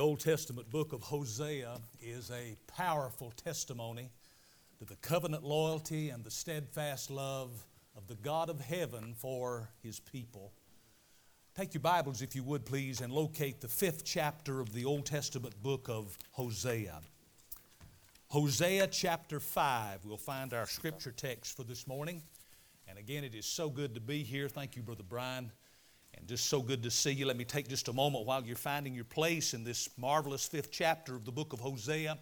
Old 0.00 0.20
Testament 0.20 0.70
book 0.70 0.94
of 0.94 1.02
Hosea 1.02 1.78
is 2.00 2.30
a 2.30 2.56
powerful 2.66 3.32
testimony 3.36 4.10
to 4.78 4.86
the 4.86 4.96
covenant 4.96 5.44
loyalty 5.44 6.08
and 6.08 6.24
the 6.24 6.30
steadfast 6.30 7.10
love 7.10 7.66
of 7.94 8.06
the 8.06 8.14
God 8.14 8.48
of 8.48 8.60
heaven 8.60 9.14
for 9.14 9.68
his 9.82 10.00
people. 10.00 10.52
Take 11.54 11.74
your 11.74 11.82
Bibles, 11.82 12.22
if 12.22 12.34
you 12.34 12.42
would 12.44 12.64
please, 12.64 13.02
and 13.02 13.12
locate 13.12 13.60
the 13.60 13.68
fifth 13.68 14.02
chapter 14.04 14.60
of 14.60 14.72
the 14.72 14.86
Old 14.86 15.04
Testament 15.04 15.62
book 15.62 15.88
of 15.90 16.16
Hosea. 16.30 17.00
Hosea 18.28 18.86
chapter 18.86 19.38
5, 19.38 20.06
we'll 20.06 20.16
find 20.16 20.54
our 20.54 20.66
scripture 20.66 21.12
text 21.12 21.56
for 21.56 21.64
this 21.64 21.86
morning. 21.86 22.22
And 22.88 22.98
again, 22.98 23.22
it 23.22 23.34
is 23.34 23.44
so 23.44 23.68
good 23.68 23.94
to 23.96 24.00
be 24.00 24.22
here. 24.22 24.48
Thank 24.48 24.76
you, 24.76 24.82
Brother 24.82 25.04
Brian. 25.06 25.52
And 26.20 26.28
just 26.28 26.46
so 26.46 26.60
good 26.60 26.82
to 26.82 26.90
see 26.90 27.12
you. 27.12 27.24
Let 27.24 27.38
me 27.38 27.44
take 27.44 27.66
just 27.66 27.88
a 27.88 27.94
moment 27.94 28.26
while 28.26 28.44
you're 28.44 28.54
finding 28.54 28.94
your 28.94 29.04
place 29.04 29.54
in 29.54 29.64
this 29.64 29.88
marvelous 29.96 30.46
fifth 30.46 30.70
chapter 30.70 31.16
of 31.16 31.24
the 31.24 31.32
book 31.32 31.54
of 31.54 31.60
Hosea 31.60 32.18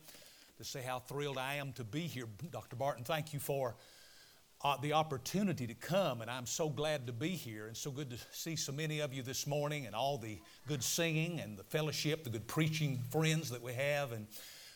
to 0.56 0.64
say 0.64 0.82
how 0.82 1.00
thrilled 1.00 1.36
I 1.36 1.54
am 1.56 1.72
to 1.72 1.82
be 1.84 2.02
here. 2.02 2.26
Dr. 2.52 2.76
Barton, 2.76 3.02
thank 3.02 3.32
you 3.32 3.40
for 3.40 3.74
uh, 4.62 4.76
the 4.76 4.92
opportunity 4.92 5.66
to 5.66 5.74
come, 5.74 6.20
and 6.20 6.30
I'm 6.30 6.46
so 6.46 6.68
glad 6.68 7.08
to 7.08 7.12
be 7.12 7.30
here, 7.30 7.66
and 7.66 7.76
so 7.76 7.90
good 7.90 8.10
to 8.10 8.16
see 8.30 8.54
so 8.54 8.70
many 8.70 9.00
of 9.00 9.12
you 9.12 9.22
this 9.22 9.48
morning, 9.48 9.86
and 9.86 9.96
all 9.96 10.16
the 10.16 10.38
good 10.68 10.84
singing 10.84 11.40
and 11.40 11.56
the 11.56 11.64
fellowship, 11.64 12.22
the 12.22 12.30
good 12.30 12.46
preaching 12.46 13.00
friends 13.10 13.50
that 13.50 13.62
we 13.62 13.72
have, 13.72 14.12
and 14.12 14.28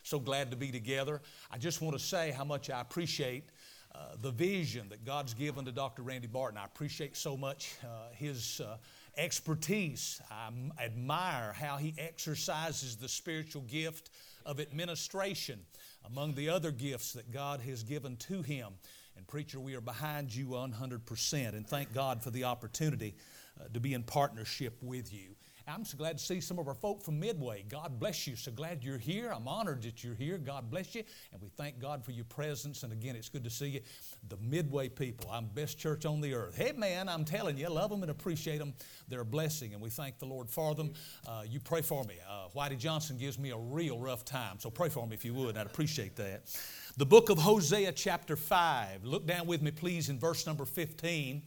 so 0.03 0.19
glad 0.19 0.51
to 0.51 0.57
be 0.57 0.73
together. 0.73 1.21
I 1.49 1.59
just 1.59 1.81
want 1.81 1.97
to 1.97 2.03
say 2.03 2.33
how 2.33 2.45
much 2.45 2.71
I 2.71 2.81
appreciate 2.81 3.45
uh, 3.95 4.17
the 4.21 4.31
vision 4.31 4.89
that 4.89 5.05
God's 5.05 5.35
given 5.35 5.65
to 5.67 5.73
Dr. 5.73 6.03
Randy 6.03 6.27
Barton. 6.27 6.59
I 6.59 6.65
appreciate 6.65 7.17
so 7.17 7.37
much 7.37 7.77
uh, 7.85 8.09
his 8.15 8.61
uh, 8.61 8.79
expertise. 9.17 10.21
I 10.31 10.51
admire 10.83 11.53
how 11.53 11.77
he 11.77 11.95
exercises 11.99 12.97
the 12.97 13.09
spiritual 13.09 13.63
gift 13.63 14.11
of 14.45 14.61
administration 14.61 15.61
among 16.07 16.35
the 16.35 16.49
other 16.49 16.71
gifts 16.71 17.13
that 17.13 17.31
God 17.31 17.61
has 17.61 17.83
given 17.83 18.17
to 18.17 18.43
him. 18.43 18.73
And, 19.17 19.27
preacher, 19.27 19.61
we 19.61 19.75
are 19.75 19.81
behind 19.81 20.35
you 20.35 20.47
100%. 20.49 21.49
And 21.49 21.67
thank 21.67 21.93
God 21.93 22.23
for 22.23 22.31
the 22.31 22.45
opportunity 22.45 23.15
uh, 23.61 23.65
to 23.75 23.81
be 23.81 23.95
in 23.95 24.03
partnership 24.03 24.79
with 24.83 25.13
you. 25.13 25.37
I'm 25.67 25.85
so 25.85 25.97
glad 25.97 26.19
to 26.19 26.25
see 26.25 26.41
some 26.41 26.59
of 26.59 26.67
our 26.67 26.75
folk 26.75 27.03
from 27.03 27.21
Midway. 27.21 27.65
God 27.69 28.01
bless 28.01 28.27
you. 28.27 28.35
So 28.37 28.51
glad 28.51 28.83
you're 28.83 28.99
here. 28.99 29.33
I'm 29.33 29.47
honored 29.47 29.83
that 29.83 30.03
you're 30.03 30.15
here. 30.15 30.39
God 30.39 30.71
bless 30.71 30.95
you. 30.95 31.05
And 31.33 31.41
we 31.41 31.49
thank 31.51 31.79
God 31.79 32.05
for 32.05 32.11
your 32.11 32.25
presence. 32.25 32.83
And 32.83 32.93
again, 32.93 33.15
it's 33.15 33.29
good 33.29 33.45
to 33.45 33.51
see 33.51 33.69
you. 33.69 33.81
The 34.29 34.37
Midway 34.39 34.89
people, 34.89 35.31
I'm 35.31 35.47
best 35.47 35.79
church 35.79 36.05
on 36.05 36.21
the 36.21 36.35
earth. 36.35 36.57
Hey, 36.57 36.73
man, 36.73 37.09
I'm 37.09 37.25
telling 37.25 37.57
you, 37.57 37.69
love 37.69 37.91
them 37.91 38.03
and 38.03 38.11
appreciate 38.11 38.59
them. 38.59 38.75
They're 39.09 39.21
a 39.21 39.25
blessing, 39.25 39.73
and 39.73 39.83
we 39.83 39.91
thank 39.91 40.19
the 40.19 40.27
Lord 40.27 40.51
for 40.51 40.75
them. 40.75 40.95
Uh, 41.27 41.45
you 41.49 41.61
pray 41.61 41.83
for 41.83 42.03
me. 42.05 42.15
Uh, 42.29 42.49
Whitey 42.57 42.79
Johnson 42.79 43.17
gives 43.17 43.39
me 43.39 43.51
a 43.51 43.59
real 43.59 43.99
rough 43.99 44.25
time, 44.25 44.59
so 44.59 44.71
pray 44.71 44.89
for 44.89 45.07
me 45.07 45.15
if 45.15 45.25
you 45.25 45.35
would. 45.35 45.57
I'd 45.57 45.67
appreciate 45.67 46.17
that. 46.17 46.43
The 46.97 47.07
book 47.07 47.31
of 47.31 47.39
Hosea, 47.39 47.93
chapter 47.93 48.37
5. 48.37 49.05
Look 49.05 49.27
down 49.27 49.47
with 49.47 49.63
me, 49.63 49.71
please, 49.71 50.09
in 50.09 50.19
verse 50.19 50.47
number 50.47 50.65
15. 50.65 51.43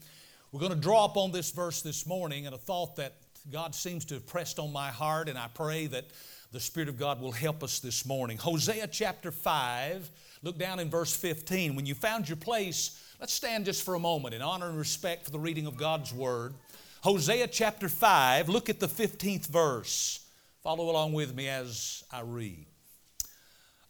We're 0.52 0.60
going 0.60 0.72
to 0.72 0.78
draw 0.78 1.04
up 1.04 1.16
on 1.16 1.32
this 1.32 1.50
verse 1.50 1.82
this 1.82 2.06
morning 2.06 2.46
and 2.46 2.54
a 2.54 2.58
thought 2.58 2.96
that 2.96 3.14
God 3.52 3.76
seems 3.76 4.04
to 4.06 4.14
have 4.14 4.26
pressed 4.26 4.58
on 4.58 4.72
my 4.72 4.88
heart, 4.88 5.28
and 5.28 5.38
I 5.38 5.46
pray 5.54 5.86
that 5.86 6.06
the 6.50 6.58
Spirit 6.58 6.88
of 6.88 6.98
God 6.98 7.20
will 7.20 7.30
help 7.30 7.62
us 7.62 7.78
this 7.78 8.04
morning. 8.04 8.38
Hosea 8.38 8.88
chapter 8.88 9.30
5, 9.30 10.10
look 10.42 10.58
down 10.58 10.80
in 10.80 10.90
verse 10.90 11.14
15. 11.14 11.76
When 11.76 11.86
you 11.86 11.94
found 11.94 12.28
your 12.28 12.36
place, 12.36 13.00
let's 13.20 13.32
stand 13.32 13.64
just 13.64 13.84
for 13.84 13.94
a 13.94 14.00
moment 14.00 14.34
in 14.34 14.42
honor 14.42 14.68
and 14.68 14.76
respect 14.76 15.24
for 15.24 15.30
the 15.30 15.38
reading 15.38 15.66
of 15.66 15.76
God's 15.76 16.12
Word. 16.12 16.54
Hosea 17.02 17.46
chapter 17.46 17.88
5, 17.88 18.48
look 18.48 18.68
at 18.68 18.80
the 18.80 18.88
15th 18.88 19.46
verse. 19.46 20.26
Follow 20.64 20.90
along 20.90 21.12
with 21.12 21.32
me 21.32 21.48
as 21.48 22.02
I 22.10 22.22
read. 22.22 22.66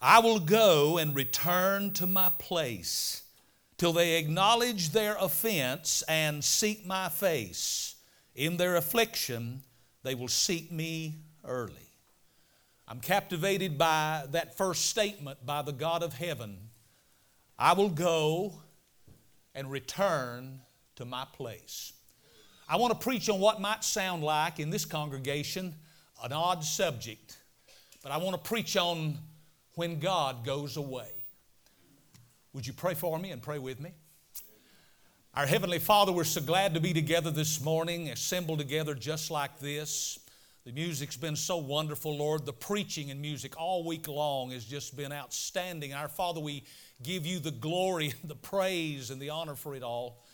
I 0.02 0.18
will 0.18 0.40
go 0.40 0.98
and 0.98 1.16
return 1.16 1.94
to 1.94 2.06
my 2.06 2.30
place 2.38 3.22
till 3.78 3.94
they 3.94 4.18
acknowledge 4.18 4.90
their 4.90 5.16
offense 5.18 6.02
and 6.08 6.44
seek 6.44 6.84
my 6.86 7.08
face. 7.08 7.95
In 8.36 8.58
their 8.58 8.76
affliction, 8.76 9.62
they 10.02 10.14
will 10.14 10.28
seek 10.28 10.70
me 10.70 11.16
early. 11.42 11.72
I'm 12.86 13.00
captivated 13.00 13.78
by 13.78 14.26
that 14.30 14.56
first 14.56 14.86
statement 14.86 15.44
by 15.44 15.62
the 15.62 15.72
God 15.72 16.02
of 16.04 16.12
heaven 16.12 16.58
I 17.58 17.72
will 17.72 17.88
go 17.88 18.52
and 19.54 19.70
return 19.70 20.60
to 20.96 21.06
my 21.06 21.24
place. 21.32 21.94
I 22.68 22.76
want 22.76 22.92
to 22.92 22.98
preach 22.98 23.30
on 23.30 23.40
what 23.40 23.62
might 23.62 23.82
sound 23.82 24.22
like 24.22 24.60
in 24.60 24.68
this 24.68 24.84
congregation 24.84 25.74
an 26.22 26.32
odd 26.32 26.62
subject, 26.62 27.38
but 28.02 28.12
I 28.12 28.18
want 28.18 28.32
to 28.32 28.48
preach 28.48 28.76
on 28.76 29.16
when 29.74 29.98
God 30.00 30.44
goes 30.44 30.76
away. 30.76 31.08
Would 32.52 32.66
you 32.66 32.74
pray 32.74 32.92
for 32.92 33.18
me 33.18 33.30
and 33.30 33.40
pray 33.40 33.58
with 33.58 33.80
me? 33.80 33.92
Our 35.36 35.44
Heavenly 35.44 35.80
Father, 35.80 36.12
we're 36.12 36.24
so 36.24 36.40
glad 36.40 36.72
to 36.72 36.80
be 36.80 36.94
together 36.94 37.30
this 37.30 37.60
morning, 37.60 38.08
assembled 38.08 38.58
together 38.58 38.94
just 38.94 39.30
like 39.30 39.58
this. 39.58 40.18
The 40.64 40.72
music's 40.72 41.18
been 41.18 41.36
so 41.36 41.58
wonderful, 41.58 42.16
Lord. 42.16 42.46
The 42.46 42.54
preaching 42.54 43.10
and 43.10 43.20
music 43.20 43.52
all 43.60 43.84
week 43.84 44.08
long 44.08 44.52
has 44.52 44.64
just 44.64 44.96
been 44.96 45.12
outstanding. 45.12 45.92
Our 45.92 46.08
Father, 46.08 46.40
we 46.40 46.64
give 47.02 47.26
you 47.26 47.38
the 47.38 47.50
glory, 47.50 48.14
the 48.24 48.34
praise, 48.34 49.10
and 49.10 49.20
the 49.20 49.28
honor 49.28 49.56
for 49.56 49.76
it 49.76 49.82
all. 49.82 50.24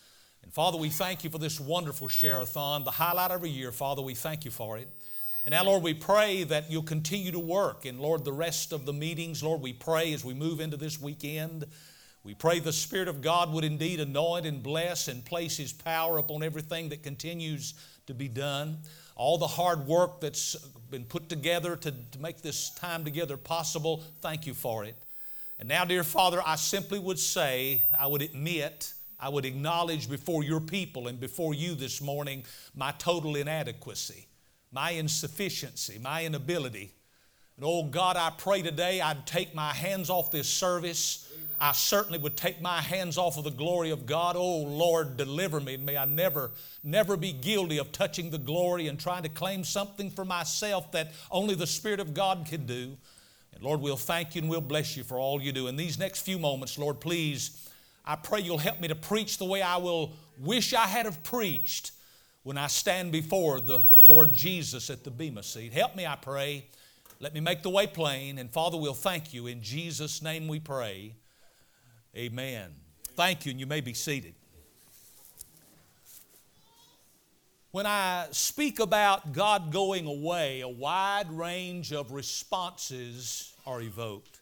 And 0.44 0.52
Father, 0.52 0.78
we 0.78 0.88
thank 0.88 1.24
you 1.24 1.30
for 1.30 1.38
this 1.38 1.58
wonderful 1.58 2.06
share-a-thon, 2.06 2.84
the 2.84 2.92
highlight 2.92 3.32
of 3.32 3.42
a 3.42 3.48
year. 3.48 3.72
Father, 3.72 4.02
we 4.02 4.14
thank 4.14 4.44
you 4.44 4.52
for 4.52 4.78
it. 4.78 4.86
And 5.44 5.52
now, 5.52 5.64
Lord, 5.64 5.82
we 5.82 5.94
pray 5.94 6.44
that 6.44 6.70
you'll 6.70 6.84
continue 6.84 7.32
to 7.32 7.40
work. 7.40 7.86
And 7.86 7.98
Lord, 7.98 8.24
the 8.24 8.32
rest 8.32 8.72
of 8.72 8.86
the 8.86 8.92
meetings, 8.92 9.42
Lord, 9.42 9.62
we 9.62 9.72
pray 9.72 10.12
as 10.12 10.24
we 10.24 10.32
move 10.32 10.60
into 10.60 10.76
this 10.76 11.00
weekend 11.00 11.66
we 12.25 12.34
pray 12.34 12.60
the 12.60 12.72
Spirit 12.72 13.09
of 13.09 13.21
God 13.21 13.53
would 13.53 13.65
indeed 13.65 13.99
anoint 13.99 14.47
and 14.47 14.62
bless 14.62 15.09
and 15.09 15.25
place 15.25 15.56
His 15.56 15.72
power 15.72 16.19
upon 16.19 16.43
everything 16.43 16.88
that 16.91 17.03
continues 17.03 17.75
to 18.06 18.15
be 18.15 18.28
done. 18.28 18.78
All 19.16 19.38
the 19.38 19.47
hard 19.47 19.87
work 19.87 20.21
that's 20.21 20.55
been 20.91 21.05
put 21.05 21.28
together 21.28 21.75
to, 21.77 21.91
to 21.91 22.19
make 22.21 22.41
this 22.41 22.71
time 22.71 23.05
together 23.05 23.37
possible, 23.37 24.05
thank 24.21 24.47
you 24.47 24.55
for 24.55 24.84
it. 24.84 24.97
And 25.59 25.69
now, 25.69 25.84
dear 25.84 26.05
Father, 26.05 26.41
I 26.44 26.56
simply 26.56 26.99
would 26.99 27.19
say, 27.19 27.82
I 27.99 28.06
would 28.06 28.22
admit, 28.22 28.93
I 29.19 29.28
would 29.28 29.44
acknowledge 29.44 30.09
before 30.09 30.43
your 30.43 30.61
people 30.61 31.09
and 31.09 31.21
before 31.21 31.55
you 31.55 31.75
this 31.75 32.00
morning 32.00 32.44
my 32.75 32.93
total 32.99 33.37
inadequacy, 33.37 34.27
my 34.71 34.91
insufficiency, 34.93 35.99
my 35.99 36.25
inability. 36.25 36.93
And 37.62 37.71
oh 37.71 37.84
God, 37.84 38.17
I 38.17 38.31
pray 38.37 38.61
today 38.61 39.00
I'd 39.00 39.25
take 39.25 39.55
my 39.55 39.73
hands 39.73 40.11
off 40.11 40.33
this 40.33 40.49
service 40.49 41.33
I 41.62 41.71
certainly 41.71 42.19
would 42.19 42.37
take 42.37 42.61
my 42.61 42.81
hands 42.81 43.17
off 43.17 43.39
of 43.39 43.45
the 43.45 43.50
glory 43.53 43.91
of 43.91 44.05
God. 44.05 44.34
Oh, 44.34 44.62
Lord, 44.62 45.17
deliver 45.17 45.61
me. 45.61 45.77
May 45.77 45.97
I 45.97 46.06
never, 46.06 46.50
never 46.83 47.17
be 47.17 47.33
guilty 47.33 47.78
of 47.78 47.93
touching 47.93 48.31
the 48.31 48.39
glory 48.39 48.89
and 48.89 48.99
trying 48.99 49.23
to 49.23 49.28
claim 49.28 49.62
something 49.62 50.11
for 50.11 50.25
myself 50.25 50.91
that 50.91 51.12
only 51.31 51.55
the 51.55 51.69
Spirit 51.69 52.00
of 52.00 52.15
God 52.15 52.47
can 52.50 52.67
do. 52.67 52.97
And 53.55 53.62
Lord, 53.62 53.81
we'll 53.81 53.97
thank 53.97 54.34
you 54.34 54.43
and 54.43 54.50
we'll 54.50 54.61
bless 54.61 54.97
you 54.97 55.05
for 55.05 55.21
all 55.21 55.41
you 55.41 55.53
do. 55.53 55.69
In 55.69 55.77
these 55.77 56.00
next 56.00 56.23
few 56.23 56.37
moments, 56.37 56.79
Lord, 56.79 56.99
please, 56.99 57.71
I 58.05 58.17
pray 58.17 58.41
you'll 58.41 58.59
help 58.59 58.81
me 58.81 58.89
to 58.89 58.97
preach 58.97 59.39
the 59.39 59.44
way 59.44 59.62
I 59.62 59.77
will 59.77 60.15
wish 60.41 60.75
I 60.75 60.89
had 60.89 61.06
have 61.06 61.23
preached 61.23 61.93
when 62.43 62.59
I 62.59 62.67
stand 62.67 63.12
before 63.12 63.61
the 63.61 63.84
Lord 64.09 64.33
Jesus 64.33 64.91
at 64.91 65.05
the 65.05 65.12
Bema 65.12 65.44
seat. 65.44 65.73
Help 65.73 65.94
me, 65.94 66.06
I 66.06 66.17
pray. 66.17 66.65
Let 67.22 67.34
me 67.34 67.38
make 67.38 67.62
the 67.62 67.71
way 67.71 67.87
plain. 67.87 68.37
And 68.38 68.50
Father, 68.50 68.77
we'll 68.77 68.94
thank 68.94 69.32
you. 69.32 69.46
In 69.46 69.62
Jesus' 69.62 70.23
name 70.23 70.49
we 70.49 70.58
pray. 70.58 71.14
Amen. 72.17 72.75
Thank 73.14 73.46
you, 73.46 73.52
and 73.52 73.61
you 73.61 73.67
may 73.67 73.81
be 73.81 73.94
seated. 73.94 74.35
When 77.70 77.87
I 77.87 78.26
speak 78.32 78.81
about 78.81 79.32
God 79.32 79.70
going 79.70 80.05
away, 80.05 80.62
a 80.62 80.69
wide 80.69 81.31
range 81.31 81.93
of 81.93 82.11
responses 82.11 83.55
are 83.69 83.81
evoked. 83.81 84.41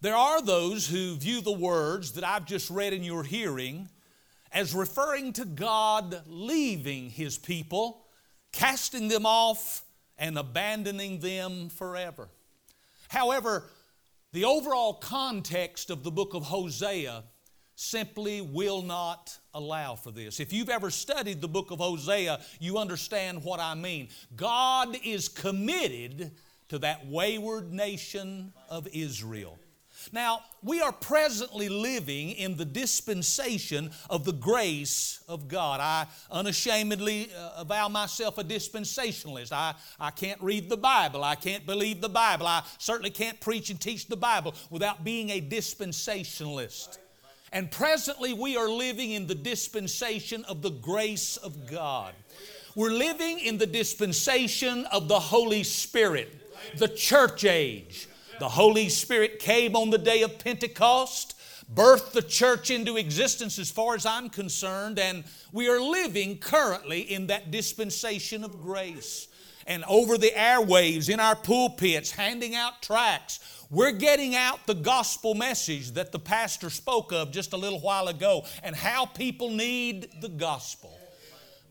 There 0.00 0.14
are 0.14 0.40
those 0.40 0.86
who 0.86 1.16
view 1.16 1.40
the 1.40 1.50
words 1.50 2.12
that 2.12 2.22
I've 2.22 2.46
just 2.46 2.70
read 2.70 2.92
in 2.92 3.02
your 3.02 3.24
hearing 3.24 3.88
as 4.52 4.72
referring 4.72 5.32
to 5.32 5.44
God 5.44 6.22
leaving 6.28 7.10
His 7.10 7.36
people, 7.36 8.06
casting 8.52 9.08
them 9.08 9.26
off, 9.26 9.82
and 10.18 10.38
abandoning 10.38 11.20
them 11.20 11.68
forever. 11.68 12.28
However, 13.08 13.64
the 14.32 14.44
overall 14.44 14.94
context 14.94 15.90
of 15.90 16.02
the 16.02 16.10
book 16.10 16.34
of 16.34 16.42
Hosea 16.42 17.24
simply 17.76 18.40
will 18.40 18.82
not 18.82 19.38
allow 19.54 19.94
for 19.94 20.10
this. 20.10 20.40
If 20.40 20.52
you've 20.52 20.68
ever 20.68 20.90
studied 20.90 21.40
the 21.40 21.48
book 21.48 21.70
of 21.70 21.78
Hosea, 21.78 22.40
you 22.58 22.76
understand 22.76 23.44
what 23.44 23.60
I 23.60 23.74
mean. 23.74 24.08
God 24.34 24.98
is 25.04 25.28
committed 25.28 26.32
to 26.68 26.78
that 26.80 27.06
wayward 27.06 27.72
nation 27.72 28.52
of 28.68 28.88
Israel. 28.92 29.58
Now, 30.12 30.40
we 30.62 30.80
are 30.80 30.92
presently 30.92 31.68
living 31.68 32.30
in 32.30 32.56
the 32.56 32.64
dispensation 32.64 33.90
of 34.08 34.24
the 34.24 34.32
grace 34.32 35.22
of 35.28 35.48
God. 35.48 35.80
I 35.80 36.06
unashamedly 36.30 37.30
uh, 37.36 37.52
avow 37.58 37.88
myself 37.88 38.38
a 38.38 38.44
dispensationalist. 38.44 39.52
I, 39.52 39.74
I 40.00 40.10
can't 40.10 40.40
read 40.42 40.68
the 40.68 40.76
Bible. 40.76 41.22
I 41.22 41.34
can't 41.34 41.66
believe 41.66 42.00
the 42.00 42.08
Bible. 42.08 42.46
I 42.46 42.62
certainly 42.78 43.10
can't 43.10 43.40
preach 43.40 43.70
and 43.70 43.80
teach 43.80 44.06
the 44.06 44.16
Bible 44.16 44.54
without 44.70 45.04
being 45.04 45.30
a 45.30 45.40
dispensationalist. 45.40 46.98
And 47.52 47.70
presently, 47.70 48.32
we 48.32 48.56
are 48.56 48.68
living 48.68 49.12
in 49.12 49.26
the 49.26 49.34
dispensation 49.34 50.44
of 50.44 50.60
the 50.60 50.70
grace 50.70 51.36
of 51.36 51.70
God. 51.70 52.12
We're 52.74 52.90
living 52.90 53.40
in 53.40 53.58
the 53.58 53.66
dispensation 53.66 54.84
of 54.86 55.08
the 55.08 55.18
Holy 55.18 55.62
Spirit, 55.62 56.28
the 56.76 56.88
church 56.88 57.44
age. 57.44 58.07
The 58.38 58.48
Holy 58.48 58.88
Spirit 58.88 59.40
came 59.40 59.74
on 59.74 59.90
the 59.90 59.98
day 59.98 60.22
of 60.22 60.38
Pentecost, 60.38 61.34
birthed 61.72 62.12
the 62.12 62.22
church 62.22 62.70
into 62.70 62.96
existence 62.96 63.58
as 63.58 63.68
far 63.68 63.96
as 63.96 64.06
I'm 64.06 64.30
concerned, 64.30 65.00
and 65.00 65.24
we 65.52 65.68
are 65.68 65.80
living 65.80 66.38
currently 66.38 67.00
in 67.00 67.26
that 67.26 67.50
dispensation 67.50 68.44
of 68.44 68.62
grace. 68.62 69.26
And 69.66 69.84
over 69.88 70.16
the 70.16 70.30
airwaves, 70.30 71.10
in 71.10 71.18
our 71.18 71.34
pulpits, 71.34 72.12
handing 72.12 72.54
out 72.54 72.80
tracts, 72.80 73.66
we're 73.70 73.92
getting 73.92 74.36
out 74.36 74.66
the 74.66 74.74
gospel 74.74 75.34
message 75.34 75.90
that 75.92 76.12
the 76.12 76.18
pastor 76.20 76.70
spoke 76.70 77.12
of 77.12 77.32
just 77.32 77.52
a 77.52 77.56
little 77.56 77.80
while 77.80 78.06
ago 78.06 78.46
and 78.62 78.74
how 78.74 79.04
people 79.04 79.50
need 79.50 80.08
the 80.20 80.28
gospel. 80.28 80.96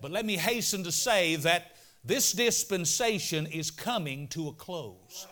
But 0.02 0.12
let 0.12 0.26
me 0.26 0.36
hasten 0.36 0.84
to 0.84 0.92
say 0.92 1.38
that 1.38 1.78
this 2.04 2.34
dispensation 2.34 3.48
is 3.48 3.72
coming 3.72 4.28
to 4.30 4.50
a 4.50 4.54
close. 4.54 5.28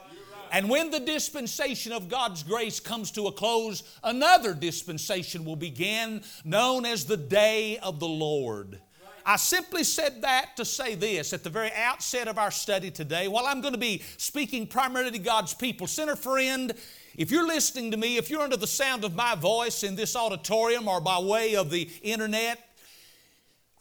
And 0.55 0.69
when 0.69 0.89
the 0.89 1.01
dispensation 1.01 1.91
of 1.91 2.07
God's 2.07 2.41
grace 2.41 2.79
comes 2.79 3.11
to 3.11 3.27
a 3.27 3.31
close, 3.33 3.83
another 4.05 4.53
dispensation 4.53 5.43
will 5.43 5.57
begin, 5.57 6.23
known 6.45 6.85
as 6.85 7.03
the 7.03 7.17
day 7.17 7.77
of 7.79 7.99
the 7.99 8.07
Lord. 8.07 8.79
I 9.25 9.35
simply 9.35 9.83
said 9.83 10.21
that 10.21 10.55
to 10.55 10.63
say 10.63 10.95
this 10.95 11.33
at 11.33 11.43
the 11.43 11.49
very 11.49 11.73
outset 11.73 12.29
of 12.29 12.37
our 12.37 12.51
study 12.51 12.89
today. 12.89 13.27
While 13.27 13.47
I'm 13.47 13.59
going 13.59 13.73
to 13.73 13.77
be 13.77 14.01
speaking 14.15 14.65
primarily 14.65 15.11
to 15.11 15.19
God's 15.19 15.53
people, 15.53 15.87
sinner 15.87 16.15
friend, 16.15 16.71
if 17.17 17.31
you're 17.31 17.45
listening 17.45 17.91
to 17.91 17.97
me, 17.97 18.15
if 18.15 18.29
you're 18.29 18.39
under 18.39 18.55
the 18.55 18.65
sound 18.65 19.03
of 19.03 19.13
my 19.13 19.35
voice 19.35 19.83
in 19.83 19.97
this 19.97 20.15
auditorium 20.15 20.87
or 20.87 21.01
by 21.01 21.19
way 21.19 21.57
of 21.57 21.69
the 21.69 21.89
internet, 22.01 22.65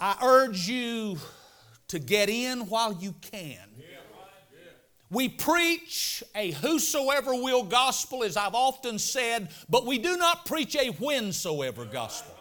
I 0.01 0.17
urge 0.21 0.67
you 0.69 1.19
to 1.87 2.01
get 2.01 2.29
in 2.29 2.63
while 2.63 2.95
you 2.95 3.15
can. 3.21 3.61
We 5.11 5.29
preach 5.29 6.23
a 6.35 6.51
whosoever 6.53 7.35
will 7.35 7.63
gospel, 7.63 8.25
as 8.25 8.37
I've 8.37 8.55
often 8.55 8.99
said, 8.99 9.51
but 9.69 9.87
we 9.87 9.99
do 9.99 10.17
not 10.17 10.47
preach 10.47 10.75
a 10.75 10.93
whensoever 10.93 11.85
gospel. 11.85 12.35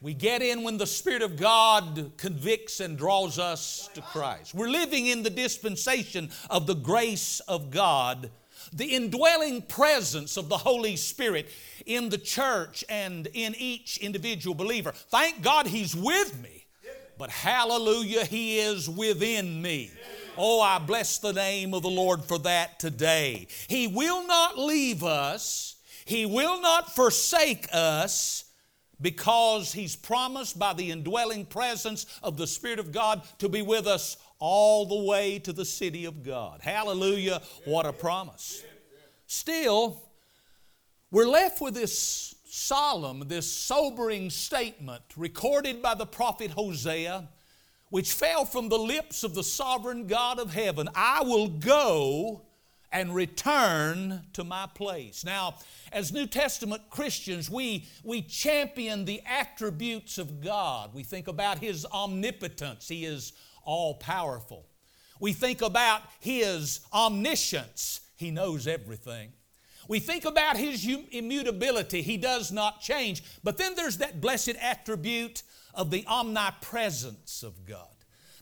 We 0.00 0.12
get 0.12 0.42
in 0.42 0.62
when 0.62 0.76
the 0.76 0.86
Spirit 0.86 1.22
of 1.22 1.38
God 1.38 2.12
convicts 2.18 2.80
and 2.80 2.98
draws 2.98 3.38
us 3.38 3.88
to 3.94 4.02
Christ. 4.02 4.54
We're 4.54 4.68
living 4.68 5.06
in 5.06 5.22
the 5.22 5.30
dispensation 5.30 6.30
of 6.50 6.66
the 6.66 6.74
grace 6.74 7.40
of 7.40 7.70
God, 7.70 8.30
the 8.72 8.94
indwelling 8.94 9.62
presence 9.62 10.36
of 10.36 10.50
the 10.50 10.58
Holy 10.58 10.96
Spirit 10.96 11.48
in 11.86 12.10
the 12.10 12.18
church 12.18 12.84
and 12.90 13.28
in 13.32 13.54
each 13.56 13.96
individual 13.96 14.54
believer. 14.54 14.92
Thank 14.92 15.40
God 15.40 15.66
He's 15.66 15.96
with 15.96 16.38
me, 16.42 16.66
but 17.16 17.30
hallelujah, 17.30 18.26
He 18.26 18.58
is 18.58 18.90
within 18.90 19.62
me. 19.62 19.90
Oh, 20.36 20.60
I 20.60 20.78
bless 20.78 21.18
the 21.18 21.32
name 21.32 21.74
of 21.74 21.82
the 21.82 21.90
Lord 21.90 22.24
for 22.24 22.38
that 22.40 22.80
today. 22.80 23.46
He 23.68 23.86
will 23.86 24.26
not 24.26 24.58
leave 24.58 25.04
us, 25.04 25.76
He 26.04 26.26
will 26.26 26.60
not 26.60 26.94
forsake 26.94 27.68
us 27.72 28.44
because 29.00 29.72
He's 29.72 29.94
promised 29.94 30.58
by 30.58 30.72
the 30.72 30.90
indwelling 30.90 31.46
presence 31.46 32.06
of 32.22 32.36
the 32.36 32.46
Spirit 32.46 32.78
of 32.78 32.90
God 32.90 33.22
to 33.38 33.48
be 33.48 33.62
with 33.62 33.86
us 33.86 34.16
all 34.38 34.86
the 34.86 35.08
way 35.08 35.38
to 35.38 35.52
the 35.52 35.64
city 35.64 36.04
of 36.04 36.22
God. 36.22 36.60
Hallelujah, 36.62 37.40
what 37.64 37.86
a 37.86 37.92
promise. 37.92 38.62
Still, 39.26 40.02
we're 41.10 41.26
left 41.26 41.60
with 41.60 41.74
this 41.74 42.34
solemn, 42.44 43.24
this 43.26 43.50
sobering 43.50 44.30
statement 44.30 45.02
recorded 45.16 45.80
by 45.80 45.94
the 45.94 46.06
prophet 46.06 46.50
Hosea 46.50 47.28
which 47.94 48.12
fell 48.12 48.44
from 48.44 48.68
the 48.68 48.76
lips 48.76 49.22
of 49.22 49.36
the 49.36 49.44
sovereign 49.44 50.08
God 50.08 50.40
of 50.40 50.52
heaven 50.52 50.88
I 50.96 51.22
will 51.22 51.46
go 51.46 52.42
and 52.90 53.14
return 53.14 54.20
to 54.32 54.42
my 54.42 54.66
place. 54.74 55.24
Now, 55.24 55.54
as 55.92 56.12
New 56.12 56.26
Testament 56.26 56.82
Christians, 56.90 57.48
we, 57.48 57.86
we 58.02 58.20
champion 58.20 59.04
the 59.04 59.22
attributes 59.24 60.18
of 60.18 60.40
God. 60.40 60.92
We 60.92 61.04
think 61.04 61.28
about 61.28 61.58
His 61.58 61.86
omnipotence, 61.86 62.88
He 62.88 63.04
is 63.04 63.32
all 63.62 63.94
powerful. 63.94 64.66
We 65.20 65.32
think 65.32 65.62
about 65.62 66.02
His 66.18 66.80
omniscience, 66.92 68.00
He 68.16 68.32
knows 68.32 68.66
everything. 68.66 69.30
We 69.86 70.00
think 70.00 70.24
about 70.24 70.56
His 70.56 70.84
immutability, 70.84 72.02
He 72.02 72.16
does 72.16 72.50
not 72.50 72.80
change. 72.80 73.22
But 73.44 73.56
then 73.56 73.76
there's 73.76 73.98
that 73.98 74.20
blessed 74.20 74.56
attribute 74.60 75.44
of 75.74 75.90
the 75.90 76.04
omnipresence 76.06 77.42
of 77.42 77.64
God. 77.66 77.88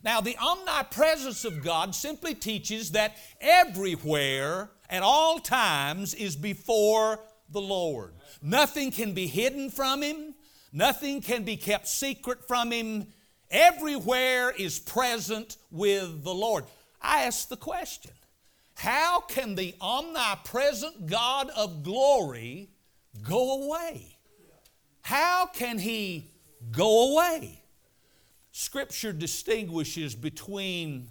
Now, 0.05 0.20
the 0.20 0.37
omnipresence 0.37 1.44
of 1.44 1.62
God 1.62 1.94
simply 1.94 2.34
teaches 2.34 2.93
that 2.93 3.17
everywhere, 3.40 4.70
at 4.90 5.02
all 5.02 5.38
times, 5.38 6.12
is 6.14 6.34
before 6.34 7.20
the 7.50 7.61
Lord. 7.61 8.14
Nothing 8.40 8.90
can 8.90 9.12
be 9.12 9.29
hidden 9.29 9.70
from 9.70 10.02
Him, 10.02 10.34
nothing 10.73 11.20
can 11.20 11.44
be 11.44 11.56
kept 11.56 11.87
secret 11.88 12.46
from 12.46 12.73
Him. 12.73 13.06
Everywhere 13.50 14.50
is 14.50 14.78
present 14.78 15.58
with 15.70 16.25
the 16.25 16.35
Lord. 16.35 16.64
I 17.02 17.25
ask 17.25 17.49
the 17.49 17.56
question 17.56 18.12
how 18.75 19.20
can 19.20 19.55
the 19.55 19.75
omnipresent 19.81 21.06
God 21.06 21.50
of 21.50 21.82
glory 21.82 22.70
go 23.23 23.62
away? 23.62 24.17
How 25.02 25.46
can 25.46 25.78
He 25.78 26.31
go 26.70 27.12
away. 27.12 27.62
Scripture 28.53 29.12
distinguishes 29.12 30.14
between 30.14 31.09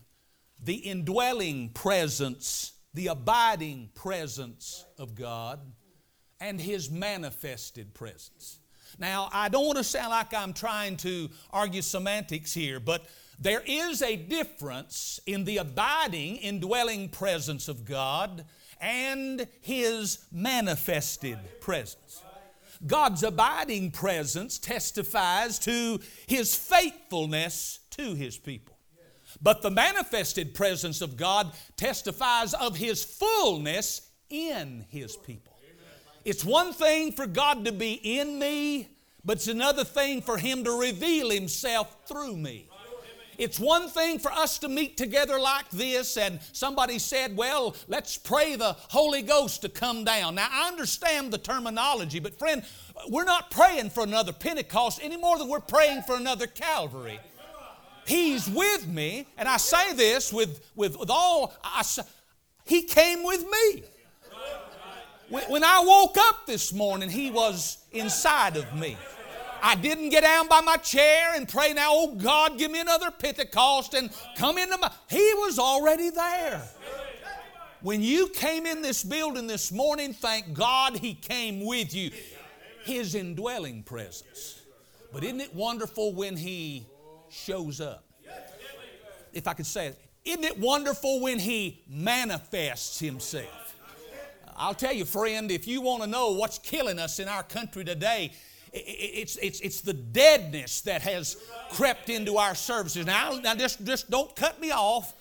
the 0.64 0.76
indwelling 0.76 1.70
presence, 1.70 2.74
the 2.94 3.08
abiding 3.08 3.90
presence 3.96 4.86
of 4.98 5.16
God, 5.16 5.60
and 6.40 6.62
His 6.62 6.90
manifested 6.90 7.94
presence. 7.94 8.60
Now, 9.00 9.30
I 9.32 9.50
don't 9.50 9.66
want 9.66 9.78
to 9.78 9.84
sound 9.84 10.10
like 10.10 10.34
I'm 10.34 10.54
trying 10.54 10.98
to 10.98 11.30
argue 11.52 11.82
semantics 11.82 12.54
here, 12.54 12.80
but 12.80 13.06
there 13.40 13.64
is 13.66 14.02
a 14.02 14.16
difference 14.16 15.20
in 15.26 15.46
the 15.46 15.58
abiding, 15.58 16.38
indwelling 16.38 17.10
presence 17.10 17.68
of 17.68 17.86
God 17.86 18.46
and 18.80 19.48
His 19.62 20.20
manifested 20.32 21.38
presence. 21.60 22.22
God's 22.86 23.24
abiding 23.24 23.92
presence 23.92 24.58
testifies 24.58 25.60
to 25.60 26.00
His 26.28 26.56
faithfulness 26.56 27.80
to 27.92 28.14
His 28.16 28.38
people. 28.38 28.78
But 29.42 29.62
the 29.62 29.72
manifested 29.72 30.54
presence 30.54 31.02
of 31.02 31.16
God 31.16 31.52
testifies 31.78 32.54
of 32.54 32.76
His 32.76 33.04
fullness 33.04 34.10
in 34.30 34.86
His 34.90 35.16
people. 35.16 35.54
It's 36.26 36.46
one 36.46 36.74
thing 36.74 37.12
for 37.12 37.26
God 37.26 37.66
to 37.66 37.72
be 37.72 37.94
in 37.94 38.38
me, 38.38 38.90
but 39.24 39.38
it's 39.38 39.48
another 39.48 39.84
thing 39.84 40.22
for 40.22 40.38
Him 40.38 40.64
to 40.64 40.72
reveal 40.80 41.30
Himself 41.30 41.96
through 42.08 42.38
me. 42.38 42.70
It's 43.42 43.60
one 43.60 43.88
thing 43.88 44.20
for 44.20 44.32
us 44.32 44.60
to 44.60 44.70
meet 44.70 44.98
together 44.98 45.40
like 45.40 45.68
this, 45.72 46.16
and 46.16 46.40
somebody 46.54 47.00
said, 47.00 47.36
Well, 47.36 47.76
let's 47.88 48.16
pray 48.16 48.56
the 48.56 48.74
Holy 48.90 49.24
Ghost 49.24 49.64
to 49.64 49.70
come 49.70 50.04
down. 50.04 50.36
Now, 50.36 50.48
I 50.52 50.68
understand 50.68 51.34
the 51.34 51.40
terminology, 51.40 52.20
but 52.20 52.38
friend, 52.38 52.62
we're 53.10 53.24
not 53.24 53.50
praying 53.50 53.90
for 53.90 54.04
another 54.04 54.32
Pentecost 54.32 55.00
any 55.02 55.18
more 55.18 55.40
than 55.40 55.48
we're 55.48 55.60
praying 55.60 56.04
for 56.04 56.18
another 56.18 56.46
Calvary. 56.46 57.20
He's 58.06 58.48
with 58.48 58.88
me, 58.88 59.26
and 59.40 59.50
I 59.50 59.58
say 59.58 59.94
this 59.94 60.32
with, 60.32 60.64
with, 60.76 61.00
with 61.00 61.10
all, 61.10 61.56
I, 61.64 61.84
He 62.66 62.84
came 62.84 63.24
with 63.24 63.44
me. 63.44 63.84
When 65.48 65.64
I 65.64 65.84
woke 65.84 66.16
up 66.20 66.46
this 66.46 66.72
morning, 66.72 67.10
He 67.10 67.32
was 67.32 67.80
inside 67.92 68.56
of 68.56 68.72
me. 68.76 68.98
I 69.62 69.76
didn't 69.76 70.10
get 70.10 70.22
down 70.22 70.48
by 70.48 70.62
my 70.62 70.78
chair 70.78 71.36
and 71.36 71.48
pray, 71.48 71.74
now, 71.74 71.90
oh 71.92 72.16
God, 72.16 72.58
give 72.58 72.72
me 72.72 72.80
another 72.80 73.12
Pentecost 73.12 73.94
and 73.94 74.10
come 74.36 74.58
into 74.58 74.78
my. 74.78 74.92
He 75.10 75.34
was 75.36 75.60
already 75.60 76.10
there. 76.10 76.62
When 77.82 78.02
you 78.02 78.28
came 78.30 78.66
in 78.66 78.82
this 78.82 79.04
building 79.04 79.48
this 79.48 79.72
morning, 79.72 80.14
thank 80.14 80.54
God 80.54 80.98
He 80.98 81.14
came 81.14 81.66
with 81.66 81.94
you. 81.94 82.12
His 82.84 83.14
indwelling 83.16 83.84
presence. 83.84 84.62
But 85.14 85.24
isn't 85.24 85.42
it 85.42 85.54
wonderful 85.54 86.14
when 86.14 86.36
He 86.36 86.86
shows 87.30 87.82
up? 87.82 88.04
If 89.34 89.48
I 89.48 89.54
could 89.54 89.66
say 89.66 89.88
it, 89.88 90.00
isn't 90.26 90.44
it 90.44 90.60
wonderful 90.60 91.22
when 91.22 91.40
He 91.40 91.84
manifests 91.88 93.00
Himself? 93.00 93.76
I'll 94.56 94.76
tell 94.76 94.94
you, 94.94 95.06
friend, 95.06 95.52
if 95.52 95.68
you 95.68 95.82
want 95.82 96.04
to 96.04 96.08
know 96.08 96.32
what's 96.32 96.60
killing 96.60 97.00
us 97.00 97.20
in 97.20 97.28
our 97.28 97.42
country 97.42 97.84
today, 97.84 98.34
it's, 98.74 99.36
it's, 99.38 99.60
it's 99.60 99.82
the 99.82 99.94
deadness 99.94 100.82
that 100.82 101.02
has 101.02 101.38
crept 101.72 102.10
into 102.10 102.38
our 102.38 102.56
services. 102.56 103.06
Now, 103.06 103.40
now 103.44 103.56
just, 103.56 103.84
just 103.86 104.10
don't 104.10 104.34
cut 104.36 104.62
me 104.62 104.72
off. 104.72 105.14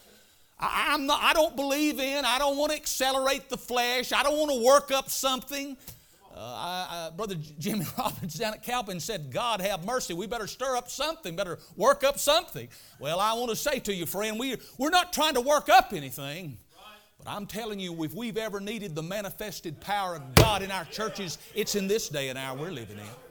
I, 0.59 0.93
I'm 0.95 1.07
not, 1.07 1.21
I 1.23 1.33
don't 1.33 1.57
believe 1.57 1.99
in, 1.99 2.25
I 2.25 2.39
don't 2.39 2.57
want 2.57 2.73
to 2.73 2.77
accelerate 2.77 3.49
the 3.49 3.57
flesh, 3.57 4.13
I 4.13 4.23
don't 4.23 4.39
want 4.39 4.53
to 4.53 4.65
work 4.65 4.93
up 4.93 5.11
something. 5.11 5.77
Uh, 6.33 6.39
I, 6.39 7.09
I, 7.09 7.11
Brother 7.11 7.35
Jimmy 7.59 7.85
Robbins 7.99 8.35
down 8.35 8.55
at 8.55 8.63
Calvin 8.63 9.01
said, 9.01 9.33
God 9.33 9.61
have 9.61 9.85
mercy. 9.85 10.15
We 10.15 10.27
better 10.27 10.47
stir 10.47 10.77
up 10.77 10.89
something, 10.89 11.35
better 11.35 11.59
work 11.77 12.05
up 12.05 12.19
something. 12.19 12.69
Well, 13.01 13.19
I 13.19 13.33
want 13.33 13.51
to 13.51 13.57
say 13.57 13.81
to 13.81 13.93
you, 13.93 14.07
friend, 14.07 14.39
we, 14.39 14.57
we're 14.79 14.91
not 14.91 15.13
trying 15.13 15.35
to 15.35 15.41
work 15.41 15.69
up 15.69 15.93
anything. 15.93 16.57
But 17.19 17.29
I'm 17.31 17.47
telling 17.47 17.81
you, 17.81 18.05
if 18.05 18.15
we've 18.15 18.39
ever 18.39 18.61
needed 18.61 18.95
the 18.95 19.03
manifested 19.03 19.81
power 19.81 20.17
of 20.17 20.35
God 20.37 20.63
in 20.63 20.71
our 20.71 20.85
churches, 20.87 21.37
it's 21.55 21.75
in 21.75 21.89
this 21.89 22.09
day 22.09 22.29
and 22.29 22.39
hour 22.39 22.57
we're 22.57 22.71
living 22.71 22.97
in. 22.97 23.30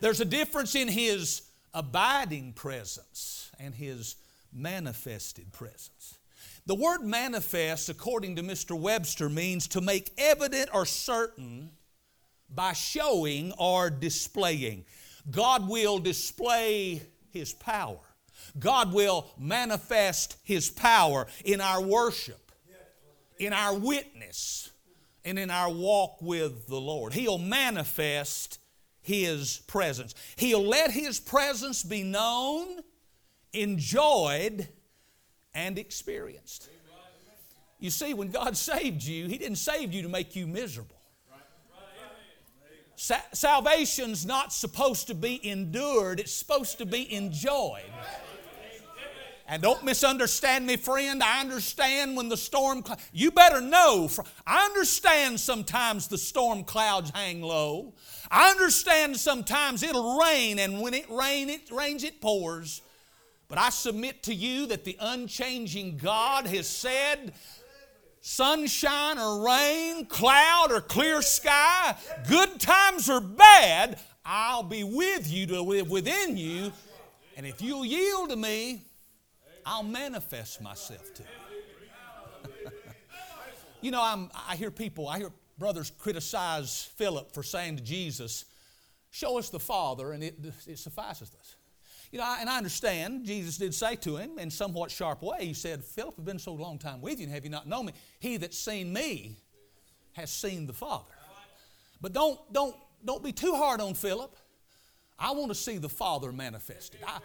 There's 0.00 0.20
a 0.20 0.24
difference 0.24 0.74
in 0.74 0.88
His 0.88 1.42
abiding 1.74 2.54
presence 2.54 3.50
and 3.58 3.74
His 3.74 4.16
manifested 4.52 5.52
presence. 5.52 6.18
The 6.66 6.74
word 6.74 7.02
manifest, 7.02 7.88
according 7.88 8.36
to 8.36 8.42
Mr. 8.42 8.78
Webster, 8.78 9.28
means 9.28 9.66
to 9.68 9.80
make 9.80 10.12
evident 10.16 10.70
or 10.72 10.86
certain 10.86 11.70
by 12.48 12.72
showing 12.72 13.52
or 13.58 13.90
displaying. 13.90 14.84
God 15.30 15.68
will 15.68 15.98
display 15.98 17.02
His 17.30 17.52
power. 17.52 17.98
God 18.58 18.92
will 18.92 19.26
manifest 19.38 20.36
His 20.44 20.70
power 20.70 21.26
in 21.44 21.60
our 21.60 21.82
worship, 21.82 22.52
in 23.38 23.52
our 23.52 23.76
witness, 23.76 24.70
and 25.24 25.38
in 25.38 25.50
our 25.50 25.70
walk 25.70 26.22
with 26.22 26.66
the 26.66 26.80
Lord. 26.80 27.12
He'll 27.12 27.38
manifest 27.38 28.59
His 29.10 29.58
presence. 29.66 30.14
He'll 30.36 30.62
let 30.62 30.92
His 30.92 31.18
presence 31.18 31.82
be 31.82 32.04
known, 32.04 32.80
enjoyed, 33.52 34.68
and 35.52 35.78
experienced. 35.78 36.68
You 37.80 37.90
see, 37.90 38.14
when 38.14 38.30
God 38.30 38.56
saved 38.56 39.02
you, 39.02 39.26
He 39.26 39.36
didn't 39.36 39.56
save 39.56 39.92
you 39.92 40.02
to 40.02 40.08
make 40.08 40.36
you 40.36 40.46
miserable. 40.46 40.96
Sa- 42.94 43.16
salvation's 43.32 44.24
not 44.24 44.52
supposed 44.52 45.08
to 45.08 45.14
be 45.14 45.44
endured, 45.48 46.20
it's 46.20 46.32
supposed 46.32 46.78
to 46.78 46.86
be 46.86 47.12
enjoyed. 47.12 47.90
And 49.50 49.60
don't 49.60 49.84
misunderstand 49.84 50.64
me, 50.64 50.76
friend. 50.76 51.20
I 51.24 51.40
understand 51.40 52.16
when 52.16 52.28
the 52.28 52.36
storm, 52.36 52.84
cl- 52.86 53.00
you 53.12 53.32
better 53.32 53.60
know. 53.60 54.08
I 54.46 54.64
understand 54.64 55.40
sometimes 55.40 56.06
the 56.06 56.18
storm 56.18 56.62
clouds 56.62 57.10
hang 57.12 57.42
low. 57.42 57.94
I 58.30 58.50
understand 58.50 59.16
sometimes 59.16 59.82
it'll 59.82 60.20
rain, 60.20 60.60
and 60.60 60.80
when 60.80 60.94
it 60.94 61.10
rain, 61.10 61.50
it 61.50 61.68
rains, 61.72 62.04
it 62.04 62.20
pours. 62.20 62.80
But 63.48 63.58
I 63.58 63.70
submit 63.70 64.22
to 64.24 64.34
you 64.34 64.66
that 64.66 64.84
the 64.84 64.96
unchanging 65.00 65.96
God 65.96 66.46
has 66.46 66.68
said 66.68 67.32
sunshine 68.20 69.18
or 69.18 69.44
rain, 69.44 70.06
cloud 70.06 70.68
or 70.70 70.80
clear 70.80 71.22
sky, 71.22 71.96
good 72.28 72.60
times 72.60 73.10
or 73.10 73.20
bad, 73.20 73.98
I'll 74.24 74.62
be 74.62 74.84
with 74.84 75.28
you 75.28 75.46
to 75.48 75.60
live 75.60 75.90
within 75.90 76.36
you. 76.36 76.70
And 77.36 77.44
if 77.44 77.60
you'll 77.60 77.84
yield 77.84 78.30
to 78.30 78.36
me, 78.36 78.82
I'll 79.64 79.82
manifest 79.82 80.60
myself 80.60 81.14
to 81.14 81.22
you. 81.22 82.70
you 83.80 83.90
know, 83.90 84.02
I'm, 84.02 84.30
I 84.48 84.56
hear 84.56 84.70
people, 84.70 85.08
I 85.08 85.18
hear 85.18 85.30
brothers 85.58 85.92
criticize 85.98 86.90
Philip 86.96 87.32
for 87.32 87.42
saying 87.42 87.76
to 87.76 87.82
Jesus, 87.82 88.46
Show 89.12 89.38
us 89.38 89.50
the 89.50 89.58
Father, 89.58 90.12
and 90.12 90.22
it, 90.22 90.36
it 90.66 90.78
suffices 90.78 91.32
us. 91.38 91.56
You 92.12 92.18
know, 92.18 92.36
and 92.38 92.48
I 92.48 92.58
understand 92.58 93.24
Jesus 93.24 93.58
did 93.58 93.74
say 93.74 93.96
to 93.96 94.16
him 94.16 94.38
in 94.38 94.50
somewhat 94.50 94.90
sharp 94.90 95.22
way, 95.22 95.46
He 95.46 95.54
said, 95.54 95.84
Philip, 95.84 96.14
I've 96.18 96.24
been 96.24 96.38
so 96.38 96.52
long 96.52 96.78
time 96.78 97.00
with 97.00 97.18
you, 97.18 97.26
and 97.26 97.34
have 97.34 97.44
you 97.44 97.50
not 97.50 97.66
known 97.66 97.86
me? 97.86 97.92
He 98.18 98.36
that's 98.36 98.58
seen 98.58 98.92
me 98.92 99.36
has 100.12 100.30
seen 100.30 100.66
the 100.66 100.72
Father. 100.72 101.12
But 102.00 102.12
don't, 102.12 102.40
don't, 102.52 102.74
don't 103.04 103.22
be 103.22 103.32
too 103.32 103.54
hard 103.54 103.80
on 103.80 103.94
Philip. 103.94 104.34
I 105.18 105.32
want 105.32 105.50
to 105.50 105.54
see 105.54 105.78
the 105.78 105.88
Father 105.88 106.32
manifested. 106.32 107.00
I, 107.06 107.18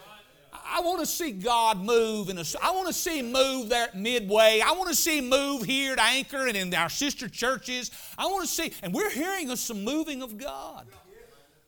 I 0.68 0.80
want 0.80 1.00
to 1.00 1.06
see 1.06 1.32
God 1.32 1.82
move. 1.82 2.28
In 2.28 2.38
a, 2.38 2.44
I 2.62 2.72
want 2.72 2.88
to 2.88 2.92
see 2.92 3.20
Him 3.20 3.32
move 3.32 3.68
there 3.68 3.84
at 3.84 3.96
Midway. 3.96 4.60
I 4.64 4.72
want 4.72 4.88
to 4.88 4.96
see 4.96 5.18
Him 5.18 5.28
move 5.28 5.62
here 5.62 5.92
at 5.92 5.98
Anchor 6.00 6.46
and 6.46 6.56
in 6.56 6.72
our 6.74 6.88
sister 6.88 7.28
churches. 7.28 7.90
I 8.18 8.26
want 8.26 8.46
to 8.46 8.50
see, 8.50 8.72
and 8.82 8.92
we're 8.92 9.10
hearing 9.10 9.50
of 9.50 9.58
some 9.58 9.84
moving 9.84 10.22
of 10.22 10.38
God. 10.38 10.86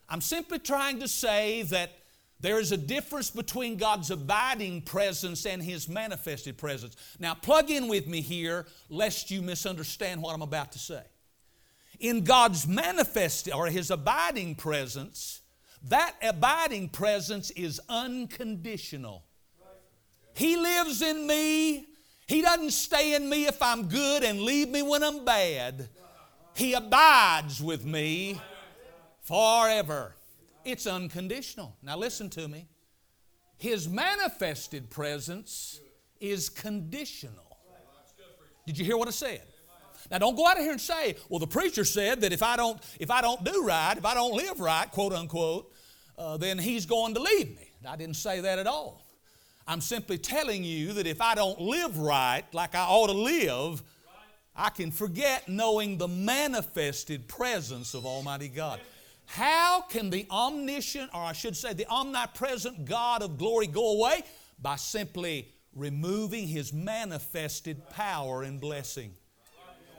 I'm 0.08 0.20
simply 0.20 0.58
trying 0.58 1.00
to 1.00 1.08
say 1.08 1.62
that 1.62 1.92
there 2.40 2.60
is 2.60 2.72
a 2.72 2.76
difference 2.76 3.30
between 3.30 3.76
God's 3.76 4.10
abiding 4.10 4.82
presence 4.82 5.44
and 5.44 5.62
His 5.62 5.88
manifested 5.88 6.56
presence. 6.56 6.96
Now, 7.18 7.34
plug 7.34 7.70
in 7.70 7.88
with 7.88 8.06
me 8.06 8.20
here, 8.20 8.66
lest 8.88 9.30
you 9.30 9.42
misunderstand 9.42 10.22
what 10.22 10.34
I'm 10.34 10.42
about 10.42 10.72
to 10.72 10.78
say. 10.78 11.02
In 11.98 12.22
God's 12.22 12.66
manifested 12.66 13.52
or 13.52 13.66
His 13.66 13.90
abiding 13.90 14.54
presence, 14.54 15.40
that 15.84 16.14
abiding 16.22 16.88
presence 16.88 17.50
is 17.52 17.80
unconditional. 17.88 19.24
He 20.34 20.56
lives 20.56 21.02
in 21.02 21.26
me. 21.26 21.86
He 22.26 22.42
doesn't 22.42 22.72
stay 22.72 23.14
in 23.14 23.28
me 23.28 23.46
if 23.46 23.62
I'm 23.62 23.88
good 23.88 24.22
and 24.22 24.40
leave 24.40 24.68
me 24.68 24.82
when 24.82 25.02
I'm 25.02 25.24
bad. 25.24 25.88
He 26.54 26.74
abides 26.74 27.62
with 27.62 27.84
me 27.84 28.40
forever. 29.22 30.14
It's 30.64 30.86
unconditional. 30.86 31.76
Now, 31.82 31.96
listen 31.96 32.28
to 32.30 32.48
me. 32.48 32.68
His 33.56 33.88
manifested 33.88 34.90
presence 34.90 35.80
is 36.20 36.48
conditional. 36.48 37.58
Did 38.66 38.78
you 38.78 38.84
hear 38.84 38.96
what 38.96 39.08
I 39.08 39.12
said? 39.12 39.42
Now 40.10 40.18
don't 40.18 40.36
go 40.36 40.46
out 40.46 40.56
of 40.56 40.62
here 40.62 40.72
and 40.72 40.80
say, 40.80 41.16
well, 41.28 41.38
the 41.38 41.46
preacher 41.46 41.84
said 41.84 42.22
that 42.22 42.32
if 42.32 42.42
I 42.42 42.56
don't, 42.56 42.80
if 42.98 43.10
I 43.10 43.20
don't 43.20 43.44
do 43.44 43.64
right, 43.64 43.96
if 43.96 44.04
I 44.04 44.14
don't 44.14 44.34
live 44.34 44.60
right, 44.60 44.90
quote 44.90 45.12
unquote, 45.12 45.72
uh, 46.16 46.36
then 46.36 46.58
he's 46.58 46.86
going 46.86 47.14
to 47.14 47.20
leave 47.20 47.56
me. 47.56 47.70
I 47.86 47.96
didn't 47.96 48.16
say 48.16 48.40
that 48.40 48.58
at 48.58 48.66
all. 48.66 49.04
I'm 49.66 49.80
simply 49.82 50.16
telling 50.16 50.64
you 50.64 50.94
that 50.94 51.06
if 51.06 51.20
I 51.20 51.34
don't 51.34 51.60
live 51.60 51.98
right 51.98 52.42
like 52.52 52.74
I 52.74 52.84
ought 52.84 53.08
to 53.08 53.12
live, 53.12 53.82
I 54.56 54.70
can 54.70 54.90
forget 54.90 55.48
knowing 55.48 55.98
the 55.98 56.08
manifested 56.08 57.28
presence 57.28 57.94
of 57.94 58.06
Almighty 58.06 58.48
God. 58.48 58.80
How 59.26 59.82
can 59.82 60.08
the 60.08 60.26
omniscient, 60.30 61.10
or 61.12 61.20
I 61.20 61.32
should 61.32 61.54
say, 61.54 61.74
the 61.74 61.86
omnipresent 61.86 62.86
God 62.86 63.22
of 63.22 63.36
glory 63.36 63.66
go 63.66 63.92
away? 63.92 64.22
By 64.60 64.76
simply 64.76 65.52
removing 65.74 66.48
His 66.48 66.72
manifested 66.72 67.88
power 67.90 68.42
and 68.42 68.58
blessing. 68.58 69.12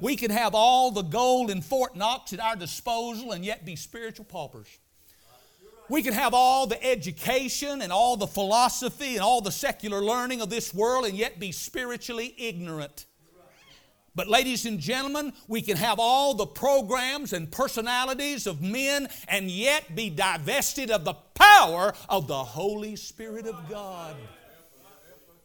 We 0.01 0.15
can 0.15 0.31
have 0.31 0.55
all 0.55 0.91
the 0.91 1.01
gold 1.01 1.51
in 1.51 1.61
Fort 1.61 1.95
Knox 1.95 2.33
at 2.33 2.39
our 2.39 2.55
disposal 2.55 3.31
and 3.31 3.43
yet 3.43 3.65
be 3.65 3.75
spiritual 3.75 4.25
paupers. 4.25 4.67
We 5.89 6.03
can 6.03 6.13
have 6.13 6.33
all 6.33 6.67
the 6.67 6.81
education 6.83 7.81
and 7.81 7.91
all 7.91 8.15
the 8.15 8.27
philosophy 8.27 9.15
and 9.15 9.23
all 9.23 9.41
the 9.41 9.51
secular 9.51 10.01
learning 10.01 10.39
of 10.41 10.49
this 10.49 10.73
world 10.73 11.05
and 11.05 11.17
yet 11.17 11.39
be 11.39 11.51
spiritually 11.51 12.35
ignorant. 12.37 13.07
But, 14.15 14.27
ladies 14.27 14.65
and 14.65 14.79
gentlemen, 14.79 15.33
we 15.47 15.61
can 15.61 15.77
have 15.77 15.99
all 15.99 16.33
the 16.33 16.45
programs 16.45 17.33
and 17.33 17.51
personalities 17.51 18.47
of 18.47 18.61
men 18.61 19.07
and 19.27 19.49
yet 19.49 19.95
be 19.95 20.09
divested 20.09 20.91
of 20.91 21.05
the 21.05 21.13
power 21.13 21.93
of 22.07 22.27
the 22.27 22.43
Holy 22.43 22.95
Spirit 22.95 23.47
of 23.47 23.69
God. 23.69 24.15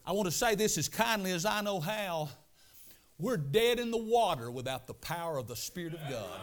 I 0.06 0.12
want 0.12 0.26
to 0.26 0.32
say 0.32 0.54
this 0.54 0.76
as 0.76 0.88
kindly 0.88 1.32
as 1.32 1.46
I 1.46 1.60
know 1.60 1.80
how. 1.80 2.30
We're 3.18 3.36
dead 3.36 3.78
in 3.78 3.90
the 3.90 3.98
water 3.98 4.50
without 4.50 4.86
the 4.86 4.94
power 4.94 5.38
of 5.38 5.46
the 5.46 5.56
Spirit 5.56 5.94
of 5.94 6.00
God. 6.10 6.40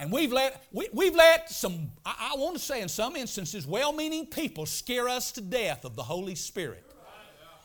And 0.00 0.12
we've 0.12 0.32
let, 0.32 0.64
we, 0.70 0.88
we've 0.92 1.14
let 1.14 1.50
some, 1.50 1.90
I, 2.04 2.32
I 2.34 2.38
want 2.38 2.56
to 2.56 2.62
say 2.62 2.82
in 2.82 2.88
some 2.88 3.16
instances, 3.16 3.66
well 3.66 3.92
meaning 3.92 4.26
people 4.26 4.66
scare 4.66 5.08
us 5.08 5.32
to 5.32 5.40
death 5.40 5.84
of 5.84 5.96
the 5.96 6.02
Holy 6.04 6.34
Spirit. 6.34 6.84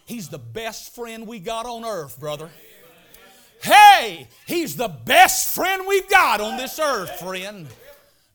He's 0.06 0.30
the 0.30 0.40
best 0.40 0.96
friend 0.96 1.28
we 1.28 1.40
got 1.40 1.66
on 1.66 1.86
earth, 1.86 2.20
brother. 2.20 2.50
Hey, 3.62 4.28
He's 4.46 4.76
the 4.76 4.90
best 4.90 5.54
friend 5.54 5.84
we've 5.88 6.10
got 6.10 6.42
on 6.42 6.58
this 6.58 6.80
earth, 6.80 7.20
friend. 7.20 7.68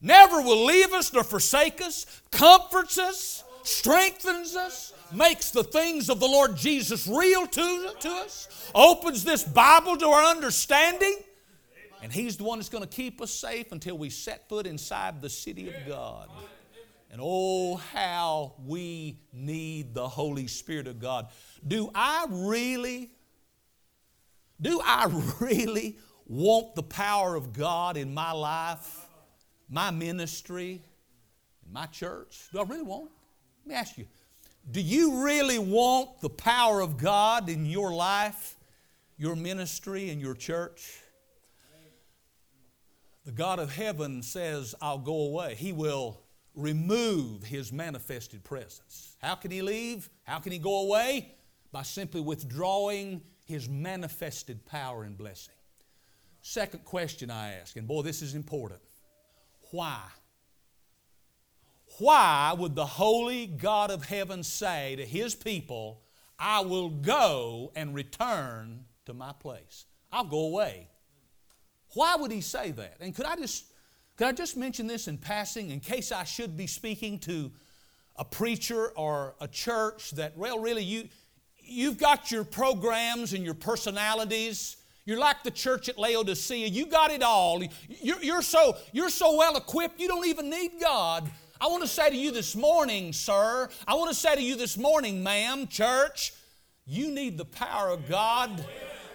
Never 0.01 0.41
will 0.41 0.65
leave 0.65 0.93
us 0.93 1.13
nor 1.13 1.25
forsake 1.25 1.83
us, 1.83 2.07
comforts 2.31 2.99
us, 2.99 3.45
strengthens 3.69 4.57
us, 4.57 4.93
makes 5.13 5.51
the 5.51 5.63
things 5.63 6.09
of 6.09 6.21
the 6.21 6.27
Lord 6.27 6.57
Jesus 6.57 7.07
real 7.07 7.47
to, 7.47 7.95
to 8.01 8.09
us, 8.09 8.71
opens 8.75 9.25
this 9.25 9.45
Bible 9.45 9.97
to 9.99 10.07
our 10.07 10.31
understanding, 10.31 11.17
and 12.03 12.13
He's 12.13 12.37
the 12.37 12.45
one 12.45 12.59
that's 12.59 12.69
going 12.69 12.85
to 12.85 12.89
keep 12.89 13.21
us 13.21 13.31
safe 13.31 13.73
until 13.73 13.99
we 13.99 14.11
set 14.11 14.49
foot 14.49 14.67
inside 14.67 15.21
the 15.21 15.29
city 15.29 15.69
of 15.69 15.75
God. 15.87 16.31
And 17.11 17.21
oh, 17.25 17.77
how 17.77 18.55
we 18.67 19.19
need 19.33 19.95
the 19.95 20.07
Holy 20.07 20.47
Spirit 20.47 20.87
of 20.87 20.99
God. 20.99 21.29
Do 21.67 21.91
I 21.95 22.27
really, 22.29 23.11
do 24.61 24.81
I 24.85 25.07
really 25.41 25.97
want 26.27 26.75
the 26.75 26.83
power 26.83 27.35
of 27.35 27.53
God 27.53 27.97
in 27.97 28.13
my 28.13 28.33
life, 28.33 29.07
my 29.71 29.91
ministry, 29.91 30.83
my 31.71 31.87
church? 31.87 32.49
Do 32.53 32.61
I 32.61 32.65
really 32.65 32.83
want 32.83 33.07
it? 33.07 33.18
Let 33.69 33.75
me 33.75 33.81
ask 33.81 33.99
you 33.99 34.07
do 34.71 34.81
you 34.81 35.23
really 35.25 35.59
want 35.59 36.23
the 36.23 36.31
power 36.31 36.81
of 36.81 36.97
God 36.97 37.51
in 37.51 37.67
your 37.67 37.93
life, 37.93 38.57
your 39.19 39.37
ministry, 39.37 40.09
and 40.09 40.23
your 40.23 40.33
church? 40.33 41.01
The 43.27 43.33
God 43.33 43.59
of 43.59 43.71
heaven 43.71 44.23
says, 44.23 44.75
I'll 44.81 44.97
go 44.97 45.27
away. 45.27 45.55
He 45.55 45.75
will 45.75 46.19
remove 46.55 47.43
His 47.43 47.71
manifested 47.71 48.43
presence. 48.43 49.17
How 49.21 49.35
can 49.35 49.51
He 49.51 49.61
leave? 49.61 50.09
How 50.25 50.39
can 50.39 50.53
He 50.53 50.59
go 50.59 50.87
away? 50.87 51.35
By 51.71 51.83
simply 51.83 52.23
withdrawing 52.23 53.21
His 53.45 53.69
manifested 53.69 54.65
power 54.65 55.05
and 55.05 55.15
blessing. 55.15 55.55
Second 56.41 56.87
question 56.87 57.31
I 57.31 57.53
ask, 57.57 57.77
and 57.77 57.87
boy, 57.87 58.01
this 58.01 58.23
is 58.23 58.35
important. 58.35 58.81
Why? 59.73 60.01
Why 61.99 62.55
would 62.57 62.75
the 62.75 62.87
holy 62.87 63.47
God 63.47 63.91
of 63.91 64.05
heaven 64.05 64.43
say 64.43 64.97
to 64.97 65.05
his 65.05 65.35
people, 65.35 66.03
I 66.39 66.61
will 66.61 66.91
go 66.91 67.73
and 67.75 67.95
return 67.95 68.85
to 69.07 69.15
my 69.15 69.33
place? 69.33 69.87
I'll 70.13 70.25
go 70.25 70.47
away. 70.47 70.89
Why 71.95 72.17
would 72.17 72.31
he 72.31 72.41
say 72.41 72.71
that? 72.73 72.97
And 73.01 73.15
could 73.15 73.27
I 73.27 73.37
just 73.37 73.65
could 74.17 74.27
I 74.27 74.33
just 74.33 74.57
mention 74.57 74.87
this 74.87 75.09
in 75.09 75.19
passing 75.19 75.71
in 75.71 75.81
case 75.81 76.13
I 76.13 76.25
should 76.25 76.57
be 76.57 76.67
speaking 76.67 77.19
to 77.21 77.51
a 78.17 78.25
preacher 78.25 78.89
or 78.97 79.35
a 79.41 79.49
church 79.49 80.13
that 80.13 80.37
well 80.37 80.59
really 80.59 80.83
you 80.85 81.09
you've 81.59 81.99
got 81.99 82.31
your 82.31 82.45
programs 82.45 83.33
and 83.33 83.45
your 83.45 83.55
personalities 83.55 84.77
you're 85.09 85.19
like 85.19 85.43
the 85.43 85.51
church 85.51 85.89
at 85.89 85.97
Laodicea. 85.97 86.67
You 86.67 86.85
got 86.85 87.11
it 87.11 87.23
all. 87.23 87.63
You're, 87.89 88.23
you're, 88.23 88.43
so, 88.43 88.77
you're 88.93 89.09
so 89.09 89.39
well 89.39 89.57
equipped, 89.57 89.99
you 89.99 90.07
don't 90.07 90.27
even 90.27 90.51
need 90.51 90.73
God. 90.79 91.31
I 91.61 91.67
want 91.67 91.83
to 91.83 91.89
say 91.89 92.09
to 92.09 92.17
you 92.17 92.31
this 92.31 92.55
morning, 92.55 93.13
sir, 93.13 93.69
I 93.87 93.95
want 93.95 94.11
to 94.11 94.17
say 94.17 94.37
to 94.37 94.43
you 94.43 94.57
this 94.57 94.77
morning, 94.77 95.23
ma'am, 95.23 95.67
church, 95.67 96.33
you 96.87 97.11
need 97.11 97.37
the 97.37 97.45
power 97.45 97.89
of 97.89 98.09
God. 98.09 98.65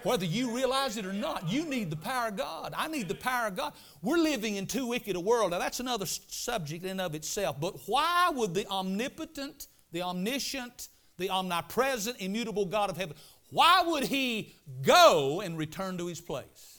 Whether 0.03 0.25
you 0.25 0.53
realize 0.53 0.97
it 0.97 1.05
or 1.05 1.13
not, 1.13 1.49
you 1.49 1.65
need 1.65 1.89
the 1.89 1.95
power 1.95 2.27
of 2.27 2.35
God. 2.35 2.73
I 2.75 2.89
need 2.89 3.07
the 3.07 3.15
power 3.15 3.47
of 3.47 3.55
God. 3.55 3.73
We're 4.01 4.17
living 4.17 4.57
in 4.57 4.67
too 4.67 4.85
wicked 4.87 5.15
a 5.15 5.19
world. 5.21 5.51
Now, 5.51 5.59
that's 5.59 5.79
another 5.79 6.05
subject 6.05 6.83
in 6.83 6.99
of 6.99 7.15
itself. 7.15 7.61
But 7.61 7.75
why 7.85 8.29
would 8.35 8.53
the 8.53 8.67
omnipotent, 8.67 9.67
the 9.93 10.01
omniscient, 10.01 10.89
the 11.17 11.29
omnipresent, 11.29 12.17
immutable 12.19 12.65
God 12.65 12.89
of 12.89 12.97
heaven, 12.97 13.15
why 13.51 13.83
would 13.85 14.03
He 14.03 14.53
go 14.81 15.39
and 15.39 15.57
return 15.57 15.97
to 15.99 16.07
His 16.07 16.19
place? 16.19 16.72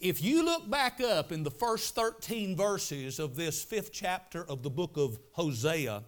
If 0.00 0.24
you 0.24 0.42
look 0.42 0.70
back 0.70 1.02
up 1.02 1.30
in 1.30 1.42
the 1.42 1.50
first 1.50 1.94
13 1.94 2.56
verses 2.56 3.18
of 3.18 3.36
this 3.36 3.62
fifth 3.62 3.92
chapter 3.92 4.42
of 4.48 4.62
the 4.62 4.70
book 4.70 4.96
of 4.96 5.18
Hosea, 5.32 6.02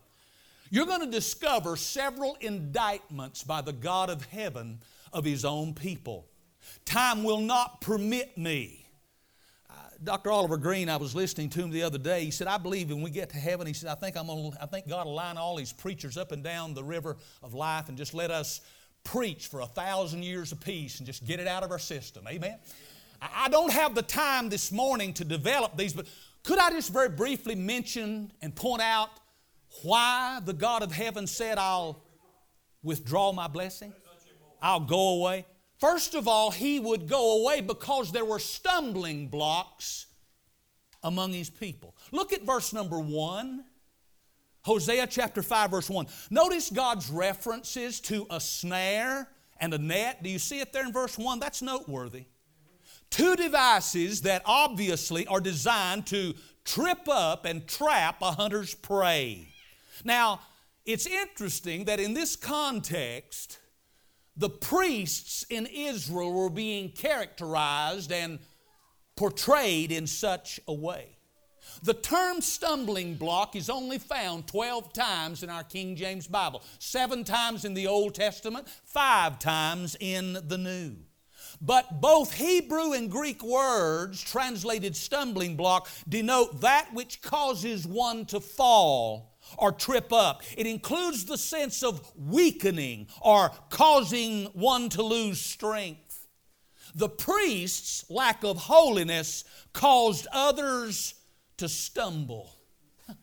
you're 0.71 0.87
going 0.87 1.01
to 1.01 1.11
discover 1.11 1.77
several 1.77 2.39
indictments 2.41 3.45
by 3.45 3.61
the 3.61 3.75
God 3.75 4.09
of 4.09 4.25
heaven 4.25 4.81
of 5.13 5.27
His 5.27 5.45
own 5.45 5.75
people. 5.75 6.27
Time 6.87 7.23
will 7.23 7.41
not 7.41 7.83
permit 7.83 8.39
me. 8.39 8.87
Uh, 9.69 9.75
Dr. 10.03 10.31
Oliver 10.31 10.57
Greene, 10.57 10.89
I 10.89 10.97
was 10.97 11.15
listening 11.15 11.51
to 11.51 11.61
him 11.61 11.71
the 11.71 11.83
other 11.83 11.99
day. 11.99 12.25
He 12.25 12.31
said, 12.31 12.47
I 12.47 12.57
believe 12.57 12.89
when 12.89 13.03
we 13.03 13.11
get 13.11 13.29
to 13.31 13.37
heaven, 13.37 13.67
he 13.67 13.75
said, 13.75 13.91
I 13.91 13.95
think, 13.95 14.17
I'm 14.17 14.27
gonna, 14.27 14.57
I 14.59 14.65
think 14.65 14.89
God 14.89 15.05
will 15.05 15.15
line 15.15 15.37
all 15.37 15.57
these 15.57 15.73
preachers 15.73 16.17
up 16.17 16.33
and 16.33 16.43
down 16.43 16.73
the 16.73 16.85
river 16.85 17.19
of 17.43 17.53
life 17.53 17.91
and 17.91 17.99
just 17.99 18.15
let 18.15 18.31
us 18.31 18.63
preach 19.05 19.49
for 19.49 19.61
a 19.61 19.67
thousand 19.67 20.23
years 20.23 20.53
apiece 20.53 20.99
and 20.99 21.07
just 21.07 21.27
get 21.27 21.41
it 21.41 21.47
out 21.47 21.63
of 21.63 21.71
our 21.71 21.79
system. 21.79 22.27
Amen? 22.27 22.57
I 23.23 23.49
don't 23.49 23.73
have 23.73 23.95
the 23.95 24.03
time 24.03 24.49
this 24.49 24.73
morning 24.73 25.13
to 25.15 25.25
develop 25.25 25.77
these, 25.77 25.93
but 25.93 26.07
could 26.43 26.59
I 26.59 26.71
just 26.71 26.93
very 26.93 27.09
briefly 27.09 27.55
mention 27.55 28.33
and 28.43 28.55
point 28.55 28.83
out 28.83 29.11
why 29.83 30.41
the 30.45 30.53
God 30.53 30.83
of 30.83 30.91
heaven 30.91 31.27
said, 31.27 31.57
I'll 31.57 32.03
withdraw 32.83 33.33
my 33.33 33.47
blessing? 33.47 33.93
I'll 34.61 34.81
go 34.81 35.21
away. 35.21 35.47
First 35.79 36.15
of 36.15 36.27
all, 36.27 36.51
he 36.51 36.81
would 36.81 37.09
go 37.09 37.43
away 37.43 37.61
because 37.61 38.11
there 38.13 38.25
were 38.25 38.39
stumbling 38.39 39.29
blocks 39.29 40.07
among 41.03 41.33
his 41.33 41.51
people. 41.51 41.97
Look 42.11 42.33
at 42.33 42.43
verse 42.43 42.73
number 42.73 42.99
one. 42.99 43.65
Hosea 44.65 45.09
chapter 45.09 45.43
5, 45.43 45.71
verse 45.73 45.91
1. 45.91 46.07
Notice 46.31 46.71
God's 46.71 47.11
references 47.11 48.01
to 48.03 48.27
a 48.31 48.41
snare 48.41 49.29
and 49.59 49.75
a 49.75 49.79
net. 49.79 50.23
Do 50.23 50.31
you 50.31 50.39
see 50.39 50.61
it 50.61 50.73
there 50.73 50.87
in 50.87 50.93
verse 50.93 51.19
1? 51.19 51.41
That's 51.41 51.63
noteworthy. 51.63 52.27
Two 53.13 53.37
devices 53.37 54.23
that 54.23 54.41
obviously 54.47 55.27
are 55.27 55.41
designed 55.41 56.07
to 56.07 56.33
trip 56.65 57.07
up 57.11 57.45
and 57.45 57.69
trap 57.69 58.23
a 58.23 58.33
hunter's 58.33 58.75
prey. 58.75 59.49
Now, 60.03 60.41
it's 60.87 61.07
interesting 61.07 61.85
that 61.85 62.01
in 62.01 62.15
this 62.15 62.37
context, 62.37 63.59
the 64.35 64.49
priests 64.49 65.45
in 65.51 65.67
Israel 65.67 66.33
were 66.33 66.49
being 66.49 66.89
characterized 66.89 68.11
and 68.11 68.39
portrayed 69.15 69.93
in 69.93 70.07
such 70.07 70.59
a 70.67 70.73
way. 70.73 71.19
The 71.83 71.95
term 71.95 72.41
stumbling 72.41 73.17
block 73.17 73.55
is 73.57 73.69
only 73.69 73.99
found 73.99 74.47
12 74.47 74.91
times 74.95 75.43
in 75.43 75.51
our 75.51 75.65
King 75.65 75.97
James 75.97 76.27
Bible, 76.27 76.63
seven 76.79 77.25
times 77.25 77.67
in 77.67 77.75
the 77.75 77.89
Old 77.89 78.15
Testament, 78.15 78.69
five 78.85 79.39
times 79.39 79.99
in 80.01 80.39
the 80.49 80.57
New. 80.57 80.97
But 81.65 82.01
both 82.01 82.33
Hebrew 82.35 82.93
and 82.93 83.09
Greek 83.09 83.41
words, 83.41 84.21
translated 84.21 84.97
stumbling 84.97 85.55
block, 85.55 85.89
denote 86.09 86.61
that 86.61 86.93
which 86.93 87.23
causes 87.23 87.87
one 87.87 88.27
to 88.27 88.41
fall 88.41 89.39
or 89.57 89.71
trip 89.71 90.13
up. 90.13 90.43
It 90.59 90.67
includes 90.67 91.25
the 91.25 91.39
sense 91.39 91.85
of 91.85 92.13
weakening 92.17 93.07
or 93.21 93.53
causing 93.71 94.47
one 94.47 94.89
to 94.91 95.05
lose 95.05 95.41
strength. 95.41 96.27
The 96.97 97.09
priest's 97.09 98.11
lack 98.11 98.43
of 98.43 98.57
holiness 98.57 99.45
caused 99.73 100.27
others 100.33 101.15
to 101.59 101.69
stumble. 101.69 102.57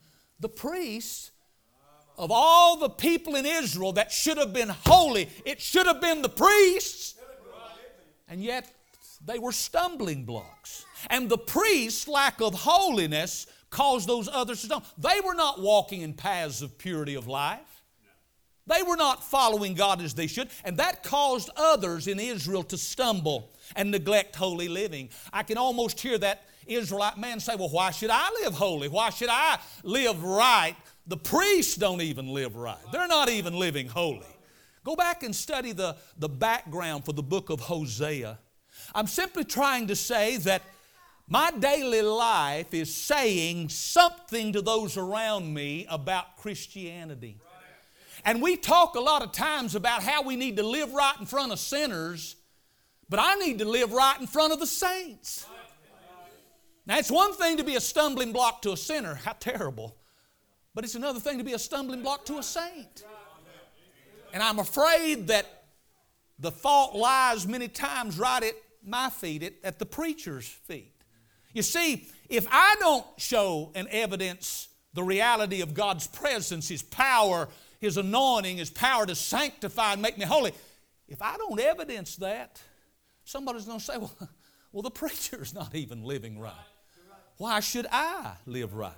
The 0.42 0.48
priests, 0.48 1.32
of 2.18 2.32
all 2.32 2.78
the 2.78 2.90
people 2.90 3.36
in 3.36 3.46
Israel 3.46 3.92
that 3.94 4.10
should 4.10 4.38
have 4.38 4.54
been 4.54 4.70
holy, 4.70 5.28
it 5.44 5.60
should 5.60 5.86
have 5.86 6.00
been 6.00 6.22
the 6.22 6.30
priests 6.30 7.16
and 8.30 8.44
yet 8.44 8.72
they 9.26 9.40
were 9.40 9.52
stumbling 9.52 10.24
blocks. 10.24 10.86
And 11.10 11.30
the 11.30 11.38
priest's 11.38 12.08
lack 12.08 12.42
of 12.42 12.54
holiness 12.54 13.48
caused 13.70 14.08
those 14.08 14.30
others 14.32 14.62
to 14.62 14.68
stumble. 14.68 14.88
They 14.98 15.20
were 15.24 15.34
not 15.34 15.60
walking 15.60 16.02
in 16.02 16.14
paths 16.14 16.62
of 16.62 16.78
purity 16.78 17.16
of 17.16 17.28
life. 17.28 17.60
They 18.68 18.84
were 18.84 18.96
not 18.96 19.24
following 19.24 19.74
God 19.74 20.00
as 20.00 20.14
they 20.14 20.28
should, 20.28 20.50
and 20.64 20.78
that 20.78 21.02
caused 21.02 21.50
others 21.58 22.08
in 22.08 22.20
Israel 22.20 22.62
to 22.64 22.78
stumble 22.78 23.52
and 23.76 23.90
neglect 23.90 24.36
holy 24.36 24.68
living. 24.68 25.10
I 25.34 25.42
can 25.42 25.58
almost 25.58 26.00
hear 26.00 26.20
that 26.20 26.44
Israelite 26.68 27.18
man 27.18 27.40
say, 27.40 27.56
Well, 27.56 27.70
why 27.70 27.90
should 27.90 28.12
I 28.12 28.30
live 28.44 28.54
holy? 28.54 28.88
Why 28.88 29.10
should 29.10 29.30
I 29.32 29.58
live 29.84 30.24
right? 30.24 30.76
The 31.08 31.18
priests 31.18 31.76
don't 31.76 32.02
even 32.02 32.28
live 32.28 32.56
right, 32.56 32.78
they're 32.92 33.08
not 33.08 33.30
even 33.30 33.58
living 33.58 33.88
holy. 33.88 34.22
Go 34.84 34.96
back 34.96 35.24
and 35.24 35.36
study 35.36 35.72
the, 35.72 35.96
the 36.18 36.30
background 36.30 37.06
for 37.06 37.14
the 37.14 37.24
book 37.24 37.50
of 37.50 37.60
Hosea. 37.60 38.40
I'm 38.96 39.08
simply 39.08 39.44
trying 39.44 39.88
to 39.88 39.96
say 39.96 40.38
that 40.38 40.62
my 41.28 41.52
daily 41.52 42.02
life 42.02 42.74
is 42.74 42.94
saying 42.94 43.70
something 43.70 44.54
to 44.54 44.62
those 44.62 44.98
around 44.98 45.54
me 45.54 45.86
about 45.90 46.38
Christianity. 46.38 47.38
And 48.26 48.42
we 48.42 48.58
talk 48.58 48.96
a 48.96 49.00
lot 49.00 49.22
of 49.22 49.32
times 49.32 49.76
about 49.76 50.04
how 50.04 50.24
we 50.24 50.36
need 50.36 50.58
to 50.58 50.64
live 50.64 50.94
right 50.94 51.16
in 51.20 51.26
front 51.26 51.52
of 51.52 51.60
sinners, 51.60 52.36
but 53.10 53.20
I 53.20 53.36
need 53.36 53.60
to 53.60 53.66
live 53.66 53.94
right 53.94 54.20
in 54.20 54.28
front 54.28 54.54
of 54.54 54.60
the 54.60 54.68
saints. 54.68 55.46
Now, 56.86 56.98
it's 56.98 57.12
one 57.12 57.34
thing 57.34 57.58
to 57.58 57.64
be 57.64 57.76
a 57.76 57.82
stumbling 57.82 58.34
block 58.34 58.64
to 58.64 58.72
a 58.72 58.78
sinner, 58.78 59.14
how 59.14 59.34
terrible. 59.34 59.96
But 60.74 60.84
it's 60.84 60.96
another 60.96 61.20
thing 61.20 61.38
to 61.38 61.44
be 61.44 61.54
a 61.54 61.60
stumbling 61.60 62.02
block 62.02 62.26
to 62.26 62.40
a 62.40 62.44
saint. 62.44 63.04
And 64.34 64.44
I'm 64.44 64.60
afraid 64.60 65.28
that 65.28 65.46
the 66.38 66.52
fault 66.52 66.96
lies 66.96 67.48
many 67.48 67.68
times 67.68 68.18
right 68.18 68.44
at 68.44 68.54
my 68.84 69.10
feet, 69.10 69.44
at, 69.44 69.54
at 69.64 69.80
the 69.80 69.86
preacher's 69.86 70.48
feet. 70.48 70.94
You 71.54 71.62
see, 71.62 72.08
if 72.30 72.48
I 72.50 72.76
don't 72.80 73.06
show 73.18 73.72
and 73.76 73.88
evidence 73.90 74.70
the 74.94 75.04
reality 75.04 75.62
of 75.62 75.74
God's 75.74 76.08
presence, 76.08 76.68
His 76.68 76.84
power, 76.84 77.50
His 77.80 77.98
anointing, 77.98 78.58
His 78.58 78.70
power 78.70 79.06
to 79.06 79.16
sanctify 79.16 79.94
and 79.94 80.02
make 80.02 80.18
me 80.18 80.26
holy, 80.26 80.54
if 81.08 81.22
I 81.22 81.38
don't 81.38 81.60
evidence 81.60 82.16
that, 82.18 82.62
somebody's 83.24 83.66
going 83.66 83.80
to 83.80 83.86
say, 83.86 83.98
well, 83.98 84.16
well, 84.72 84.84
the 84.84 84.92
preacher's 84.92 85.54
not 85.54 85.74
even 85.74 86.04
living 86.04 86.40
right. 86.40 86.54
Why 87.38 87.60
should 87.62 87.88
I 87.92 88.34
live 88.46 88.76
right? 88.76 88.94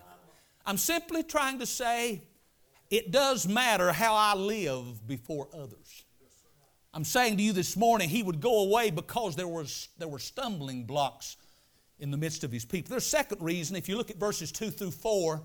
I'm 0.65 0.77
simply 0.77 1.23
trying 1.23 1.59
to 1.59 1.65
say 1.65 2.23
it 2.91 3.09
does 3.09 3.47
matter 3.47 3.91
how 3.91 4.13
I 4.13 4.35
live 4.35 5.07
before 5.07 5.47
others. 5.53 6.03
I'm 6.93 7.05
saying 7.05 7.37
to 7.37 7.43
you 7.43 7.53
this 7.53 7.77
morning, 7.77 8.09
he 8.09 8.21
would 8.21 8.41
go 8.41 8.63
away 8.63 8.91
because 8.91 9.37
there, 9.37 9.47
was, 9.47 9.87
there 9.97 10.09
were 10.09 10.19
stumbling 10.19 10.83
blocks 10.83 11.37
in 11.99 12.11
the 12.11 12.17
midst 12.17 12.43
of 12.43 12.51
his 12.51 12.65
people. 12.65 12.89
There's 12.89 13.05
second 13.05 13.41
reason, 13.41 13.77
if 13.77 13.87
you 13.87 13.95
look 13.95 14.11
at 14.11 14.17
verses 14.17 14.51
2 14.51 14.71
through 14.71 14.91
4, 14.91 15.41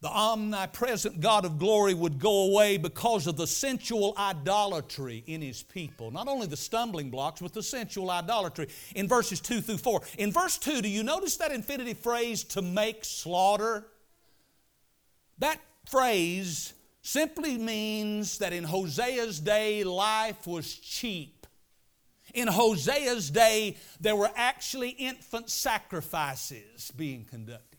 the 0.00 0.08
omnipresent 0.08 1.20
God 1.20 1.44
of 1.44 1.58
glory 1.58 1.94
would 1.94 2.18
go 2.18 2.50
away 2.50 2.78
because 2.78 3.26
of 3.28 3.36
the 3.36 3.46
sensual 3.46 4.14
idolatry 4.16 5.22
in 5.26 5.40
his 5.40 5.62
people. 5.62 6.10
Not 6.10 6.26
only 6.26 6.46
the 6.46 6.56
stumbling 6.56 7.10
blocks, 7.10 7.40
but 7.40 7.52
the 7.52 7.62
sensual 7.62 8.10
idolatry 8.10 8.68
in 8.96 9.06
verses 9.06 9.40
2 9.40 9.60
through 9.60 9.78
4. 9.78 10.02
In 10.18 10.32
verse 10.32 10.58
2, 10.58 10.82
do 10.82 10.88
you 10.88 11.04
notice 11.04 11.36
that 11.36 11.52
infinitive 11.52 11.98
phrase, 11.98 12.42
to 12.44 12.62
make 12.62 13.04
slaughter? 13.04 13.86
That 15.38 15.60
phrase 15.90 16.74
simply 17.02 17.56
means 17.56 18.38
that 18.38 18.52
in 18.52 18.64
Hosea's 18.64 19.40
day, 19.40 19.84
life 19.84 20.46
was 20.46 20.74
cheap. 20.74 21.46
In 22.34 22.48
Hosea's 22.48 23.30
day, 23.30 23.76
there 24.00 24.16
were 24.16 24.30
actually 24.36 24.90
infant 24.90 25.48
sacrifices 25.48 26.90
being 26.96 27.24
conducted. 27.24 27.78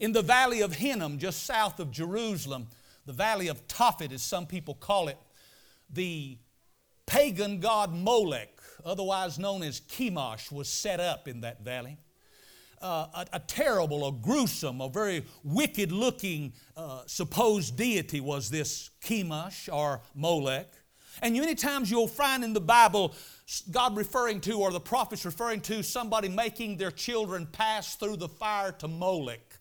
In 0.00 0.12
the 0.12 0.22
valley 0.22 0.60
of 0.60 0.74
Hinnom, 0.74 1.18
just 1.18 1.44
south 1.44 1.80
of 1.80 1.90
Jerusalem, 1.90 2.68
the 3.06 3.14
valley 3.14 3.48
of 3.48 3.66
Tophet, 3.66 4.12
as 4.12 4.22
some 4.22 4.46
people 4.46 4.74
call 4.74 5.08
it, 5.08 5.18
the 5.88 6.36
pagan 7.06 7.60
god 7.60 7.94
Molech, 7.94 8.60
otherwise 8.84 9.38
known 9.38 9.62
as 9.62 9.80
Chemosh, 9.80 10.52
was 10.52 10.68
set 10.68 11.00
up 11.00 11.28
in 11.28 11.40
that 11.40 11.62
valley. 11.62 11.96
Uh, 12.82 13.06
a, 13.14 13.26
a, 13.34 13.40
terrible, 13.40 14.06
a 14.06 14.12
gruesome, 14.12 14.80
a 14.80 14.88
very 14.88 15.24
wicked 15.42 15.92
looking 15.92 16.52
uh, 16.76 17.02
supposed 17.06 17.76
deity 17.76 18.20
was 18.20 18.50
this 18.50 18.90
Chemosh 19.02 19.72
or 19.72 20.02
Molech. 20.14 20.68
And 21.22 21.34
many 21.34 21.54
times 21.54 21.90
you'll 21.90 22.08
find 22.08 22.44
in 22.44 22.52
the 22.52 22.60
Bible 22.60 23.14
God 23.70 23.96
referring 23.96 24.40
to, 24.42 24.60
or 24.60 24.70
the 24.72 24.80
prophets 24.80 25.24
referring 25.24 25.60
to, 25.62 25.82
somebody 25.82 26.28
making 26.28 26.76
their 26.76 26.90
children 26.90 27.46
pass 27.46 27.94
through 27.94 28.16
the 28.16 28.28
fire 28.28 28.72
to 28.72 28.88
Molech. 28.88 29.58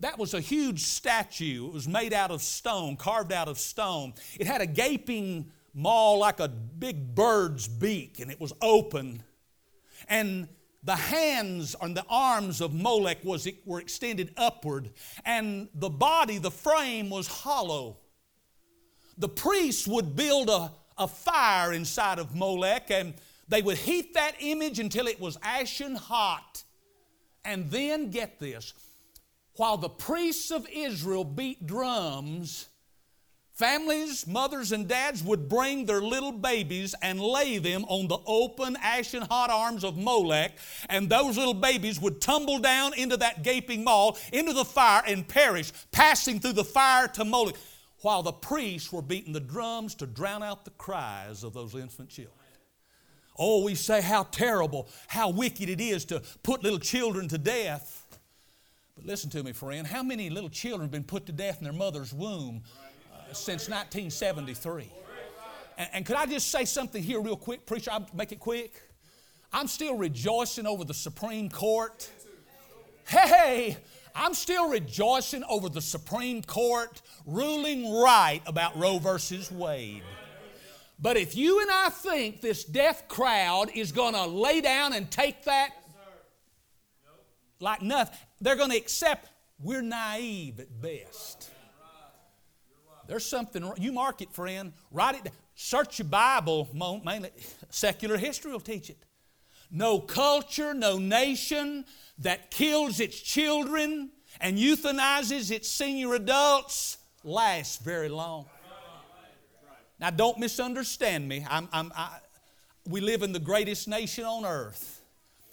That 0.00 0.18
was 0.18 0.34
a 0.34 0.40
huge 0.40 0.84
statue. 0.84 1.66
It 1.66 1.72
was 1.72 1.88
made 1.88 2.12
out 2.12 2.30
of 2.30 2.42
stone, 2.42 2.96
carved 2.96 3.32
out 3.32 3.48
of 3.48 3.58
stone. 3.58 4.14
It 4.38 4.46
had 4.46 4.60
a 4.60 4.66
gaping 4.66 5.50
maw 5.74 6.12
like 6.12 6.38
a 6.38 6.48
big 6.48 7.14
bird's 7.14 7.66
beak, 7.66 8.20
and 8.20 8.30
it 8.30 8.40
was 8.40 8.52
open. 8.60 9.22
And 10.08 10.48
the 10.82 10.96
hands 10.96 11.74
and 11.80 11.96
the 11.96 12.04
arms 12.08 12.60
of 12.60 12.72
Molech 12.72 13.24
was, 13.24 13.48
were 13.64 13.80
extended 13.80 14.32
upward, 14.36 14.90
and 15.24 15.68
the 15.74 15.90
body, 15.90 16.38
the 16.38 16.50
frame, 16.50 17.10
was 17.10 17.26
hollow. 17.26 17.98
The 19.18 19.28
priests 19.28 19.86
would 19.88 20.14
build 20.14 20.48
a, 20.48 20.70
a 20.96 21.08
fire 21.08 21.72
inside 21.72 22.18
of 22.18 22.34
Molech, 22.34 22.90
and 22.90 23.14
they 23.48 23.62
would 23.62 23.78
heat 23.78 24.14
that 24.14 24.36
image 24.40 24.78
until 24.78 25.08
it 25.08 25.20
was 25.20 25.36
ashen 25.42 25.96
hot. 25.96 26.62
And 27.44 27.70
then, 27.70 28.10
get 28.10 28.38
this, 28.38 28.74
while 29.54 29.76
the 29.76 29.88
priests 29.88 30.50
of 30.50 30.68
Israel 30.72 31.24
beat 31.24 31.66
drums, 31.66 32.68
families, 33.58 34.24
mothers, 34.24 34.70
and 34.70 34.86
dads 34.86 35.22
would 35.24 35.48
bring 35.48 35.84
their 35.84 36.00
little 36.00 36.30
babies 36.30 36.94
and 37.02 37.20
lay 37.20 37.58
them 37.58 37.84
on 37.88 38.06
the 38.06 38.18
open, 38.24 38.76
ashen 38.80 39.22
hot 39.22 39.50
arms 39.50 39.82
of 39.82 39.96
Molech, 39.96 40.52
and 40.88 41.08
those 41.08 41.36
little 41.36 41.54
babies 41.54 42.00
would 42.00 42.20
tumble 42.20 42.60
down 42.60 42.94
into 42.94 43.16
that 43.16 43.42
gaping 43.42 43.82
maw, 43.82 44.12
into 44.32 44.52
the 44.52 44.64
fire, 44.64 45.02
and 45.08 45.26
perish, 45.26 45.72
passing 45.90 46.38
through 46.38 46.52
the 46.52 46.64
fire 46.64 47.08
to 47.08 47.24
Molech, 47.24 47.56
while 48.02 48.22
the 48.22 48.32
priests 48.32 48.92
were 48.92 49.02
beating 49.02 49.32
the 49.32 49.40
drums 49.40 49.96
to 49.96 50.06
drown 50.06 50.44
out 50.44 50.64
the 50.64 50.70
cries 50.70 51.42
of 51.42 51.52
those 51.52 51.74
infant 51.74 52.08
children. 52.08 52.34
Oh, 53.36 53.64
we 53.64 53.74
say 53.74 54.00
how 54.00 54.22
terrible, 54.24 54.88
how 55.08 55.30
wicked 55.30 55.68
it 55.68 55.80
is 55.80 56.04
to 56.06 56.22
put 56.44 56.62
little 56.62 56.78
children 56.78 57.26
to 57.28 57.38
death. 57.38 58.04
But 58.94 59.04
listen 59.06 59.30
to 59.30 59.42
me, 59.42 59.52
friend. 59.52 59.86
How 59.86 60.02
many 60.04 60.30
little 60.30 60.50
children 60.50 60.82
have 60.82 60.90
been 60.90 61.04
put 61.04 61.26
to 61.26 61.32
death 61.32 61.58
in 61.58 61.64
their 61.64 61.72
mother's 61.72 62.12
womb 62.12 62.62
uh, 62.64 62.87
since 63.32 63.68
1973? 63.68 64.92
And, 65.76 65.88
and 65.92 66.06
could 66.06 66.16
I 66.16 66.26
just 66.26 66.50
say 66.50 66.64
something 66.64 67.02
here, 67.02 67.20
real 67.20 67.36
quick, 67.36 67.66
preacher? 67.66 67.90
I'll 67.92 68.06
make 68.14 68.32
it 68.32 68.40
quick. 68.40 68.82
I'm 69.52 69.66
still 69.66 69.96
rejoicing 69.96 70.66
over 70.66 70.84
the 70.84 70.94
Supreme 70.94 71.48
Court. 71.48 72.10
Hey, 73.06 73.78
I'm 74.14 74.34
still 74.34 74.68
rejoicing 74.68 75.44
over 75.48 75.68
the 75.68 75.80
Supreme 75.80 76.42
Court 76.42 77.00
ruling 77.24 77.90
right 77.90 78.42
about 78.46 78.76
Roe 78.76 78.98
versus 78.98 79.50
Wade. 79.50 80.02
But 81.00 81.16
if 81.16 81.36
you 81.36 81.60
and 81.60 81.70
I 81.70 81.90
think 81.90 82.40
this 82.40 82.64
deaf 82.64 83.06
crowd 83.06 83.70
is 83.74 83.92
going 83.92 84.14
to 84.14 84.26
lay 84.26 84.60
down 84.60 84.92
and 84.92 85.10
take 85.10 85.44
that 85.44 85.70
like 87.60 87.82
nothing, 87.82 88.18
they're 88.40 88.56
going 88.56 88.70
to 88.70 88.76
accept 88.76 89.30
we're 89.60 89.82
naive 89.82 90.60
at 90.60 90.80
best. 90.80 91.50
There's 93.08 93.24
something, 93.24 93.72
you 93.78 93.90
mark 93.90 94.20
it, 94.20 94.32
friend. 94.32 94.72
Write 94.92 95.16
it 95.16 95.24
down. 95.24 95.32
Search 95.54 95.98
your 95.98 96.08
Bible, 96.08 96.68
mainly 97.04 97.30
secular 97.70 98.16
history 98.16 98.52
will 98.52 98.60
teach 98.60 98.90
it. 98.90 98.98
No 99.70 99.98
culture, 99.98 100.72
no 100.72 100.98
nation 100.98 101.84
that 102.18 102.50
kills 102.50 103.00
its 103.00 103.18
children 103.18 104.10
and 104.40 104.56
euthanizes 104.56 105.50
its 105.50 105.68
senior 105.68 106.14
adults 106.14 106.98
lasts 107.24 107.78
very 107.78 108.08
long. 108.08 108.46
Now, 109.98 110.10
don't 110.10 110.38
misunderstand 110.38 111.26
me. 111.28 111.44
I'm, 111.50 111.68
I'm, 111.72 111.92
I, 111.96 112.18
we 112.86 113.00
live 113.00 113.22
in 113.22 113.32
the 113.32 113.40
greatest 113.40 113.88
nation 113.88 114.24
on 114.24 114.44
earth. 114.44 115.02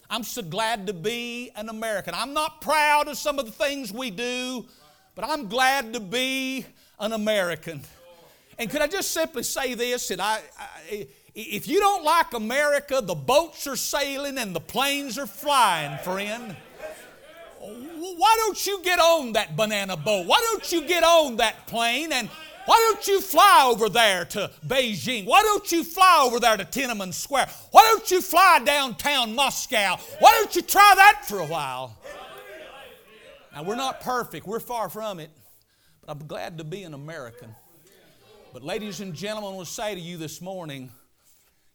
I'm 0.08 0.22
so 0.22 0.42
glad 0.42 0.86
to 0.86 0.92
be 0.92 1.50
an 1.56 1.68
American. 1.68 2.14
I'm 2.14 2.32
not 2.32 2.60
proud 2.60 3.08
of 3.08 3.16
some 3.16 3.40
of 3.40 3.46
the 3.46 3.50
things 3.50 3.92
we 3.92 4.10
do, 4.10 4.66
but 5.16 5.24
I'm 5.24 5.48
glad 5.48 5.94
to 5.94 6.00
be 6.00 6.64
an 6.98 7.12
American. 7.12 7.82
And 8.58 8.70
could 8.70 8.80
I 8.80 8.86
just 8.86 9.10
simply 9.10 9.42
say 9.42 9.74
this? 9.74 10.08
That 10.08 10.20
I, 10.20 10.40
I, 10.58 11.06
if 11.34 11.68
you 11.68 11.80
don't 11.80 12.04
like 12.04 12.32
America, 12.32 13.00
the 13.02 13.14
boats 13.14 13.66
are 13.66 13.76
sailing 13.76 14.38
and 14.38 14.54
the 14.54 14.60
planes 14.60 15.18
are 15.18 15.26
flying, 15.26 15.98
friend. 15.98 16.56
Why 17.60 18.36
don't 18.38 18.66
you 18.66 18.80
get 18.82 18.98
on 18.98 19.32
that 19.32 19.56
banana 19.56 19.96
boat? 19.96 20.26
Why 20.26 20.38
don't 20.50 20.70
you 20.72 20.86
get 20.86 21.02
on 21.02 21.36
that 21.36 21.66
plane 21.66 22.12
and 22.12 22.30
why 22.64 22.76
don't 22.76 23.06
you 23.06 23.20
fly 23.20 23.68
over 23.70 23.88
there 23.88 24.24
to 24.24 24.50
Beijing? 24.66 25.24
Why 25.24 25.42
don't 25.42 25.70
you 25.70 25.84
fly 25.84 26.22
over 26.26 26.40
there 26.40 26.56
to 26.56 26.64
Tiananmen 26.64 27.14
Square? 27.14 27.48
Why 27.70 27.82
don't 27.82 28.10
you 28.10 28.20
fly 28.20 28.60
downtown 28.64 29.34
Moscow? 29.34 29.96
Why 30.18 30.32
don't 30.32 30.54
you 30.54 30.62
try 30.62 30.92
that 30.96 31.22
for 31.26 31.38
a 31.38 31.46
while? 31.46 31.96
Now, 33.54 33.62
we're 33.62 33.76
not 33.76 34.00
perfect, 34.00 34.46
we're 34.46 34.60
far 34.60 34.88
from 34.88 35.20
it, 35.20 35.30
I'm 36.08 36.24
glad 36.26 36.58
to 36.58 36.64
be 36.64 36.84
an 36.84 36.94
American. 36.94 37.52
But, 38.52 38.62
ladies 38.62 39.00
and 39.00 39.12
gentlemen, 39.12 39.54
I 39.54 39.56
will 39.56 39.64
say 39.64 39.94
to 39.94 40.00
you 40.00 40.16
this 40.16 40.40
morning 40.40 40.90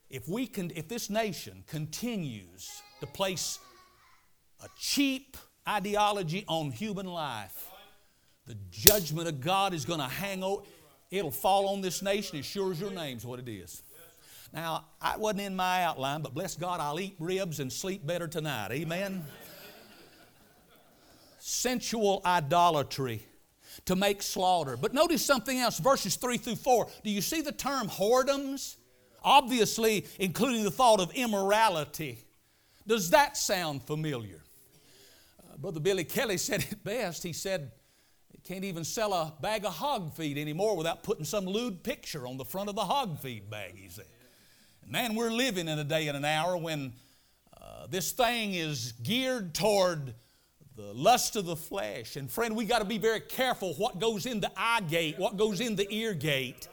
if, 0.09 0.27
we 0.27 0.47
can, 0.47 0.71
if 0.73 0.87
this 0.87 1.09
nation 1.09 1.63
continues 1.67 2.81
to 3.01 3.07
place 3.07 3.59
a 4.63 4.67
cheap 4.77 5.35
ideology 5.67 6.45
on 6.47 6.71
human 6.71 7.07
life, 7.07 7.67
the 8.47 8.55
judgment 8.71 9.27
of 9.27 9.41
God 9.41 9.73
is 9.73 9.83
going 9.83 9.99
to 9.99 10.07
hang 10.07 10.43
over. 10.43 10.63
It'll 11.09 11.29
fall 11.29 11.67
on 11.67 11.81
this 11.81 12.01
nation 12.01 12.39
as 12.39 12.45
sure 12.45 12.71
as 12.71 12.79
your 12.79 12.91
name's 12.91 13.25
what 13.25 13.39
it 13.39 13.49
is. 13.49 13.83
Now, 14.53 14.85
I 15.01 15.17
wasn't 15.17 15.41
in 15.41 15.55
my 15.57 15.83
outline, 15.83 16.21
but 16.21 16.33
bless 16.33 16.55
God, 16.55 16.79
I'll 16.79 16.99
eat 16.99 17.15
ribs 17.19 17.59
and 17.59 17.71
sleep 17.71 18.05
better 18.05 18.27
tonight. 18.27 18.71
Amen. 18.71 19.25
Sensual 21.39 22.21
idolatry 22.25 23.25
to 23.85 23.95
make 23.95 24.21
slaughter. 24.21 24.77
But 24.77 24.93
notice 24.93 25.25
something 25.25 25.57
else, 25.57 25.79
verses 25.79 26.15
3 26.15 26.37
through 26.37 26.55
4. 26.55 26.87
Do 27.03 27.09
you 27.09 27.21
see 27.21 27.41
the 27.41 27.51
term 27.51 27.87
whoredoms? 27.87 28.77
Obviously, 29.23 30.05
including 30.19 30.63
the 30.63 30.71
thought 30.71 30.99
of 30.99 31.11
immorality. 31.13 32.25
Does 32.87 33.11
that 33.11 33.37
sound 33.37 33.83
familiar? 33.83 34.41
Uh, 35.39 35.57
Brother 35.57 35.79
Billy 35.79 36.03
Kelly 36.03 36.37
said 36.37 36.65
it 36.69 36.83
best. 36.83 37.23
He 37.23 37.33
said, 37.33 37.71
You 38.33 38.39
can't 38.43 38.63
even 38.63 38.83
sell 38.83 39.13
a 39.13 39.33
bag 39.41 39.65
of 39.65 39.73
hog 39.73 40.13
feed 40.13 40.37
anymore 40.37 40.75
without 40.75 41.03
putting 41.03 41.25
some 41.25 41.45
lewd 41.45 41.83
picture 41.83 42.25
on 42.27 42.37
the 42.37 42.45
front 42.45 42.69
of 42.69 42.75
the 42.75 42.85
hog 42.85 43.19
feed 43.19 43.49
bag, 43.49 43.77
he 43.77 43.89
said. 43.89 44.05
man, 44.87 45.15
we're 45.15 45.31
living 45.31 45.67
in 45.67 45.77
a 45.77 45.83
day 45.83 46.07
and 46.07 46.17
an 46.17 46.25
hour 46.25 46.57
when 46.57 46.93
uh, 47.61 47.85
this 47.87 48.11
thing 48.11 48.55
is 48.55 48.93
geared 49.03 49.53
toward 49.53 50.15
the 50.75 50.93
lust 50.93 51.35
of 51.35 51.45
the 51.45 51.55
flesh. 51.55 52.15
And 52.15 52.29
friend, 52.29 52.55
we 52.55 52.65
got 52.65 52.79
to 52.79 52.85
be 52.85 52.97
very 52.97 53.19
careful 53.19 53.73
what 53.75 53.99
goes 53.99 54.25
in 54.25 54.39
the 54.39 54.51
eye 54.55 54.81
gate, 54.81 55.19
what 55.19 55.37
goes 55.37 55.59
in 55.59 55.75
the 55.75 55.87
ear 55.93 56.13
gate. 56.13 56.67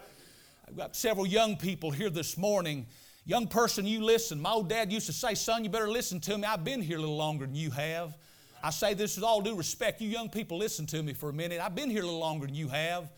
I've 0.66 0.76
got 0.76 0.94
several 0.94 1.26
young 1.26 1.56
people 1.56 1.90
here 1.90 2.11
this 2.11 2.37
morning. 2.37 2.87
Young 3.24 3.46
person, 3.46 3.87
you 3.87 4.02
listen. 4.02 4.40
My 4.40 4.52
old 4.52 4.68
dad 4.68 4.92
used 4.92 5.06
to 5.06 5.12
say, 5.12 5.34
Son, 5.34 5.64
you 5.64 5.70
better 5.70 5.90
listen 5.90 6.20
to 6.20 6.38
me. 6.38 6.44
I've 6.44 6.64
been 6.64 6.80
here 6.80 6.98
a 6.98 7.00
little 7.00 7.16
longer 7.16 7.46
than 7.46 7.54
you 7.54 7.70
have. 7.70 8.16
I 8.62 8.70
say 8.70 8.94
this 8.94 9.16
with 9.16 9.24
all 9.24 9.40
due 9.40 9.54
respect. 9.54 10.00
You 10.00 10.08
young 10.08 10.28
people, 10.28 10.58
listen 10.58 10.87
to 10.87 11.02
me 11.02 11.12
for 11.12 11.28
a 11.28 11.32
minute. 11.32 11.61
I've 11.61 11.74
been 11.74 11.90
here 11.90 12.02
a 12.02 12.06
little 12.06 12.20
longer 12.20 12.46
than 12.46 12.54
you 12.54 12.68
have. 12.68 13.11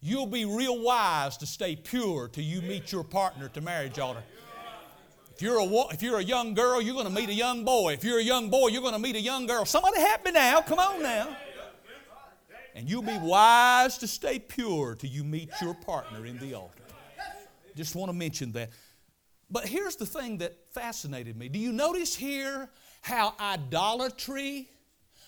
you'll 0.00 0.26
be 0.26 0.44
real 0.44 0.82
wise 0.82 1.36
to 1.38 1.46
stay 1.46 1.76
pure 1.76 2.28
till 2.28 2.44
you 2.44 2.60
meet 2.62 2.90
your 2.90 3.04
partner 3.04 3.48
to 3.48 3.60
marriage 3.60 3.98
altar. 3.98 4.22
You're 5.42 5.58
a, 5.58 5.88
if 5.92 6.02
you're 6.02 6.18
a 6.18 6.22
young 6.22 6.54
girl, 6.54 6.80
you're 6.80 6.94
going 6.94 7.08
to 7.08 7.12
meet 7.12 7.28
a 7.28 7.34
young 7.34 7.64
boy. 7.64 7.94
If 7.94 8.04
you're 8.04 8.20
a 8.20 8.22
young 8.22 8.48
boy, 8.48 8.68
you're 8.68 8.80
going 8.80 8.94
to 8.94 9.00
meet 9.00 9.16
a 9.16 9.20
young 9.20 9.44
girl. 9.46 9.64
Somebody 9.64 9.98
help 9.98 10.24
me 10.24 10.30
now. 10.30 10.60
Come 10.60 10.78
on 10.78 11.02
now. 11.02 11.36
And 12.76 12.88
you'll 12.88 13.02
be 13.02 13.18
wise 13.18 13.98
to 13.98 14.06
stay 14.06 14.38
pure 14.38 14.94
till 14.94 15.10
you 15.10 15.24
meet 15.24 15.50
your 15.60 15.74
partner 15.74 16.26
in 16.26 16.38
the 16.38 16.54
altar. 16.54 16.84
Just 17.74 17.96
want 17.96 18.08
to 18.08 18.16
mention 18.16 18.52
that. 18.52 18.70
But 19.50 19.66
here's 19.66 19.96
the 19.96 20.06
thing 20.06 20.38
that 20.38 20.56
fascinated 20.70 21.36
me. 21.36 21.48
Do 21.48 21.58
you 21.58 21.72
notice 21.72 22.14
here 22.14 22.70
how 23.00 23.34
idolatry 23.40 24.70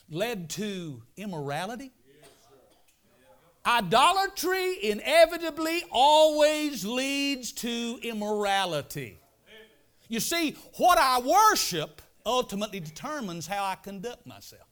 led 0.09 0.49
to 0.51 1.03
immorality? 1.17 1.91
Idolatry 3.67 4.79
inevitably 4.81 5.83
always 5.91 6.85
leads 6.85 7.51
to 7.51 7.99
immorality. 8.01 9.19
You 10.09 10.21
see, 10.21 10.57
what 10.77 10.99
I 10.99 11.21
worship 11.21 12.03
ultimately 12.27 12.81
determines 12.81 13.47
how 13.47 13.65
I 13.65 13.77
conduct 13.77 14.27
myself. 14.27 14.69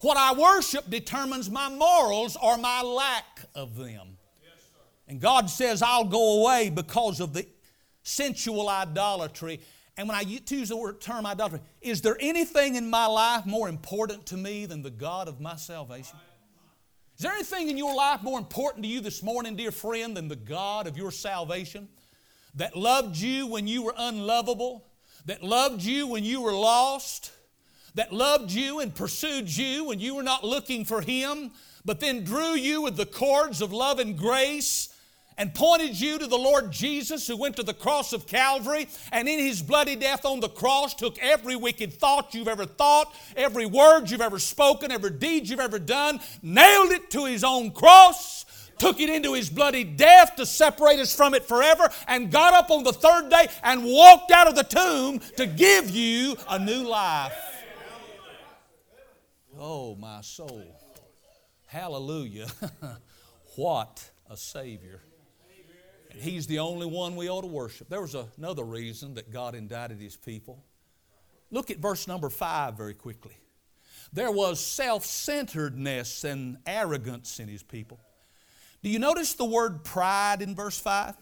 What 0.00 0.16
I 0.16 0.32
worship 0.32 0.88
determines 0.88 1.50
my 1.50 1.68
morals 1.68 2.36
or 2.42 2.56
my 2.56 2.82
lack 2.82 3.40
of 3.54 3.76
them. 3.76 4.16
And 5.06 5.20
God 5.20 5.50
says, 5.50 5.82
I'll 5.82 6.04
go 6.04 6.40
away 6.40 6.70
because 6.70 7.20
of 7.20 7.32
the 7.32 7.46
sensual 8.02 8.68
idolatry. 8.68 9.60
And 9.96 10.08
when 10.08 10.16
I 10.16 10.22
use 10.22 10.68
the 10.68 10.76
word 10.76 11.00
term 11.00 11.26
idolatry, 11.26 11.60
is 11.80 12.00
there 12.00 12.16
anything 12.20 12.76
in 12.76 12.88
my 12.88 13.06
life 13.06 13.44
more 13.44 13.68
important 13.68 14.24
to 14.26 14.36
me 14.36 14.66
than 14.66 14.82
the 14.82 14.90
God 14.90 15.28
of 15.28 15.40
my 15.40 15.56
salvation? 15.56 16.18
Is 17.16 17.24
there 17.24 17.32
anything 17.32 17.68
in 17.68 17.76
your 17.76 17.94
life 17.94 18.22
more 18.22 18.38
important 18.38 18.84
to 18.84 18.88
you 18.88 19.00
this 19.00 19.22
morning, 19.22 19.54
dear 19.54 19.72
friend, 19.72 20.16
than 20.16 20.28
the 20.28 20.36
God 20.36 20.86
of 20.86 20.96
your 20.96 21.10
salvation? 21.10 21.88
That 22.54 22.76
loved 22.76 23.16
you 23.16 23.46
when 23.46 23.66
you 23.66 23.82
were 23.82 23.94
unlovable, 23.96 24.86
that 25.26 25.42
loved 25.42 25.82
you 25.82 26.06
when 26.06 26.24
you 26.24 26.40
were 26.40 26.52
lost, 26.52 27.32
that 27.94 28.12
loved 28.12 28.50
you 28.50 28.80
and 28.80 28.94
pursued 28.94 29.54
you 29.54 29.84
when 29.84 30.00
you 30.00 30.14
were 30.14 30.22
not 30.22 30.44
looking 30.44 30.84
for 30.84 31.00
Him, 31.00 31.52
but 31.84 32.00
then 32.00 32.24
drew 32.24 32.54
you 32.54 32.82
with 32.82 32.96
the 32.96 33.06
cords 33.06 33.62
of 33.62 33.72
love 33.72 33.98
and 33.98 34.16
grace 34.16 34.88
and 35.40 35.54
pointed 35.54 35.98
you 35.98 36.18
to 36.18 36.26
the 36.26 36.36
Lord 36.36 36.70
Jesus 36.70 37.26
who 37.26 37.34
went 37.34 37.56
to 37.56 37.62
the 37.62 37.72
cross 37.72 38.12
of 38.12 38.26
Calvary 38.26 38.86
and 39.10 39.26
in 39.26 39.38
his 39.38 39.62
bloody 39.62 39.96
death 39.96 40.26
on 40.26 40.40
the 40.40 40.50
cross 40.50 40.94
took 40.94 41.18
every 41.18 41.56
wicked 41.56 41.94
thought 41.94 42.34
you've 42.34 42.46
ever 42.46 42.66
thought, 42.66 43.14
every 43.36 43.64
word 43.64 44.10
you've 44.10 44.20
ever 44.20 44.38
spoken, 44.38 44.92
every 44.92 45.12
deed 45.12 45.48
you've 45.48 45.58
ever 45.58 45.78
done, 45.78 46.20
nailed 46.42 46.90
it 46.90 47.10
to 47.12 47.24
his 47.24 47.42
own 47.42 47.70
cross 47.70 48.44
took 48.80 48.98
it 48.98 49.10
into 49.10 49.34
his 49.34 49.50
bloody 49.50 49.84
death 49.84 50.34
to 50.36 50.46
separate 50.46 50.98
us 50.98 51.14
from 51.14 51.34
it 51.34 51.44
forever, 51.44 51.88
and 52.08 52.32
got 52.32 52.54
up 52.54 52.70
on 52.70 52.82
the 52.82 52.92
third 52.92 53.28
day 53.28 53.46
and 53.62 53.84
walked 53.84 54.32
out 54.32 54.48
of 54.48 54.56
the 54.56 54.64
tomb 54.64 55.20
to 55.36 55.46
give 55.46 55.90
you 55.90 56.36
a 56.48 56.58
new 56.58 56.88
life. 56.88 57.36
Oh, 59.58 59.94
my 59.96 60.22
soul. 60.22 60.64
Hallelujah. 61.66 62.48
what 63.56 64.10
a 64.28 64.36
Savior. 64.36 65.02
And 66.10 66.20
He's 66.20 66.46
the 66.46 66.60
only 66.60 66.86
one 66.86 67.14
we 67.14 67.28
ought 67.28 67.42
to 67.42 67.46
worship. 67.46 67.90
There 67.90 68.00
was 68.00 68.16
another 68.38 68.64
reason 68.64 69.14
that 69.14 69.30
God 69.30 69.54
indicted 69.54 70.00
His 70.00 70.16
people. 70.16 70.64
Look 71.50 71.70
at 71.70 71.76
verse 71.76 72.08
number 72.08 72.30
five 72.30 72.74
very 72.74 72.94
quickly. 72.94 73.36
There 74.12 74.30
was 74.30 74.58
self 74.58 75.04
centeredness 75.04 76.24
and 76.24 76.58
arrogance 76.66 77.38
in 77.38 77.48
His 77.48 77.62
people. 77.62 78.00
Do 78.82 78.88
you 78.88 78.98
notice 78.98 79.34
the 79.34 79.44
word 79.44 79.84
pride 79.84 80.42
in 80.42 80.54
verse 80.54 80.78
5? 80.78 81.14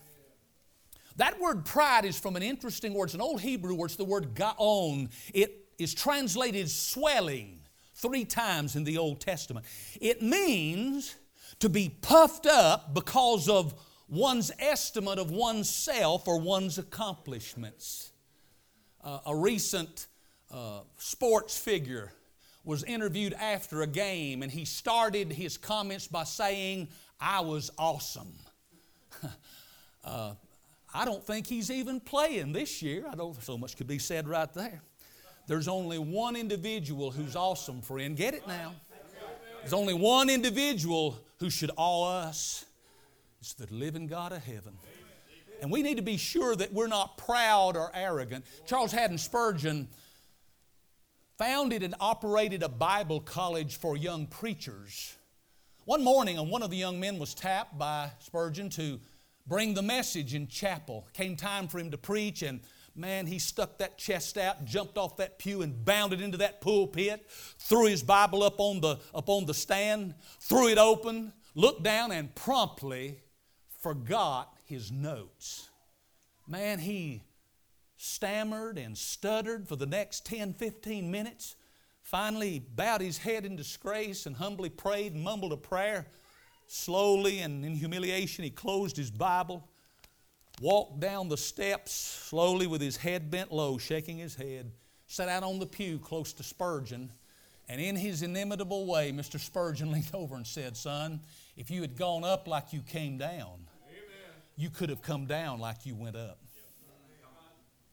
That 1.17 1.41
word 1.41 1.65
pride 1.65 2.05
is 2.05 2.19
from 2.19 2.37
an 2.37 2.43
interesting 2.43 2.95
word. 2.95 3.07
It's 3.07 3.15
an 3.15 3.21
old 3.21 3.41
Hebrew 3.41 3.75
word. 3.75 3.87
It's 3.87 3.97
the 3.97 4.05
word 4.05 4.35
gaon. 4.35 5.11
It 5.35 5.67
is 5.77 5.93
translated 5.93 6.71
swelling 6.71 7.61
three 7.95 8.25
times 8.25 8.77
in 8.77 8.85
the 8.85 8.99
Old 8.99 9.21
Testament. 9.21 9.67
It 10.01 10.23
means 10.23 11.17
to 11.59 11.69
be 11.69 11.89
puffed 11.89 12.47
up 12.47 12.95
because 12.95 13.49
of 13.49 13.75
one's 14.09 14.53
estimate 14.61 15.19
of 15.19 15.33
oneself 15.33 16.29
or 16.29 16.39
one's 16.39 16.79
accomplishments. 16.79 18.13
Uh, 19.03 19.19
a 19.27 19.35
recent 19.35 20.07
uh, 20.53 20.81
sports 20.97 21.59
figure 21.59 22.13
was 22.65 22.85
interviewed 22.85 23.33
after 23.35 23.83
a 23.83 23.87
game 23.87 24.43
and 24.43 24.53
he 24.53 24.65
started 24.65 25.33
his 25.33 25.57
comments 25.57 26.07
by 26.07 26.25
saying, 26.25 26.89
I 27.21 27.41
was 27.41 27.71
awesome. 27.79 28.33
uh, 30.05 30.35
I 30.95 31.05
don't 31.05 31.25
think 31.25 31.47
he's 31.47 31.71
even 31.71 32.01
playing 32.01 32.53
this 32.53 32.81
year. 32.83 33.05
I 33.11 33.15
don't 33.15 33.41
so 33.43 33.59
much 33.59 33.77
could 33.77 33.87
be 33.87 33.99
said 33.99 34.29
right 34.29 34.53
there. 34.55 34.83
There's 35.47 35.69
only 35.69 35.99
one 35.99 36.37
individual 36.37 37.11
who's 37.11 37.35
awesome, 37.35 37.81
friend. 37.81 38.17
Get 38.17 38.35
it 38.35 38.47
now. 38.47 38.75
There's 39.61 39.73
only 39.73 39.95
one 39.95 40.31
individual 40.31 41.19
who 41.39 41.51
should 41.51 41.71
awe 41.77 42.23
us. 42.23 42.65
It's 43.41 43.55
the 43.55 43.67
living 43.73 44.07
God 44.07 44.33
of 44.33 44.45
heaven. 44.45 44.75
And 45.61 45.71
we 45.71 45.83
need 45.83 45.97
to 45.97 46.03
be 46.03 46.17
sure 46.17 46.55
that 46.55 46.73
we're 46.73 46.87
not 46.87 47.19
proud 47.19 47.77
or 47.77 47.91
arrogant. 47.95 48.45
Charles 48.67 48.93
Haddon 48.93 49.19
Spurgeon 49.19 49.89
founded 51.37 51.83
and 51.83 51.95
operated 52.01 52.63
a 52.63 52.69
Bible 52.69 53.21
college 53.21 53.77
for 53.77 53.97
young 53.97 54.27
preachers 54.27 55.18
one 55.89 56.05
morning, 56.05 56.37
one 56.51 56.63
of 56.63 56.69
the 56.69 56.77
young 56.77 57.01
men 57.01 57.19
was 57.19 57.33
tapped 57.33 57.79
by 57.79 58.11
Spurgeon 58.19 58.69
to 58.69 59.01
bring 59.47 59.73
the 59.73 59.81
message 59.81 60.35
in 60.35 60.47
chapel. 60.47 61.09
Came 61.15 61.35
time 61.35 61.67
for 61.67 61.79
him 61.79 61.91
to 61.93 61.97
preach, 61.97 62.43
and 62.43 62.61
man, 62.95 63.27
he 63.27 63.39
stuck 63.39 63.79
that 63.79 63.97
chest 63.97 64.37
out, 64.37 64.67
jumped 64.67 64.99
off 64.99 65.17
that 65.17 65.39
pew, 65.39 65.63
and 65.63 65.87
bounded 65.87 66.21
into 66.21 66.37
that 66.37 66.61
pulpit, 66.61 67.25
threw 67.31 67.87
his 67.87 68.03
Bible 68.03 68.43
up 68.43 68.61
on 68.61 68.83
the, 68.83 68.99
up 69.15 69.31
on 69.31 69.47
the 69.47 69.55
stand, 69.55 70.15
threw 70.41 70.69
it 70.69 70.77
open, 70.77 71.33
looked 71.55 71.85
down, 71.85 72.13
and 72.13 72.35
promptly 72.35 73.21
forgot 73.79 74.53
his 74.67 74.93
notes. 74.93 75.71
Man, 76.47 76.81
he 76.81 77.23
stammered 77.97 78.77
and 78.77 78.99
stuttered 78.99 79.67
for 79.67 79.77
the 79.77 79.87
next 79.87 80.27
10, 80.27 80.53
15 80.53 81.11
minutes. 81.11 81.57
Finally, 82.09 82.51
he 82.53 82.59
bowed 82.59 83.03
his 83.03 83.19
head 83.19 83.45
in 83.45 83.55
disgrace 83.55 84.25
and 84.25 84.35
humbly 84.35 84.71
prayed 84.71 85.13
and 85.13 85.23
mumbled 85.23 85.53
a 85.53 85.57
prayer. 85.59 86.07
Slowly 86.67 87.41
and 87.41 87.63
in 87.67 87.75
humiliation, 87.75 88.45
he 88.45 88.49
closed 88.49 88.97
his 88.97 89.11
Bible, 89.11 89.69
walked 90.63 91.01
down 91.01 91.29
the 91.29 91.37
steps 91.37 91.93
slowly 91.93 92.67
with 92.67 92.81
his 92.81 92.97
head 92.97 93.31
bent 93.31 93.53
low, 93.53 93.77
shaking 93.77 94.17
his 94.17 94.35
head, 94.35 94.73
sat 95.07 95.29
out 95.29 95.43
on 95.43 95.59
the 95.59 95.67
pew 95.67 95.99
close 95.99 96.33
to 96.33 96.43
Spurgeon, 96.43 97.13
and 97.69 97.79
in 97.79 97.95
his 97.95 98.23
inimitable 98.23 98.87
way, 98.87 99.13
Mr. 99.13 99.39
Spurgeon 99.39 99.93
leaned 99.93 100.09
over 100.15 100.35
and 100.35 100.47
said, 100.47 100.79
Son, 100.79 101.21
if 101.59 101.71
you 101.71 101.83
had 101.83 101.95
gone 101.95 102.25
up 102.25 102.49
like 102.49 102.73
you 102.73 102.81
came 102.81 103.19
down, 103.19 103.67
Amen. 103.87 104.33
you 104.57 104.71
could 104.71 104.89
have 104.89 105.03
come 105.03 105.27
down 105.27 105.61
like 105.61 105.85
you 105.85 105.95
went 105.95 106.17
up. 106.17 106.39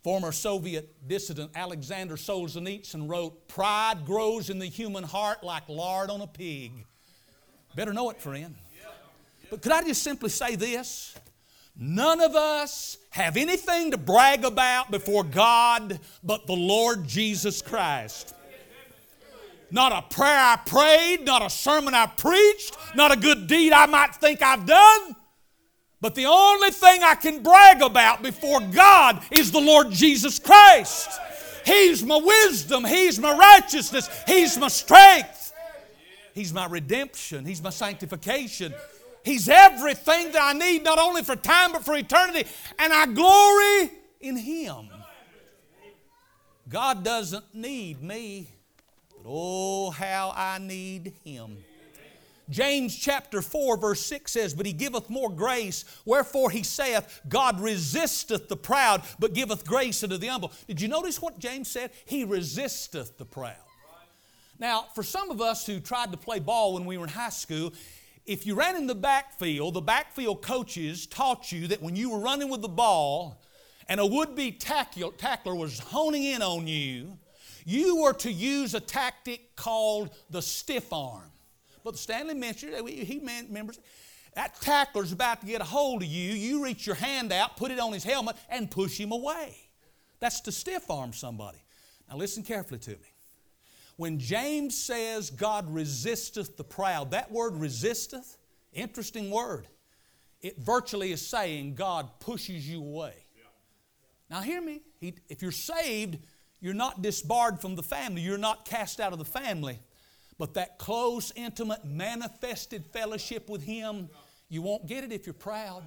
Former 0.06 0.32
Soviet 0.32 1.08
dissident 1.08 1.50
Alexander 1.56 2.16
Solzhenitsyn 2.16 3.10
wrote, 3.10 3.48
Pride 3.48 4.06
grows 4.06 4.52
in 4.52 4.60
the 4.60 4.68
human 4.68 5.04
heart 5.04 5.44
like 5.44 5.68
lard 5.68 6.12
on 6.12 6.22
a 6.22 6.28
pig. 6.28 6.86
Better 7.76 7.92
know 7.92 8.12
it, 8.12 8.22
friend. 8.22 8.54
But 9.50 9.64
could 9.64 9.72
I 9.72 9.82
just 9.82 10.04
simply 10.04 10.30
say 10.30 10.56
this? 10.56 11.16
None 11.76 12.22
of 12.22 12.36
us 12.36 13.00
have 13.10 13.36
anything 13.36 13.90
to 13.90 13.98
brag 13.98 14.46
about 14.46 14.92
before 14.92 15.24
God 15.24 16.00
but 16.24 16.46
the 16.46 16.54
Lord 16.54 17.08
Jesus 17.08 17.64
Christ. 17.64 18.36
Not 19.72 19.92
a 19.92 20.04
prayer 20.14 20.38
I 20.38 20.60
prayed, 20.68 21.26
not 21.26 21.42
a 21.42 21.50
sermon 21.50 21.96
I 21.96 22.06
preached, 22.06 22.78
not 22.94 23.12
a 23.12 23.16
good 23.16 23.48
deed 23.48 23.74
I 23.74 23.88
might 23.88 24.14
think 24.14 24.44
I've 24.44 24.68
done. 24.68 25.16
But 26.06 26.14
the 26.14 26.28
only 26.28 26.70
thing 26.70 27.02
I 27.02 27.16
can 27.16 27.42
brag 27.42 27.82
about 27.82 28.22
before 28.22 28.62
God 28.62 29.24
is 29.32 29.52
the 29.52 29.60
Lord 29.60 29.90
Jesus 29.90 30.38
Christ. 30.38 31.10
He's 31.66 32.04
my 32.04 32.20
wisdom, 32.24 32.86
He's 32.86 33.18
my 33.18 33.36
righteousness, 33.36 34.08
He's 34.28 34.56
my 34.56 34.68
strength, 34.68 35.52
He's 36.36 36.54
my 36.54 36.68
redemption, 36.68 37.44
He's 37.44 37.60
my 37.60 37.72
sanctification. 37.72 38.72
He's 39.24 39.50
everything 39.50 40.32
that 40.34 40.44
I 40.44 40.54
need, 40.54 40.84
not 40.84 41.00
only 41.00 41.24
for 41.24 41.36
time, 41.36 41.72
but 41.72 41.84
for 41.84 41.96
eternity. 41.96 42.48
And 42.78 42.94
I 42.94 43.08
glory 43.08 43.90
in 44.22 44.38
Him. 44.38 44.90
God 46.70 47.04
doesn't 47.04 47.56
need 47.56 48.04
me, 48.04 48.48
but 49.10 49.24
oh, 49.28 49.90
how 49.90 50.34
I 50.36 50.60
need 50.60 51.14
Him. 51.24 51.65
James 52.50 52.96
chapter 52.96 53.42
4, 53.42 53.78
verse 53.78 54.06
6 54.06 54.32
says, 54.32 54.54
But 54.54 54.66
he 54.66 54.74
giveth 54.74 55.10
more 55.10 55.30
grace, 55.30 55.86
wherefore 56.06 56.52
he 56.52 56.64
saith, 56.64 57.22
God 57.28 57.60
resisteth 57.60 58.48
the 58.48 58.56
proud, 58.56 59.02
but 59.20 59.34
giveth 59.34 59.66
grace 59.66 60.04
unto 60.04 60.18
the 60.18 60.28
humble. 60.28 60.52
Did 60.68 60.80
you 60.80 60.88
notice 60.88 61.22
what 61.22 61.40
James 61.40 61.70
said? 61.70 61.92
He 62.06 62.24
resisteth 62.24 63.18
the 63.18 63.26
proud. 63.26 63.56
Now, 64.60 64.86
for 64.94 65.04
some 65.04 65.32
of 65.32 65.42
us 65.42 65.66
who 65.66 65.80
tried 65.80 66.12
to 66.12 66.18
play 66.18 66.40
ball 66.40 66.76
when 66.76 66.86
we 66.86 66.98
were 66.98 67.06
in 67.06 67.10
high 67.12 67.30
school, 67.30 67.74
if 68.26 68.46
you 68.46 68.56
ran 68.56 68.76
in 68.76 68.88
the 68.88 68.96
backfield, 68.96 69.74
the 69.74 69.82
backfield 69.82 70.42
coaches 70.42 71.06
taught 71.06 71.52
you 71.52 71.68
that 71.68 71.82
when 71.82 71.96
you 71.96 72.10
were 72.10 72.20
running 72.20 72.50
with 72.50 72.62
the 72.62 72.70
ball 72.70 73.42
and 73.88 74.00
a 74.00 74.06
would 74.06 74.36
be 74.36 74.52
tackler 74.52 75.56
was 75.56 75.80
honing 75.80 76.24
in 76.24 76.42
on 76.42 76.68
you, 76.68 77.18
you 77.66 78.02
were 78.02 78.14
to 78.14 78.32
use 78.32 78.74
a 78.74 78.80
tactic 78.80 79.56
called 79.56 80.12
the 80.30 80.42
stiff 80.42 80.94
arm. 80.94 81.32
But 81.86 82.00
Stanley 82.00 82.34
mentioned 82.34 82.74
he 82.90 83.20
remembers 83.20 83.80
that 84.34 84.60
tackler's 84.60 85.12
about 85.12 85.42
to 85.42 85.48
get 85.48 85.62
a 85.62 85.66
hold 85.66 86.02
of 86.02 86.10
you. 86.10 86.34
You 86.34 86.64
reach 86.64 86.88
your 86.88 86.96
hand 86.96 87.32
out, 87.32 87.56
put 87.56 87.70
it 87.70 87.80
on 87.80 87.94
his 87.94 88.04
helmet, 88.04 88.36
and 88.50 88.70
push 88.70 89.00
him 89.00 89.12
away. 89.12 89.56
That's 90.20 90.42
to 90.42 90.52
stiff 90.52 90.90
arm 90.90 91.14
somebody. 91.14 91.60
Now, 92.10 92.18
listen 92.18 92.42
carefully 92.42 92.80
to 92.80 92.92
me. 92.92 93.14
When 93.98 94.18
James 94.18 94.76
says 94.76 95.30
God 95.30 95.72
resisteth 95.74 96.58
the 96.58 96.64
proud, 96.64 97.12
that 97.12 97.32
word 97.32 97.56
resisteth, 97.56 98.40
interesting 98.74 99.30
word. 99.30 99.68
It 100.42 100.58
virtually 100.58 101.12
is 101.12 101.26
saying 101.26 101.76
God 101.76 102.10
pushes 102.20 102.68
you 102.68 102.82
away. 102.82 103.14
Now, 104.30 104.42
hear 104.42 104.60
me. 104.60 104.82
He, 105.00 105.14
if 105.30 105.44
you're 105.44 105.52
saved, 105.52 106.18
you're 106.60 106.74
not 106.74 107.04
disbarred 107.04 107.62
from 107.62 107.76
the 107.76 107.84
family, 107.84 108.24
you're 108.24 108.40
not 108.40 108.66
cast 108.66 109.00
out 109.00 109.14
of 109.14 109.20
the 109.20 109.26
family. 109.26 109.80
But 110.38 110.56
that 110.56 110.78
close, 110.78 111.32
intimate, 111.36 111.86
manifested 111.86 112.86
fellowship 112.86 113.50
with 113.50 113.64
Him, 113.64 114.10
you 114.50 114.62
won't 114.62 114.86
get 114.86 115.04
it 115.04 115.12
if 115.12 115.26
you're 115.26 115.34
proud. 115.34 115.84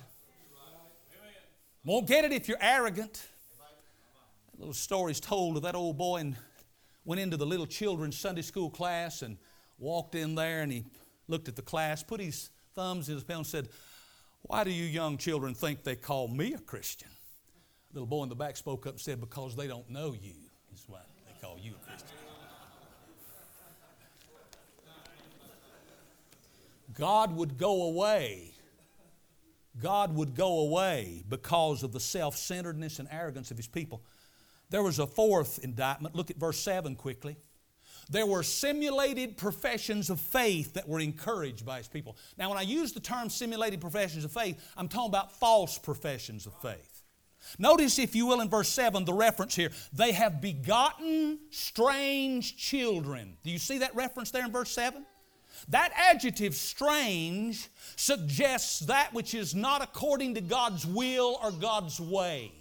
Won't 1.85 2.07
get 2.07 2.25
it 2.25 2.33
if 2.33 2.49
you're 2.49 2.59
arrogant. 2.61 3.27
Little 4.59 4.75
story's 4.75 5.21
told 5.21 5.57
of 5.57 5.63
that 5.63 5.75
old 5.75 5.97
boy 5.97 6.17
and 6.17 6.37
went 7.05 7.21
into 7.21 7.37
the 7.37 7.47
little 7.47 7.67
children's 7.67 8.19
Sunday 8.19 8.43
school 8.43 8.69
class 8.69 9.23
and 9.23 9.39
walked 9.79 10.15
in 10.15 10.35
there 10.35 10.63
and 10.63 10.73
he 10.73 10.85
looked 11.29 11.49
at 11.49 11.57
the 11.57 11.63
class, 11.63 12.03
put 12.03 12.21
his 12.21 12.51
thumbs 12.75 13.09
in 13.09 13.15
his 13.15 13.27
mouth 13.29 13.39
and 13.39 13.47
said, 13.47 13.69
Why 14.43 14.65
do 14.65 14.71
you 14.71 14.85
young 14.85 15.17
children 15.17 15.55
think 15.55 15.85
they 15.85 15.95
call 15.95 16.27
me 16.29 16.55
a 16.55 16.59
Christian? 16.59 17.09
The 17.91 17.95
little 17.95 18.07
boy 18.07 18.25
in 18.25 18.29
the 18.29 18.35
back 18.35 18.57
spoke 18.57 18.87
up 18.87 18.95
and 18.95 19.01
said, 19.01 19.21
Because 19.21 19.55
they 19.55 19.69
don't 19.69 19.89
know 19.89 20.15
you, 20.21 20.35
is 20.75 20.85
why 20.87 21.01
they 21.27 21.47
call 21.47 21.57
you 21.59 21.73
a 21.73 21.89
Christian. 21.89 22.17
God 26.99 27.35
would 27.37 27.57
go 27.57 27.85
away. 27.85 28.53
God 29.81 30.15
would 30.15 30.35
go 30.35 30.61
away 30.61 31.23
because 31.29 31.83
of 31.83 31.93
the 31.93 32.01
self 32.01 32.37
centeredness 32.37 32.99
and 32.99 33.09
arrogance 33.11 33.51
of 33.51 33.57
his 33.57 33.69
people. 33.69 34.03
There 34.71 34.83
was 34.83 34.99
a 34.99 35.07
fourth 35.07 35.61
indictment. 35.63 36.15
Look 36.15 36.31
at 36.31 36.37
verse 36.37 36.59
7 36.59 36.97
quickly. 36.97 37.37
There 38.11 38.27
were 38.27 38.43
simulated 38.43 39.37
professions 39.37 40.09
of 40.09 40.19
faith 40.19 40.75
that 40.75 40.89
were 40.89 40.99
encouraged 40.99 41.65
by 41.65 41.79
his 41.79 41.89
people. 41.89 42.17
Now, 42.39 42.49
when 42.49 42.59
I 42.59 42.63
use 42.63 42.93
the 42.93 43.01
term 43.01 43.29
simulated 43.29 43.81
professions 43.81 44.25
of 44.25 44.33
faith, 44.33 44.59
I'm 44.77 44.89
talking 44.89 45.11
about 45.11 45.33
false 45.33 45.79
professions 45.79 46.47
of 46.47 46.55
faith. 46.61 47.03
Notice, 47.59 47.99
if 47.99 48.15
you 48.15 48.27
will, 48.27 48.41
in 48.41 48.49
verse 48.49 48.69
7, 48.71 49.05
the 49.05 49.13
reference 49.13 49.55
here. 49.55 49.71
They 49.93 50.13
have 50.13 50.41
begotten 50.41 51.39
strange 51.51 52.57
children. 52.57 53.37
Do 53.43 53.51
you 53.51 53.59
see 53.59 53.79
that 53.79 53.95
reference 53.95 54.31
there 54.31 54.45
in 54.45 54.53
verse 54.53 54.71
7? 54.71 55.05
That 55.69 55.93
adjective, 55.97 56.55
strange, 56.55 57.69
suggests 57.97 58.81
that 58.81 59.13
which 59.13 59.35
is 59.35 59.55
not 59.55 59.83
according 59.83 60.35
to 60.35 60.41
God's 60.41 60.87
will 60.87 61.39
or 61.43 61.51
God's 61.51 62.01
way. 62.01 62.53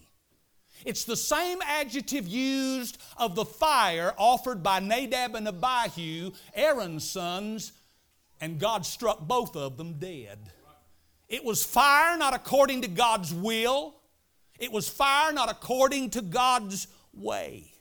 It's 0.85 1.05
the 1.05 1.17
same 1.17 1.59
adjective 1.65 2.27
used 2.27 2.97
of 3.17 3.35
the 3.35 3.45
fire 3.45 4.13
offered 4.17 4.61
by 4.61 4.79
Nadab 4.79 5.35
and 5.35 5.47
Abihu, 5.47 6.31
Aaron's 6.53 7.09
sons, 7.09 7.71
and 8.39 8.59
God 8.59 8.85
struck 8.85 9.19
both 9.19 9.55
of 9.55 9.77
them 9.77 9.93
dead. 9.93 10.37
It 11.27 11.43
was 11.43 11.65
fire 11.65 12.17
not 12.17 12.33
according 12.33 12.83
to 12.83 12.87
God's 12.87 13.33
will, 13.33 13.95
it 14.59 14.71
was 14.71 14.87
fire 14.87 15.33
not 15.33 15.49
according 15.49 16.11
to 16.11 16.21
God's 16.21 16.87
way. 17.13 17.71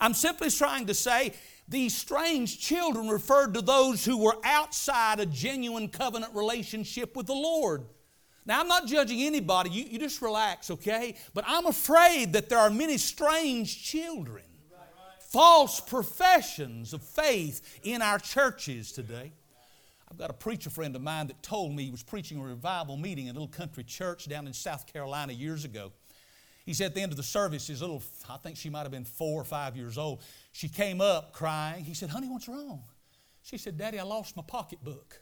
I'm 0.00 0.14
simply 0.14 0.50
trying 0.50 0.86
to 0.86 0.94
say 0.94 1.34
these 1.68 1.96
strange 1.96 2.60
children 2.60 3.08
referred 3.08 3.54
to 3.54 3.62
those 3.62 4.04
who 4.04 4.18
were 4.18 4.36
outside 4.44 5.20
a 5.20 5.26
genuine 5.26 5.88
covenant 5.88 6.34
relationship 6.34 7.16
with 7.16 7.26
the 7.26 7.34
Lord. 7.34 7.84
Now, 8.46 8.60
I'm 8.60 8.68
not 8.68 8.86
judging 8.86 9.22
anybody, 9.22 9.70
you, 9.70 9.84
you 9.84 9.98
just 9.98 10.20
relax, 10.20 10.70
okay? 10.70 11.16
But 11.32 11.44
I'm 11.46 11.66
afraid 11.66 12.34
that 12.34 12.50
there 12.50 12.58
are 12.58 12.68
many 12.68 12.98
strange 12.98 13.82
children, 13.82 14.44
false 15.18 15.80
professions 15.80 16.92
of 16.92 17.02
faith 17.02 17.80
in 17.82 18.02
our 18.02 18.18
churches 18.18 18.92
today. 18.92 19.32
I've 20.10 20.18
got 20.18 20.30
a 20.30 20.34
preacher 20.34 20.68
friend 20.68 20.94
of 20.94 21.02
mine 21.02 21.28
that 21.28 21.42
told 21.42 21.74
me 21.74 21.84
he 21.84 21.90
was 21.90 22.02
preaching 22.02 22.38
a 22.38 22.44
revival 22.44 22.98
meeting 22.98 23.26
in 23.26 23.30
a 23.30 23.40
little 23.40 23.48
country 23.48 23.82
church 23.82 24.28
down 24.28 24.46
in 24.46 24.52
South 24.52 24.86
Carolina 24.86 25.32
years 25.32 25.64
ago. 25.64 25.90
He 26.64 26.72
said 26.72 26.86
at 26.86 26.94
the 26.94 27.00
end 27.00 27.12
of 27.12 27.16
the 27.16 27.22
service, 27.22 27.66
his 27.66 27.80
little, 27.80 28.02
I 28.28 28.36
think 28.36 28.56
she 28.56 28.70
might 28.70 28.82
have 28.82 28.90
been 28.90 29.04
four 29.04 29.40
or 29.40 29.44
five 29.44 29.76
years 29.76 29.98
old, 29.98 30.20
she 30.54 30.68
came 30.68 31.00
up 31.00 31.32
crying. 31.32 31.84
He 31.84 31.94
said, 31.94 32.10
Honey, 32.10 32.28
what's 32.28 32.46
wrong? 32.46 32.84
She 33.42 33.58
said, 33.58 33.76
Daddy, 33.76 33.98
I 33.98 34.04
lost 34.04 34.36
my 34.36 34.42
pocketbook. 34.46 35.20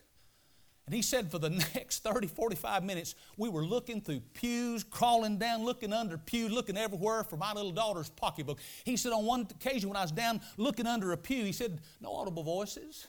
And 0.85 0.93
he 0.93 1.01
said 1.01 1.31
for 1.31 1.39
the 1.39 1.49
next 1.73 2.03
30, 2.03 2.27
45 2.27 2.83
minutes, 2.83 3.15
we 3.35 3.49
were 3.49 3.65
looking 3.65 3.99
through 3.99 4.19
pews, 4.35 4.83
crawling 4.83 5.39
down, 5.39 5.65
looking 5.65 5.91
under 5.91 6.19
pews, 6.19 6.51
looking 6.51 6.77
everywhere 6.77 7.23
for 7.23 7.35
my 7.35 7.51
little 7.51 7.71
daughter's 7.71 8.09
pocketbook. 8.09 8.59
He 8.85 8.95
said 8.95 9.11
on 9.11 9.25
one 9.25 9.47
occasion 9.49 9.89
when 9.89 9.97
I 9.97 10.03
was 10.03 10.11
down 10.11 10.39
looking 10.57 10.85
under 10.85 11.11
a 11.13 11.17
pew, 11.17 11.43
he 11.43 11.51
said, 11.51 11.81
No 11.99 12.13
audible 12.13 12.43
voices, 12.43 13.07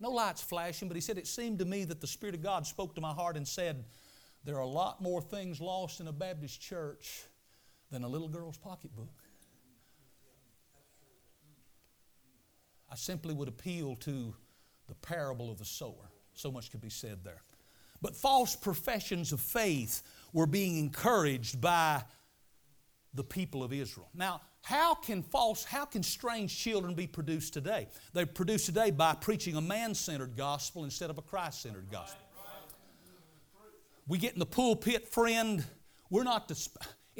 no 0.00 0.08
lights 0.08 0.40
flashing, 0.40 0.88
but 0.88 0.96
he 0.96 1.02
said, 1.02 1.18
It 1.18 1.26
seemed 1.26 1.58
to 1.58 1.66
me 1.66 1.84
that 1.84 2.00
the 2.00 2.06
Spirit 2.06 2.36
of 2.36 2.42
God 2.42 2.66
spoke 2.66 2.94
to 2.94 3.02
my 3.02 3.12
heart 3.12 3.36
and 3.36 3.46
said, 3.46 3.84
There 4.46 4.56
are 4.56 4.62
a 4.62 4.66
lot 4.66 5.02
more 5.02 5.20
things 5.20 5.60
lost 5.60 6.00
in 6.00 6.08
a 6.08 6.12
Baptist 6.12 6.58
church 6.58 7.24
than 7.90 8.02
a 8.02 8.08
little 8.08 8.28
girl's 8.28 8.56
pocketbook. 8.56 9.12
I 12.90 12.96
simply 12.96 13.34
would 13.34 13.48
appeal 13.48 13.96
to 13.96 14.34
the 14.88 14.94
parable 14.96 15.50
of 15.50 15.58
the 15.58 15.64
sower. 15.64 16.10
So 16.34 16.50
much 16.50 16.70
could 16.70 16.80
be 16.80 16.90
said 16.90 17.18
there. 17.24 17.42
But 18.02 18.16
false 18.16 18.56
professions 18.56 19.32
of 19.32 19.40
faith 19.40 20.02
were 20.32 20.46
being 20.46 20.78
encouraged 20.78 21.60
by 21.60 22.02
the 23.14 23.24
people 23.24 23.62
of 23.62 23.72
Israel. 23.72 24.08
Now, 24.14 24.40
how 24.62 24.94
can 24.94 25.22
false, 25.22 25.64
how 25.64 25.84
can 25.84 26.02
strange 26.02 26.56
children 26.56 26.94
be 26.94 27.06
produced 27.06 27.52
today? 27.52 27.88
They're 28.12 28.26
produced 28.26 28.66
today 28.66 28.90
by 28.90 29.14
preaching 29.14 29.56
a 29.56 29.60
man 29.60 29.94
centered 29.94 30.36
gospel 30.36 30.84
instead 30.84 31.10
of 31.10 31.18
a 31.18 31.22
Christ 31.22 31.62
centered 31.62 31.90
gospel. 31.90 32.20
We 34.06 34.18
get 34.18 34.32
in 34.32 34.38
the 34.38 34.46
pulpit, 34.46 35.08
friend, 35.08 35.64
we're 36.08 36.24
not 36.24 36.48
the. 36.48 36.68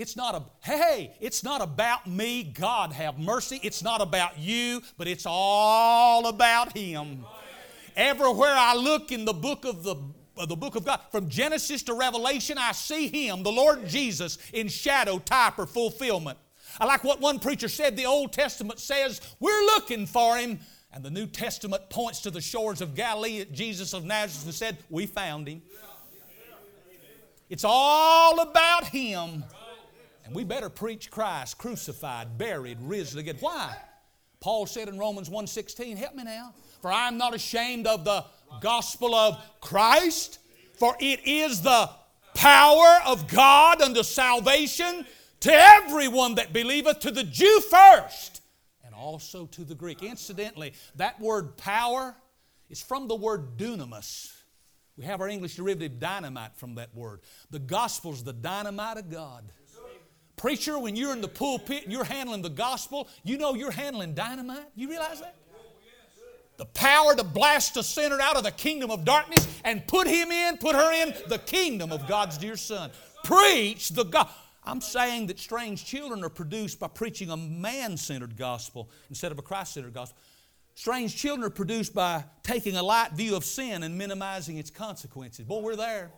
It's 0.00 0.16
not 0.16 0.34
a, 0.34 0.42
hey, 0.66 1.14
it's 1.20 1.44
not 1.44 1.60
about 1.60 2.06
me, 2.06 2.42
God 2.42 2.90
have 2.94 3.18
mercy. 3.18 3.60
It's 3.62 3.82
not 3.82 4.00
about 4.00 4.38
you, 4.38 4.80
but 4.96 5.06
it's 5.06 5.26
all 5.26 6.26
about 6.26 6.74
Him. 6.74 7.26
Everywhere 7.94 8.54
I 8.54 8.74
look 8.76 9.12
in 9.12 9.26
the 9.26 9.34
book 9.34 9.66
of 9.66 9.82
the 9.82 9.96
uh, 10.38 10.46
the 10.46 10.56
book 10.56 10.74
of 10.74 10.86
God, 10.86 11.00
from 11.12 11.28
Genesis 11.28 11.82
to 11.82 11.92
Revelation, 11.92 12.56
I 12.56 12.72
see 12.72 13.08
Him, 13.08 13.42
the 13.42 13.52
Lord 13.52 13.86
Jesus, 13.86 14.38
in 14.54 14.68
shadow, 14.68 15.18
type, 15.18 15.58
or 15.58 15.66
fulfillment. 15.66 16.38
I 16.80 16.86
like 16.86 17.04
what 17.04 17.20
one 17.20 17.38
preacher 17.38 17.68
said 17.68 17.94
the 17.94 18.06
Old 18.06 18.32
Testament 18.32 18.78
says, 18.78 19.20
We're 19.38 19.66
looking 19.66 20.06
for 20.06 20.38
Him. 20.38 20.60
And 20.94 21.04
the 21.04 21.10
New 21.10 21.26
Testament 21.26 21.90
points 21.90 22.22
to 22.22 22.30
the 22.30 22.40
shores 22.40 22.80
of 22.80 22.94
Galilee 22.94 23.42
at 23.42 23.52
Jesus 23.52 23.92
of 23.92 24.06
Nazareth 24.06 24.46
and 24.46 24.54
said, 24.54 24.78
We 24.88 25.04
found 25.04 25.46
Him. 25.46 25.60
It's 27.50 27.64
all 27.66 28.40
about 28.40 28.86
Him. 28.86 29.44
And 30.31 30.37
we 30.37 30.45
better 30.45 30.71
preach 30.71 31.11
Christ 31.11 31.59
crucified, 31.59 32.38
buried, 32.38 32.79
risen 32.83 33.19
again. 33.19 33.38
Why? 33.40 33.77
Paul 34.38 34.64
said 34.64 34.88
in 34.88 34.97
Romans 34.97 35.29
1:16, 35.29 35.97
help 35.97 36.14
me 36.14 36.23
now. 36.23 36.55
For 36.81 36.93
I 36.93 37.09
am 37.09 37.19
not 37.19 37.35
ashamed 37.35 37.88
of 37.88 38.05
the 38.05 38.25
gospel 38.61 39.12
of 39.12 39.43
Christ, 39.61 40.38
for 40.75 40.97
it 41.01 41.27
is 41.27 41.62
the 41.62 41.90
power 42.35 43.01
of 43.07 43.27
God 43.27 43.83
unto 43.83 44.05
salvation 44.05 45.05
to 45.41 45.53
everyone 45.53 46.37
that 46.37 46.53
believeth, 46.53 47.01
to 47.01 47.11
the 47.11 47.24
Jew 47.24 47.61
first, 47.62 48.41
and 48.85 48.95
also 48.95 49.47
to 49.47 49.64
the 49.64 49.74
Greek. 49.74 50.01
Incidentally, 50.01 50.74
that 50.95 51.18
word 51.18 51.57
power 51.57 52.14
is 52.68 52.81
from 52.81 53.09
the 53.09 53.16
word 53.16 53.57
dunamis. 53.57 54.33
We 54.97 55.07
have 55.07 55.20
our 55.20 55.28
English 55.28 55.57
derivative 55.57 55.99
dynamite 55.99 56.57
from 56.57 56.76
that 56.76 56.95
word. 56.95 57.20
The 57.51 57.59
gospel 57.59 58.12
is 58.12 58.22
the 58.22 58.33
dynamite 58.33 58.97
of 58.97 59.11
God. 59.11 59.53
Preacher, 60.41 60.78
when 60.78 60.97
you're 60.97 61.12
in 61.12 61.20
the 61.20 61.28
pulpit 61.28 61.82
and 61.82 61.93
you're 61.93 62.03
handling 62.03 62.41
the 62.41 62.49
gospel, 62.49 63.09
you 63.24 63.36
know 63.36 63.53
you're 63.53 63.70
handling 63.70 64.14
dynamite. 64.14 64.64
You 64.74 64.88
realize 64.88 65.20
that? 65.20 65.36
the 66.57 66.64
power 66.66 67.14
to 67.14 67.24
blast 67.24 67.78
a 67.78 67.82
sinner 67.82 68.20
out 68.20 68.36
of 68.36 68.45
the 68.45 68.51
kingdom 68.51 68.91
of 68.91 69.03
darkness 69.03 69.47
and 69.64 69.86
put 69.86 70.07
him 70.07 70.30
in, 70.30 70.59
put 70.59 70.76
her 70.76 70.93
in 70.93 71.14
the 71.28 71.38
kingdom 71.38 71.91
of 71.91 72.07
God's 72.07 72.36
dear 72.36 72.57
Son. 72.57 72.91
Preach 73.24 73.91
the 73.91 74.05
God. 74.05 74.28
I'm 74.64 74.82
saying 74.82 75.28
that 75.28 75.38
strange 75.38 75.86
children 75.86 76.22
are 76.22 76.28
produced 76.30 76.78
by 76.78 76.88
preaching 76.88 77.30
a 77.30 77.36
man 77.36 77.97
centered 77.97 78.36
gospel 78.36 78.91
instead 79.09 79.32
of 79.32 79.38
a 79.38 79.43
Christ 79.43 79.72
centered 79.74 79.95
gospel. 79.95 80.18
Strange 80.74 81.16
children 81.16 81.47
are 81.47 81.51
produced 81.51 81.95
by 81.95 82.24
taking 82.43 82.76
a 82.76 82.82
light 82.82 83.12
view 83.12 83.36
of 83.36 83.45
sin 83.45 83.82
and 83.82 83.97
minimizing 83.97 84.59
its 84.59 84.70
consequences. 84.70 85.47
Boy, 85.47 85.61
we're 85.61 85.76
there. 85.76 86.11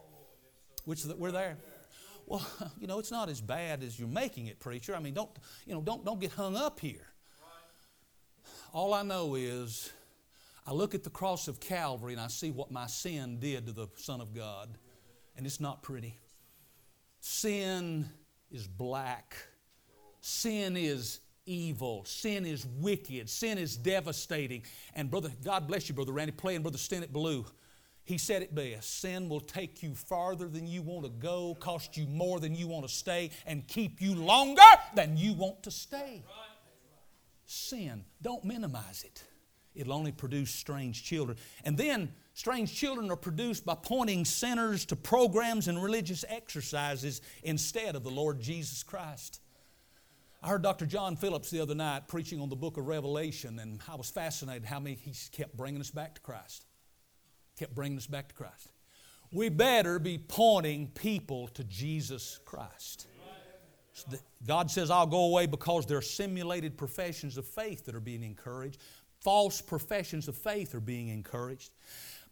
Which 0.85 1.05
we're 1.05 1.33
there. 1.33 1.57
Well, 2.27 2.47
you 2.81 2.87
know, 2.87 2.99
it's 2.99 3.11
not 3.11 3.29
as 3.29 3.41
bad 3.41 3.83
as 3.83 3.99
you're 3.99 4.09
making 4.09 4.47
it, 4.47 4.61
preacher. 4.61 4.95
I 4.95 5.01
mean, 5.01 5.15
don't 5.15 5.31
you 5.67 5.75
know? 5.75 5.81
Don't 5.81 6.05
don't 6.05 6.21
get 6.21 6.33
hung 6.33 6.57
up 6.57 6.81
here. 6.81 7.07
All 8.73 8.95
I 8.95 9.03
know 9.03 9.35
is, 9.35 9.93
I 10.67 10.73
look 10.73 10.95
at 10.95 11.05
the 11.05 11.11
cross 11.11 11.47
of 11.47 11.61
Calvary 11.61 12.15
and 12.15 12.21
I 12.21 12.29
see 12.29 12.51
what 12.51 12.71
my 12.71 12.87
sin 12.87 13.39
did 13.39 13.67
to 13.67 13.73
the 13.73 13.87
Son 13.97 14.21
of 14.23 14.35
God, 14.35 14.79
and 15.37 15.45
it's 15.45 15.61
not 15.61 15.83
pretty. 15.83 16.19
Sin 17.21 18.09
is 18.51 18.67
black. 18.67 19.37
Sin 20.21 20.77
is 20.77 21.21
evil. 21.47 22.05
Sin 22.05 22.47
is 22.47 22.67
wicked. 22.67 23.29
Sin 23.29 23.59
is 23.59 23.77
devastating. 23.77 24.65
And 24.95 25.11
brother, 25.11 25.31
God 25.45 25.67
bless 25.67 25.89
you, 25.89 25.95
brother 25.95 26.13
Randy, 26.13 26.33
playing 26.33 26.63
brother 26.63 26.79
Stennett 26.79 27.11
Blue. 27.13 27.45
He 28.05 28.19
said 28.19 28.43
it 28.43 28.55
best 28.55 28.99
sin 28.99 29.29
will 29.29 29.41
take 29.41 29.83
you 29.83 29.95
farther 29.95 30.49
than 30.49 30.67
you 30.67 30.83
want 30.83 31.05
to 31.05 31.11
go, 31.11 31.57
cost 31.61 31.97
you 31.97 32.07
more 32.07 32.41
than 32.41 32.55
you 32.55 32.67
want 32.67 32.87
to 32.87 32.93
stay, 32.93 33.31
and 33.47 33.67
keep 33.69 34.01
you 34.01 34.15
longer 34.15 34.61
than 34.95 35.17
you 35.17 35.35
want 35.35 35.63
to 35.63 35.71
stay. 35.71 36.25
Sin, 37.47 38.05
don't 38.21 38.45
minimize 38.45 39.05
it. 39.05 39.23
It'll 39.75 39.93
only 39.93 40.13
produce 40.13 40.51
strange 40.51 41.05
children. 41.05 41.39
And 41.65 41.79
then, 41.79 42.13
strange 42.35 42.75
children 42.75 43.11
are 43.11 43.17
produced 43.17 43.65
by 43.65 43.75
pointing 43.75 44.25
sinners 44.25 44.85
to 44.87 44.97
programs 44.97 45.69
and 45.69 45.83
religious 45.83 46.25
exercises 46.29 47.21
instead 47.43 47.95
of 47.95 48.03
the 48.03 48.11
Lord 48.11 48.41
Jesus 48.41 48.83
Christ. 48.83 49.41
I 50.43 50.49
heard 50.49 50.63
Dr. 50.63 50.87
John 50.87 51.17
Phillips 51.17 51.51
the 51.51 51.61
other 51.61 51.75
night 51.75 52.09
preaching 52.09 52.41
on 52.41 52.49
the 52.49 52.57
book 52.57 52.77
of 52.77 52.89
Revelation, 52.89 53.61
and 53.61 53.81
I 53.89 53.95
was 53.95 54.11
fascinated 54.11 54.65
how 54.65 54.81
he 54.81 54.99
kept 55.31 55.57
bringing 55.57 55.81
us 55.81 55.91
back 55.91 56.17
to 56.17 56.21
Christ. 56.21 56.67
Kept 57.59 57.75
bringing 57.75 57.99
us 57.99 58.07
back 58.07 58.29
to 58.29 58.35
Christ. 58.35 58.71
We 59.33 59.49
better 59.49 59.99
be 59.99 60.19
pointing 60.19 60.89
people 60.89 61.49
to 61.49 61.65
Jesus 61.65 62.39
Christ. 62.45 63.07
God 64.47 64.71
says, 64.71 64.91
I'll 64.91 65.07
go 65.07 65.25
away 65.25 65.47
because 65.47 65.87
there 65.87 65.99
are 65.99 66.03
simulated 66.03 66.77
professions 66.77 67.37
of 67.37 67.47
faith 67.47 67.85
that 67.87 67.95
are 67.95 68.01
being 68.01 68.23
encouraged. 68.23 68.81
False 69.21 69.61
professions 69.61 70.29
of 70.29 70.37
faith 70.37 70.75
are 70.75 70.81
being 70.81 71.09
encouraged. 71.09 71.71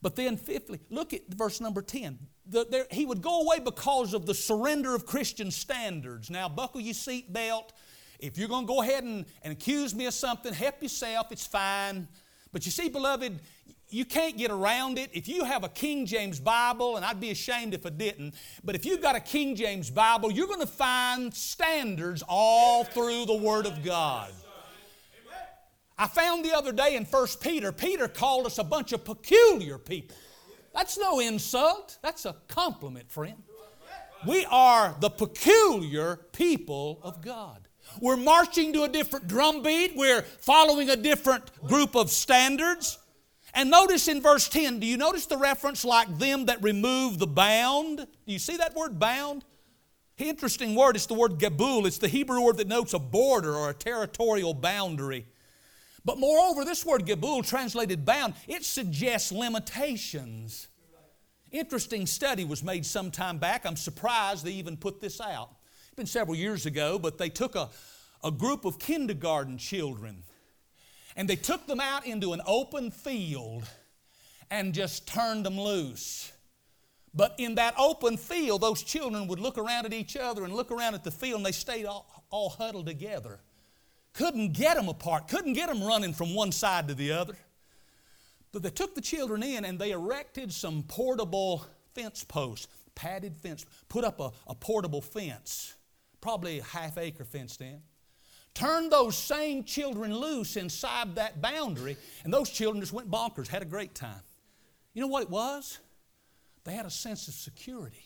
But 0.03 0.17
then, 0.17 0.37
fifthly, 0.37 0.81
look 0.89 1.13
at 1.13 1.23
verse 1.29 1.61
number 1.61 1.83
10. 1.83 2.19
The, 2.47 2.67
there, 2.69 2.87
he 2.91 3.05
would 3.05 3.21
go 3.21 3.43
away 3.43 3.61
because 3.61 4.15
of 4.15 4.25
the 4.27 4.35
surrender 4.35 4.95
of 4.95 5.05
Christian 5.05 5.51
standards. 5.51 6.31
Now, 6.31 6.49
buckle 6.49 6.81
your 6.81 6.95
seatbelt 6.95 7.71
if 8.21 8.37
you're 8.37 8.49
going 8.49 8.67
to 8.67 8.73
go 8.73 8.83
ahead 8.83 9.05
and, 9.05 9.25
and 9.43 9.53
accuse 9.53 9.95
me 9.95 10.07
of 10.07 10.15
something, 10.15 10.53
help 10.53 10.83
yourself, 10.83 11.33
it's 11.33 11.47
fine. 11.47 12.07
But 12.53 12.67
you 12.67 12.73
see, 12.73 12.89
beloved, 12.89 13.41
you 13.91 14.05
can't 14.05 14.37
get 14.37 14.51
around 14.51 14.99
it. 14.99 15.11
If 15.13 15.29
you 15.29 15.45
have 15.45 15.65
a 15.65 15.69
King 15.69 16.07
James 16.07 16.41
Bible, 16.41 16.97
and 16.97 17.05
I'd 17.05 17.21
be 17.21 17.31
ashamed 17.31 17.75
if 17.75 17.85
I 17.85 17.91
didn't, 17.91 18.35
but 18.65 18.75
if 18.75 18.85
you've 18.85 19.03
got 19.03 19.17
a 19.17 19.21
King 19.21 19.57
James 19.57 19.91
Bible, 19.91 20.31
you're 20.31 20.47
going 20.47 20.61
to 20.61 20.67
find 20.67 21.35
standards 21.35 22.23
all 22.29 22.85
through 22.85 23.27
the 23.27 23.35
Word 23.35 23.67
of 23.67 23.85
God. 23.85 24.33
I 25.99 26.07
found 26.07 26.45
the 26.45 26.57
other 26.57 26.73
day 26.73 26.97
in 26.97 27.05
1 27.05 27.27
Peter, 27.41 27.73
Peter 27.73 28.09
called 28.09 28.47
us 28.47 28.59
a 28.59 28.65
bunch 28.65 28.93
of 28.93 29.05
peculiar 29.05 29.77
people. 29.77 30.17
That's 30.75 30.99
no 30.99 31.21
insult, 31.21 31.99
that's 32.01 32.25
a 32.25 32.37
compliment, 32.49 33.11
friend. 33.11 33.43
We 34.27 34.47
are 34.47 34.95
the 35.01 35.11
peculiar 35.11 36.17
people 36.33 37.01
of 37.03 37.23
God. 37.23 37.69
We're 38.01 38.17
marching 38.17 38.73
to 38.75 38.85
a 38.85 38.89
different 38.89 39.29
drum 39.29 39.63
beat. 39.63 39.97
We're 39.97 40.23
following 40.23 40.91
a 40.91 40.97
different 40.97 41.53
group 41.67 41.97
of 41.97 42.11
standards. 42.11 42.99
And 43.55 43.71
notice 43.71 44.09
in 44.09 44.23
verse 44.23 44.49
10, 44.49 44.81
do 44.81 44.87
you 44.87 44.97
notice 44.97 45.27
the 45.27 45.37
reference 45.37 45.85
like 45.85 46.19
them 46.19 46.47
that 46.47 46.63
remove 46.63 47.19
the 47.19 47.27
bound? 47.27 47.99
Do 47.99 48.33
you 48.33 48.39
see 48.39 48.57
that 48.57 48.75
word 48.75 48.99
bound? 48.99 49.45
Interesting 50.19 50.75
word. 50.75 50.97
It's 50.97 51.07
the 51.07 51.15
word 51.15 51.39
gabul. 51.39 51.87
It's 51.87 51.99
the 51.99 52.09
Hebrew 52.09 52.43
word 52.43 52.59
that 52.59 52.69
notes 52.69 52.95
a 52.95 52.99
border 52.99 53.55
or 53.55 53.71
a 53.71 53.75
territorial 53.75 54.55
boundary. 54.55 55.27
But 56.05 56.19
moreover, 56.19 56.65
this 56.65 56.85
word 56.85 57.07
gabul, 57.07 57.47
translated 57.47 58.05
bound, 58.05 58.35
it 58.47 58.65
suggests 58.65 59.33
limitations. 59.33 60.69
Interesting 61.51 62.07
study 62.07 62.45
was 62.45 62.63
made 62.63 62.87
some 62.87 63.11
time 63.11 63.39
back. 63.39 63.67
I'm 63.67 63.77
surprised 63.77 64.45
they 64.45 64.53
even 64.53 64.77
put 64.77 65.01
this 65.01 65.21
out 65.21 65.51
It's 65.87 65.97
been 65.97 66.07
several 66.07 66.37
years 66.37 66.65
ago, 66.65 66.99
but 66.99 67.19
they 67.19 67.29
took 67.29 67.57
a, 67.57 67.71
a 68.23 68.31
group 68.31 68.65
of 68.65 68.79
kindergarten 68.79 69.59
children 69.59 70.23
and 71.17 71.29
they 71.29 71.37
took 71.37 71.67
them 71.67 71.81
out 71.81 72.07
into 72.07 72.33
an 72.33 72.41
open 72.47 72.91
field 72.91 73.65
and 74.51 74.75
just 74.75 75.07
turned 75.07 75.45
them 75.45 75.59
loose. 75.59 76.33
But 77.13 77.35
in 77.39 77.57
that 77.57 77.75
open 77.79 78.17
field, 78.17 78.61
those 78.61 78.83
children 78.83 79.27
would 79.29 79.41
look 79.41 79.59
around 79.59 79.87
at 79.87 79.93
each 79.93 80.17
other 80.17 80.45
and 80.45 80.55
look 80.55 80.71
around 80.71 80.95
at 80.95 81.03
the 81.03 81.11
field, 81.11 81.39
and 81.39 81.47
they 81.47 81.53
stayed 81.53 81.87
all, 81.87 82.25
all 82.31 82.51
huddled 82.51 82.87
together. 82.87 83.41
Couldn't 84.13 84.53
get 84.53 84.77
them 84.77 84.89
apart, 84.89 85.29
couldn't 85.29 85.55
get 85.55 85.69
them 85.69 85.83
running 85.83 86.13
from 86.13 86.35
one 86.35 86.53
side 86.53 86.89
to 86.89 86.95
the 86.95 87.13
other. 87.13 87.37
But 88.53 88.63
they 88.63 88.71
took 88.71 88.95
the 88.95 89.01
children 89.01 89.43
in 89.43 89.65
and 89.65 89.79
they 89.79 89.93
erected 89.93 90.53
some 90.53 90.83
portable 90.83 91.65
fence 91.95 92.25
posts, 92.25 92.67
padded 92.97 93.37
fence, 93.37 93.65
put 93.89 94.05
up 94.05 94.19
a, 94.19 94.33
a 94.49 94.55
portable 94.55 95.01
fence 95.01 95.75
probably 96.21 96.59
a 96.59 96.65
half 96.65 96.99
acre 96.99 97.25
fenced 97.25 97.61
in. 97.61 97.81
Turned 98.55 98.91
those 98.91 99.17
same 99.17 99.65
children 99.65 100.15
loose 100.15 100.57
inside 100.57 101.15
that 101.15 101.41
boundary, 101.41 101.97
and 102.25 102.33
those 102.33 102.51
children 102.51 102.81
just 102.81 102.93
went 102.93 103.11
bonkers, 103.11 103.49
had 103.49 103.63
a 103.63 103.67
great 103.67 103.95
time. 103.95 104.23
You 104.93 105.01
know 105.01 105.07
what 105.07 105.23
it 105.23 105.31
was? 105.31 105.79
They 106.65 106.73
had 106.73 106.87
a 106.87 106.91
sense 106.91 107.29
of 107.29 107.35
security. 107.35 108.05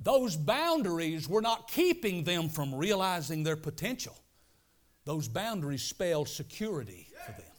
Those 0.00 0.36
boundaries 0.36 1.28
were 1.28 1.42
not 1.42 1.68
keeping 1.68 2.22
them 2.22 2.48
from 2.48 2.74
realizing 2.74 3.42
their 3.42 3.56
potential. 3.56 4.16
Those 5.04 5.26
boundaries 5.26 5.82
spelled 5.82 6.28
security 6.28 7.08
for 7.26 7.32
them. 7.32 7.50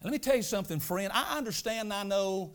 And 0.00 0.10
let 0.10 0.12
me 0.12 0.18
tell 0.18 0.36
you 0.36 0.42
something, 0.42 0.80
friend. 0.80 1.10
I 1.14 1.38
understand 1.38 1.86
and 1.86 1.92
I 1.92 2.02
know 2.02 2.54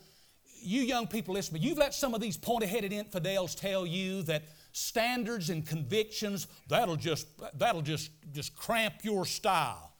you 0.62 0.82
young 0.82 1.08
people 1.08 1.34
listen, 1.34 1.54
but 1.54 1.62
you've 1.62 1.78
let 1.78 1.94
some 1.94 2.14
of 2.14 2.22
these 2.22 2.38
pointy 2.38 2.68
headed 2.68 2.92
infidels 2.92 3.56
tell 3.56 3.86
you 3.86 4.22
that 4.24 4.44
standards 4.78 5.50
and 5.50 5.66
convictions, 5.66 6.48
that'll 6.68 6.96
just, 6.96 7.28
that'll 7.58 7.82
just, 7.82 8.12
just 8.32 8.56
cramp 8.56 8.94
your 9.04 9.26
style. 9.26 9.94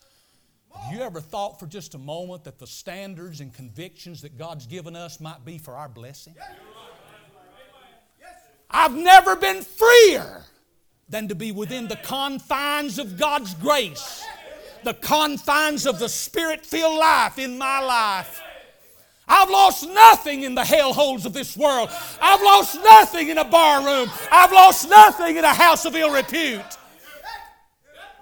Have 0.76 0.94
you 0.94 1.02
ever 1.02 1.20
thought 1.20 1.60
for 1.60 1.66
just 1.66 1.96
a 1.96 1.98
moment 1.98 2.44
that 2.44 2.60
the 2.60 2.68
standards 2.68 3.42
and 3.42 3.54
convictions 3.54 4.22
that 4.22 4.38
God's 4.38 4.68
given 4.68 4.96
us 4.96 5.20
might 5.20 5.44
be 5.44 5.58
for 5.58 5.76
our 5.76 5.90
blessing? 5.90 6.36
I've 8.70 8.94
never 8.94 9.36
been 9.36 9.64
freer 9.64 10.44
than 11.10 11.30
to 11.30 11.36
be 11.36 11.52
within 11.52 11.88
the 11.88 11.96
confines 11.96 13.00
of 13.00 13.18
God's 13.18 13.54
grace, 13.56 14.24
the 14.84 14.94
confines 14.94 15.88
of 15.88 16.00
the 16.00 16.10
spirit 16.10 16.66
filled 16.66 17.00
life 17.00 17.40
in 17.40 17.58
my 17.58 17.80
life. 17.80 18.40
I've 19.28 19.50
lost 19.50 19.88
nothing 19.90 20.44
in 20.44 20.56
the 20.56 20.62
hellholes 20.62 21.26
of 21.26 21.34
this 21.34 21.58
world. 21.58 21.90
I've 22.22 22.42
lost 22.42 22.76
nothing 22.76 23.30
in 23.30 23.38
a 23.38 23.44
bar 23.44 23.84
room. 23.84 24.10
I've 24.32 24.52
lost 24.52 24.90
nothing 24.90 25.36
in 25.36 25.44
a 25.44 25.54
house 25.54 25.86
of 25.86 25.96
ill 25.96 26.14
repute. 26.14 26.62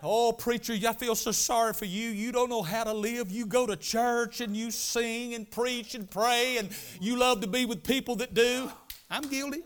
Oh, 0.07 0.31
preacher, 0.31 0.73
I 0.73 0.93
feel 0.93 1.15
so 1.15 1.31
sorry 1.31 1.73
for 1.73 1.85
you. 1.85 2.09
You 2.09 2.31
don't 2.31 2.49
know 2.49 2.61
how 2.61 2.83
to 2.83 2.93
live. 2.93 3.31
You 3.31 3.45
go 3.45 3.65
to 3.65 3.75
church 3.75 4.39
and 4.39 4.55
you 4.55 4.69
sing 4.69 5.33
and 5.33 5.49
preach 5.49 5.95
and 5.95 6.09
pray, 6.09 6.57
and 6.57 6.69
you 6.99 7.17
love 7.17 7.41
to 7.41 7.47
be 7.47 7.65
with 7.65 7.83
people 7.83 8.15
that 8.17 8.33
do. 8.33 8.71
I'm 9.09 9.23
guilty. 9.23 9.63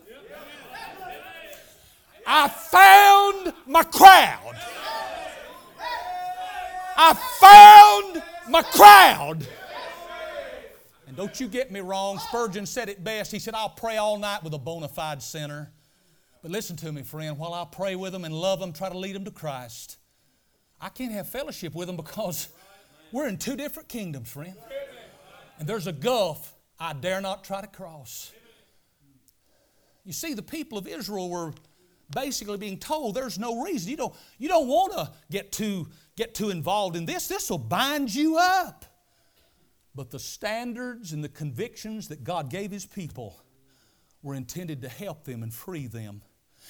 I 2.26 2.48
found 2.48 3.52
my 3.66 3.82
crowd. 3.82 4.56
I 6.96 7.14
found 7.40 8.22
my 8.48 8.62
crowd. 8.62 9.46
And 11.10 11.16
don't 11.16 11.40
you 11.40 11.48
get 11.48 11.72
me 11.72 11.80
wrong, 11.80 12.20
Spurgeon 12.20 12.66
said 12.66 12.88
it 12.88 13.02
best. 13.02 13.32
He 13.32 13.40
said, 13.40 13.52
I'll 13.52 13.68
pray 13.68 13.96
all 13.96 14.16
night 14.16 14.44
with 14.44 14.54
a 14.54 14.58
bona 14.58 14.86
fide 14.86 15.20
sinner. 15.20 15.72
But 16.40 16.52
listen 16.52 16.76
to 16.76 16.92
me, 16.92 17.02
friend, 17.02 17.36
while 17.36 17.52
I 17.52 17.64
pray 17.64 17.96
with 17.96 18.12
them 18.12 18.24
and 18.24 18.32
love 18.32 18.60
them, 18.60 18.72
try 18.72 18.88
to 18.88 18.96
lead 18.96 19.16
them 19.16 19.24
to 19.24 19.32
Christ, 19.32 19.96
I 20.80 20.88
can't 20.88 21.10
have 21.10 21.28
fellowship 21.28 21.74
with 21.74 21.88
them 21.88 21.96
because 21.96 22.46
we're 23.10 23.26
in 23.26 23.38
two 23.38 23.56
different 23.56 23.88
kingdoms, 23.88 24.30
friend. 24.30 24.54
And 25.58 25.68
there's 25.68 25.88
a 25.88 25.92
gulf 25.92 26.54
I 26.78 26.92
dare 26.92 27.20
not 27.20 27.42
try 27.42 27.60
to 27.60 27.66
cross. 27.66 28.30
You 30.04 30.12
see, 30.12 30.34
the 30.34 30.42
people 30.42 30.78
of 30.78 30.86
Israel 30.86 31.28
were 31.28 31.54
basically 32.14 32.56
being 32.56 32.78
told 32.78 33.16
there's 33.16 33.36
no 33.36 33.64
reason. 33.64 33.90
You 33.90 33.96
don't, 33.96 34.14
you 34.38 34.46
don't 34.46 34.68
want 34.68 34.92
to 34.92 35.10
get 35.28 35.50
too, 35.50 35.88
get 36.14 36.36
too 36.36 36.50
involved 36.50 36.94
in 36.94 37.04
this. 37.04 37.26
This 37.26 37.50
will 37.50 37.58
bind 37.58 38.14
you 38.14 38.38
up. 38.38 38.84
But 39.94 40.10
the 40.10 40.18
standards 40.18 41.12
and 41.12 41.22
the 41.22 41.28
convictions 41.28 42.08
that 42.08 42.24
God 42.24 42.50
gave 42.50 42.70
His 42.70 42.86
people 42.86 43.40
were 44.22 44.34
intended 44.34 44.82
to 44.82 44.88
help 44.88 45.24
them 45.24 45.42
and 45.42 45.52
free 45.52 45.86
them. 45.86 46.22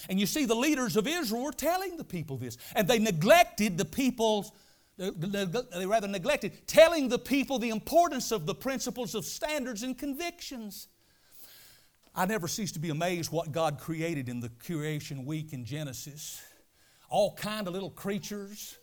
And 0.09 0.19
you 0.19 0.27
see, 0.27 0.45
the 0.45 0.55
leaders 0.55 0.97
of 0.97 1.07
Israel 1.07 1.45
were 1.45 1.53
telling 1.53 1.97
the 1.97 2.05
people 2.05 2.37
this, 2.37 2.57
and 2.75 2.87
they 2.87 2.99
neglected 2.99 3.77
the 3.77 3.85
people's 3.85 4.53
they 5.01 5.87
rather 5.87 6.09
neglected, 6.09 6.67
telling 6.67 7.09
the 7.09 7.19
people 7.19 7.59
the 7.59 7.71
importance 7.71 8.33
of 8.33 8.45
the 8.45 8.55
principles 8.55 9.15
of 9.15 9.25
standards 9.25 9.83
and 9.83 9.97
convictions. 9.97 10.89
I 12.15 12.27
never 12.27 12.49
cease 12.49 12.73
to 12.73 12.79
be 12.79 12.91
amazed 12.91 13.33
what 13.33 13.51
God 13.51 13.79
created 13.79 14.29
in 14.29 14.41
the 14.41 14.51
creation 14.51 15.25
week 15.25 15.55
in 15.55 15.65
Genesis. 15.65 16.43
All 17.09 17.35
kind 17.35 17.67
of 17.67 17.73
little 17.73 17.91
creatures. 17.91 18.77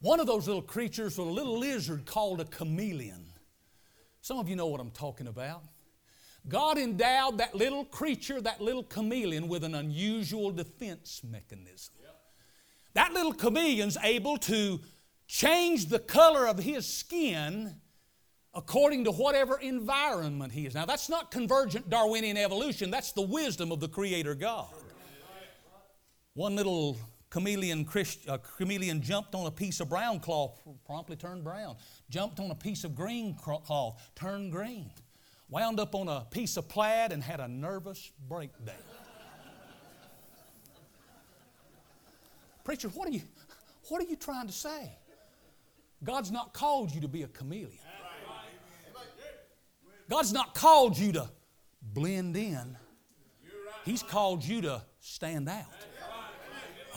One 0.00 0.20
of 0.20 0.28
those 0.28 0.46
little 0.46 0.62
creatures 0.62 1.18
was 1.18 1.26
a 1.26 1.30
little 1.30 1.58
lizard 1.58 2.06
called 2.06 2.40
a 2.40 2.44
chameleon. 2.44 3.26
Some 4.26 4.40
of 4.40 4.48
you 4.48 4.56
know 4.56 4.66
what 4.66 4.80
I'm 4.80 4.90
talking 4.90 5.28
about. 5.28 5.62
God 6.48 6.78
endowed 6.78 7.38
that 7.38 7.54
little 7.54 7.84
creature, 7.84 8.40
that 8.40 8.60
little 8.60 8.82
chameleon, 8.82 9.46
with 9.46 9.62
an 9.62 9.76
unusual 9.76 10.50
defense 10.50 11.22
mechanism. 11.22 11.94
That 12.94 13.12
little 13.12 13.32
chameleon's 13.32 13.96
able 14.02 14.36
to 14.38 14.80
change 15.28 15.86
the 15.86 16.00
color 16.00 16.48
of 16.48 16.58
his 16.58 16.92
skin 16.92 17.76
according 18.52 19.04
to 19.04 19.12
whatever 19.12 19.60
environment 19.60 20.52
he 20.52 20.66
is. 20.66 20.74
Now, 20.74 20.86
that's 20.86 21.08
not 21.08 21.30
convergent 21.30 21.88
Darwinian 21.88 22.36
evolution, 22.36 22.90
that's 22.90 23.12
the 23.12 23.22
wisdom 23.22 23.70
of 23.70 23.78
the 23.78 23.88
Creator 23.88 24.34
God. 24.34 24.74
One 26.34 26.56
little 26.56 26.96
chameleon, 27.30 27.84
Christ, 27.84 28.28
uh, 28.28 28.38
chameleon 28.38 29.02
jumped 29.02 29.34
on 29.34 29.46
a 29.46 29.50
piece 29.50 29.80
of 29.80 29.88
brown 29.88 30.20
cloth, 30.20 30.60
promptly 30.84 31.16
turned 31.16 31.44
brown. 31.44 31.76
Jumped 32.08 32.40
on 32.40 32.50
a 32.50 32.54
piece 32.54 32.84
of 32.84 32.94
green 32.94 33.34
cloth, 33.34 34.10
turned 34.14 34.52
green 34.52 34.90
wound 35.48 35.80
up 35.80 35.94
on 35.94 36.08
a 36.08 36.26
piece 36.30 36.56
of 36.56 36.68
plaid 36.68 37.12
and 37.12 37.22
had 37.22 37.40
a 37.40 37.48
nervous 37.48 38.12
breakdown. 38.28 38.74
Preacher, 42.64 42.88
what 42.88 43.08
are 43.08 43.12
you 43.12 43.22
what 43.88 44.02
are 44.02 44.06
you 44.06 44.16
trying 44.16 44.48
to 44.48 44.52
say? 44.52 44.98
God's 46.02 46.30
not 46.30 46.52
called 46.52 46.94
you 46.94 47.00
to 47.02 47.08
be 47.08 47.22
a 47.22 47.28
chameleon. 47.28 47.78
God's 50.08 50.32
not 50.32 50.54
called 50.54 50.98
you 50.98 51.12
to 51.12 51.28
blend 51.82 52.36
in. 52.36 52.76
He's 53.84 54.02
called 54.02 54.44
you 54.44 54.62
to 54.62 54.82
stand 54.98 55.48
out. 55.48 55.66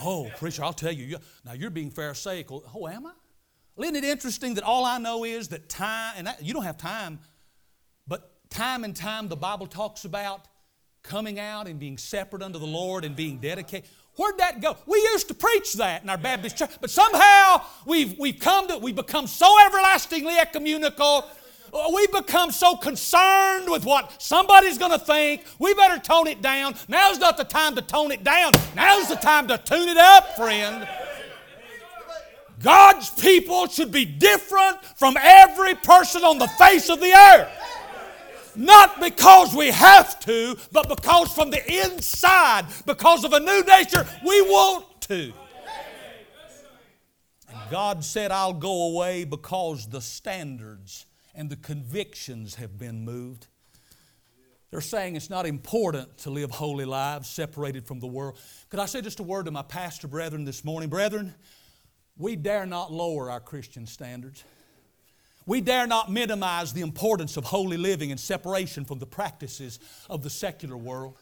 Oh, 0.02 0.30
preacher, 0.38 0.64
I'll 0.64 0.74
tell 0.74 0.91
you. 0.91 1.18
Now 1.45 1.54
you're 1.54 1.70
being 1.70 1.91
pharisaical. 1.91 2.64
Oh, 2.76 2.88
am 2.88 3.06
I? 3.06 3.12
Isn't 3.82 3.95
it 3.95 4.04
interesting 4.04 4.56
that 4.56 4.64
all 4.64 4.86
I 4.86 4.97
know 4.97 5.24
is 5.24 5.47
that 5.50 5.70
time, 5.70 6.14
and 6.18 6.30
you 6.41 6.54
don't 6.54 6.64
have 6.64 6.78
time 6.78 7.20
but 8.08 8.39
Time 8.50 8.84
and 8.84 8.95
time, 8.95 9.28
the 9.28 9.36
Bible 9.36 9.68
talks 9.68 10.06
about 10.06 10.47
coming 11.04 11.39
out 11.39 11.68
and 11.68 11.80
being 11.80 11.97
separate 11.97 12.41
unto 12.41 12.58
the 12.60 12.66
Lord 12.66 13.06
and 13.06 13.16
being 13.16 13.38
dedicated. 13.38 13.88
Where'd 14.16 14.38
that 14.39 14.60
go? 14.60 14.76
We 14.86 14.97
used 14.97 15.28
to 15.30 15.34
preach 15.34 15.74
that 15.76 16.04
in 16.04 16.10
our 16.10 16.18
Baptist 16.18 16.58
church, 16.58 16.72
but 16.82 16.89
somehow 16.89 17.62
we've, 17.86 18.18
we've 18.20 18.39
come 18.39 18.68
to, 18.68 18.78
we've 18.78 18.95
become 18.95 19.28
so 19.28 19.56
everlastingly 19.66 20.38
ecumenical. 20.38 21.26
Uh, 21.74 21.91
we 21.93 22.07
become 22.07 22.51
so 22.51 22.76
concerned 22.76 23.70
with 23.70 23.86
what 23.86 24.22
somebody's 24.22 24.78
going 24.78 24.91
to 24.91 24.99
think. 24.99 25.43
We 25.59 25.74
better 25.74 25.99
tone 25.99 26.28
it 26.28 26.41
down. 26.41 26.76
Now's 26.88 27.20
not 27.20 27.38
the 27.38 27.43
time 27.43 27.76
to 27.76 27.82
tone 27.82 28.11
it 28.11 28.24
down. 28.24 28.51
Now's 28.76 29.07
the 29.07 29.15
time 29.15 29.47
to 29.47 29.57
tune 29.57 29.88
it 29.88 29.97
up, 29.97 30.36
friend. 30.36 30.88
God's 32.61 33.09
people 33.11 33.67
should 33.67 33.91
be 33.91 34.05
different 34.05 34.84
from 34.97 35.15
every 35.17 35.76
person 35.76 36.24
on 36.24 36.39
the 36.39 36.47
face 36.47 36.89
of 36.89 36.99
the 36.99 37.13
earth. 37.13 37.49
Not 38.55 38.99
because 38.99 39.55
we 39.55 39.67
have 39.67 40.20
to, 40.22 40.57
but 40.72 40.89
because 40.89 41.32
from 41.34 41.49
the 41.49 41.86
inside, 41.86 42.65
because 42.86 43.24
of 43.24 43.32
a 43.34 43.39
new 43.39 43.63
nature, 43.63 44.05
we 44.26 44.41
want 44.41 45.01
to. 45.01 45.32
And 47.47 47.72
God 47.72 48.03
said, 48.03 48.32
I'll 48.32 48.53
go 48.53 48.91
away 48.91 49.24
because 49.24 49.88
the 49.88 50.01
standards 50.01 51.05
and 51.40 51.50
the 51.50 51.56
convictions 51.56 52.56
have 52.56 52.78
been 52.78 53.06
moved. 53.06 53.48
They're 54.72 54.82
saying 54.82 55.16
it's 55.16 55.30
not 55.30 55.46
important 55.46 56.18
to 56.20 56.30
live 56.30 56.52
holy 56.52 56.84
lives 56.84 57.30
separated 57.30 57.88
from 57.88 58.02
the 58.02 58.08
world. 58.08 58.38
Could 58.68 58.82
I 58.82 58.86
say 58.88 59.00
just 59.00 59.22
a 59.22 59.24
word 59.24 59.46
to 59.46 59.52
my 59.52 59.62
pastor 59.62 60.10
brethren 60.10 60.44
this 60.44 60.66
morning? 60.66 60.90
Brethren, 60.90 61.34
we 62.18 62.36
dare 62.36 62.66
not 62.66 62.92
lower 62.92 63.32
our 63.32 63.40
Christian 63.40 63.88
standards. 63.88 64.44
We 65.46 65.62
dare 65.62 65.88
not 65.88 66.12
minimize 66.12 66.74
the 66.74 66.82
importance 66.82 67.38
of 67.38 67.46
holy 67.46 67.78
living 67.78 68.12
and 68.12 68.20
separation 68.20 68.84
from 68.84 69.00
the 69.00 69.08
practices 69.08 69.80
of 70.10 70.24
the 70.24 70.30
secular 70.30 70.76
world. 70.76 71.18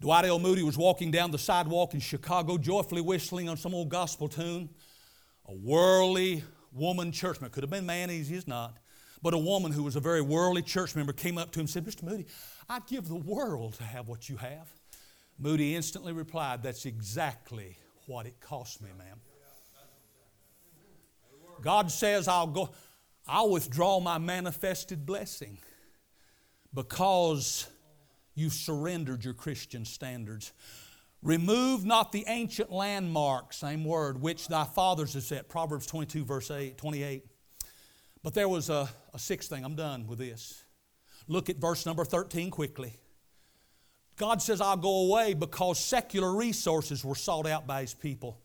Dwight 0.00 0.24
L. 0.24 0.38
Moody 0.38 0.62
was 0.62 0.78
walking 0.78 1.10
down 1.10 1.30
the 1.30 1.38
sidewalk 1.38 1.92
in 1.92 2.00
Chicago, 2.00 2.56
joyfully 2.56 3.02
whistling 3.02 3.50
on 3.50 3.58
some 3.58 3.74
old 3.74 3.90
gospel 3.90 4.26
tune. 4.26 4.70
A 5.44 5.54
worldly 5.54 6.44
woman 6.72 7.12
churchman, 7.12 7.50
could 7.50 7.62
have 7.62 7.70
been 7.70 7.84
man, 7.84 8.08
he 8.08 8.20
is 8.20 8.48
not, 8.48 8.78
but 9.22 9.34
a 9.34 9.38
woman 9.38 9.72
who 9.72 9.84
was 9.84 9.96
a 9.96 10.00
very 10.00 10.20
worldly 10.20 10.62
church 10.62 10.96
member 10.96 11.12
came 11.12 11.38
up 11.38 11.52
to 11.52 11.60
him 11.60 11.64
and 11.64 11.70
said, 11.70 11.84
Mr. 11.84 12.02
Moody, 12.02 12.26
I'd 12.68 12.86
give 12.86 13.08
the 13.08 13.14
world 13.14 13.74
to 13.74 13.84
have 13.84 14.08
what 14.08 14.28
you 14.28 14.36
have. 14.36 14.68
Moody 15.38 15.74
instantly 15.76 16.12
replied, 16.12 16.62
That's 16.62 16.86
exactly 16.86 17.78
what 18.06 18.26
it 18.26 18.40
cost 18.40 18.82
me, 18.82 18.90
ma'am. 18.98 19.20
God 21.62 21.90
says, 21.90 22.26
I'll 22.26 22.48
go. 22.48 22.70
I'll 23.26 23.50
withdraw 23.50 24.00
my 24.00 24.18
manifested 24.18 25.06
blessing 25.06 25.58
because 26.74 27.68
you've 28.34 28.52
surrendered 28.52 29.24
your 29.24 29.34
Christian 29.34 29.84
standards. 29.84 30.52
Remove 31.22 31.84
not 31.84 32.10
the 32.10 32.24
ancient 32.26 32.72
landmark, 32.72 33.52
same 33.52 33.84
word, 33.84 34.20
which 34.20 34.48
thy 34.48 34.64
fathers 34.64 35.14
have 35.14 35.22
set. 35.22 35.48
Proverbs 35.48 35.86
22, 35.86 36.24
verse 36.24 36.50
8, 36.50 36.76
28. 36.76 37.24
But 38.22 38.34
there 38.34 38.48
was 38.48 38.70
a, 38.70 38.88
a 39.12 39.18
sixth 39.18 39.50
thing. 39.50 39.64
I'm 39.64 39.74
done 39.74 40.06
with 40.06 40.18
this. 40.18 40.62
Look 41.28 41.50
at 41.50 41.56
verse 41.56 41.86
number 41.86 42.04
13 42.04 42.50
quickly. 42.50 42.94
God 44.16 44.42
says, 44.42 44.60
I'll 44.60 44.76
go 44.76 45.06
away 45.06 45.34
because 45.34 45.78
secular 45.80 46.32
resources 46.32 47.04
were 47.04 47.14
sought 47.14 47.46
out 47.46 47.66
by 47.66 47.80
his 47.80 47.94
people. 47.94 48.38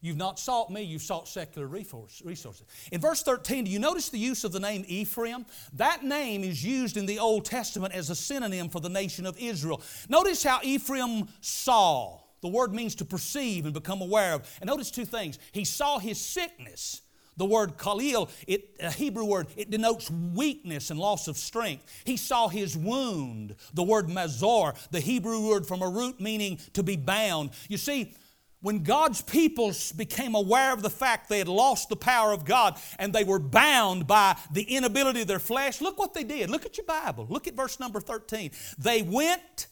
You've 0.00 0.16
not 0.16 0.40
sought 0.40 0.68
me, 0.68 0.82
you've 0.82 1.02
sought 1.02 1.28
secular 1.28 1.68
resources. 1.68 2.62
In 2.90 3.00
verse 3.00 3.22
13, 3.22 3.64
do 3.64 3.70
you 3.70 3.78
notice 3.78 4.08
the 4.08 4.18
use 4.18 4.42
of 4.42 4.50
the 4.50 4.58
name 4.58 4.84
Ephraim? 4.88 5.46
That 5.74 6.02
name 6.02 6.42
is 6.42 6.64
used 6.64 6.96
in 6.96 7.06
the 7.06 7.20
Old 7.20 7.44
Testament 7.44 7.94
as 7.94 8.10
a 8.10 8.16
synonym 8.16 8.68
for 8.68 8.80
the 8.80 8.88
nation 8.88 9.26
of 9.26 9.38
Israel. 9.38 9.80
Notice 10.08 10.42
how 10.42 10.58
Ephraim 10.64 11.28
saw. 11.40 12.18
The 12.40 12.48
word 12.48 12.74
means 12.74 12.96
to 12.96 13.04
perceive 13.04 13.64
and 13.64 13.72
become 13.72 14.02
aware 14.02 14.34
of. 14.34 14.58
And 14.60 14.66
notice 14.66 14.90
two 14.90 15.04
things. 15.04 15.38
He 15.52 15.64
saw 15.64 16.00
his 16.00 16.20
sickness. 16.20 17.02
The 17.36 17.46
word 17.46 17.78
Khalil, 17.78 18.28
it, 18.46 18.76
a 18.80 18.90
Hebrew 18.90 19.24
word, 19.24 19.48
it 19.56 19.70
denotes 19.70 20.10
weakness 20.10 20.90
and 20.90 21.00
loss 21.00 21.28
of 21.28 21.36
strength. 21.36 22.02
He 22.04 22.16
saw 22.16 22.48
his 22.48 22.76
wound. 22.76 23.56
The 23.72 23.82
word 23.82 24.08
mazor, 24.08 24.76
the 24.90 25.00
Hebrew 25.00 25.48
word 25.48 25.66
from 25.66 25.82
a 25.82 25.88
root 25.88 26.20
meaning 26.20 26.58
to 26.74 26.82
be 26.82 26.96
bound. 26.96 27.50
You 27.68 27.78
see, 27.78 28.14
when 28.62 28.84
God's 28.84 29.22
people 29.22 29.72
became 29.96 30.34
aware 30.34 30.72
of 30.72 30.82
the 30.82 30.90
fact 30.90 31.28
they 31.28 31.38
had 31.38 31.48
lost 31.48 31.88
the 31.88 31.96
power 31.96 32.32
of 32.32 32.44
God 32.44 32.78
and 32.98 33.12
they 33.12 33.24
were 33.24 33.40
bound 33.40 34.06
by 34.06 34.36
the 34.52 34.62
inability 34.62 35.22
of 35.22 35.26
their 35.26 35.40
flesh, 35.40 35.80
look 35.80 35.98
what 35.98 36.14
they 36.14 36.22
did. 36.22 36.48
Look 36.48 36.64
at 36.64 36.78
your 36.78 36.86
Bible. 36.86 37.26
Look 37.28 37.48
at 37.48 37.54
verse 37.54 37.80
number 37.80 38.00
13. 38.00 38.52
They 38.78 39.02
went, 39.02 39.66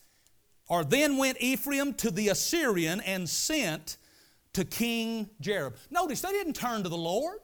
or 0.69 0.83
then 0.83 1.19
went 1.19 1.41
Ephraim 1.41 1.95
to 1.95 2.11
the 2.11 2.31
Assyrian 2.31 3.01
and 3.03 3.29
sent 3.29 3.97
to 4.55 4.65
King 4.65 5.31
Jareb. 5.41 5.77
Notice 5.91 6.21
they 6.23 6.33
didn't 6.33 6.55
turn 6.55 6.83
to 6.83 6.89
the 6.89 6.97
Lord, 6.97 7.39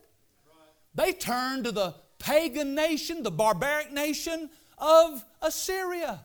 they 0.97 1.13
turned 1.13 1.65
to 1.65 1.73
the 1.73 1.95
pagan 2.19 2.75
nation, 2.75 3.23
the 3.23 3.31
barbaric 3.31 3.93
nation 3.93 4.51
of 4.79 5.25
Assyria. 5.41 6.21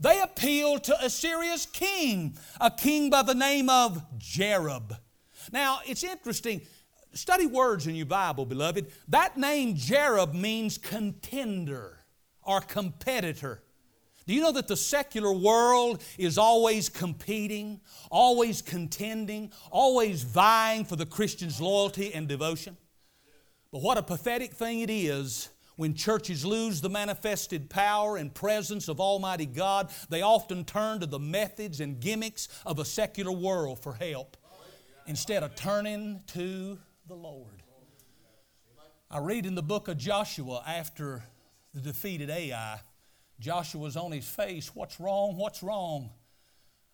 They 0.00 0.20
appealed 0.20 0.84
to 0.84 1.04
Assyria's 1.04 1.66
king, 1.66 2.36
a 2.60 2.70
king 2.70 3.10
by 3.10 3.22
the 3.22 3.34
name 3.34 3.68
of 3.68 4.02
Jareb. 4.18 4.96
Now, 5.52 5.80
it's 5.86 6.04
interesting. 6.04 6.62
Study 7.14 7.46
words 7.46 7.86
in 7.86 7.94
your 7.94 8.06
Bible, 8.06 8.46
beloved. 8.46 8.92
That 9.08 9.36
name 9.36 9.74
Jareb 9.74 10.34
means 10.34 10.78
contender 10.78 11.98
or 12.42 12.60
competitor. 12.60 13.62
Do 14.26 14.34
you 14.34 14.42
know 14.42 14.52
that 14.52 14.68
the 14.68 14.76
secular 14.76 15.32
world 15.32 16.02
is 16.18 16.36
always 16.38 16.88
competing, 16.88 17.80
always 18.10 18.60
contending, 18.62 19.50
always 19.70 20.22
vying 20.22 20.84
for 20.84 20.96
the 20.96 21.06
Christian's 21.06 21.60
loyalty 21.60 22.14
and 22.14 22.28
devotion? 22.28 22.76
But 23.70 23.82
what 23.82 23.98
a 23.98 24.02
pathetic 24.02 24.54
thing 24.54 24.80
it 24.80 24.90
is 24.90 25.50
when 25.76 25.94
churches 25.94 26.44
lose 26.44 26.80
the 26.80 26.88
manifested 26.88 27.70
power 27.70 28.16
and 28.16 28.34
presence 28.34 28.88
of 28.88 28.98
Almighty 28.98 29.46
God, 29.46 29.90
they 30.08 30.22
often 30.22 30.64
turn 30.64 30.98
to 31.00 31.06
the 31.06 31.20
methods 31.20 31.80
and 31.80 32.00
gimmicks 32.00 32.48
of 32.66 32.80
a 32.80 32.84
secular 32.84 33.30
world 33.30 33.78
for 33.78 33.94
help 33.94 34.36
instead 35.06 35.44
of 35.44 35.54
turning 35.54 36.20
to 36.28 36.78
the 37.06 37.14
Lord. 37.14 37.62
I 39.08 39.18
read 39.18 39.46
in 39.46 39.54
the 39.54 39.62
book 39.62 39.86
of 39.86 39.96
Joshua 39.98 40.64
after 40.66 41.22
the 41.72 41.80
defeated 41.80 42.28
Ai, 42.28 42.80
Joshua's 43.38 43.96
on 43.96 44.10
his 44.10 44.28
face. 44.28 44.74
What's 44.74 44.98
wrong? 44.98 45.36
What's 45.36 45.62
wrong? 45.62 46.10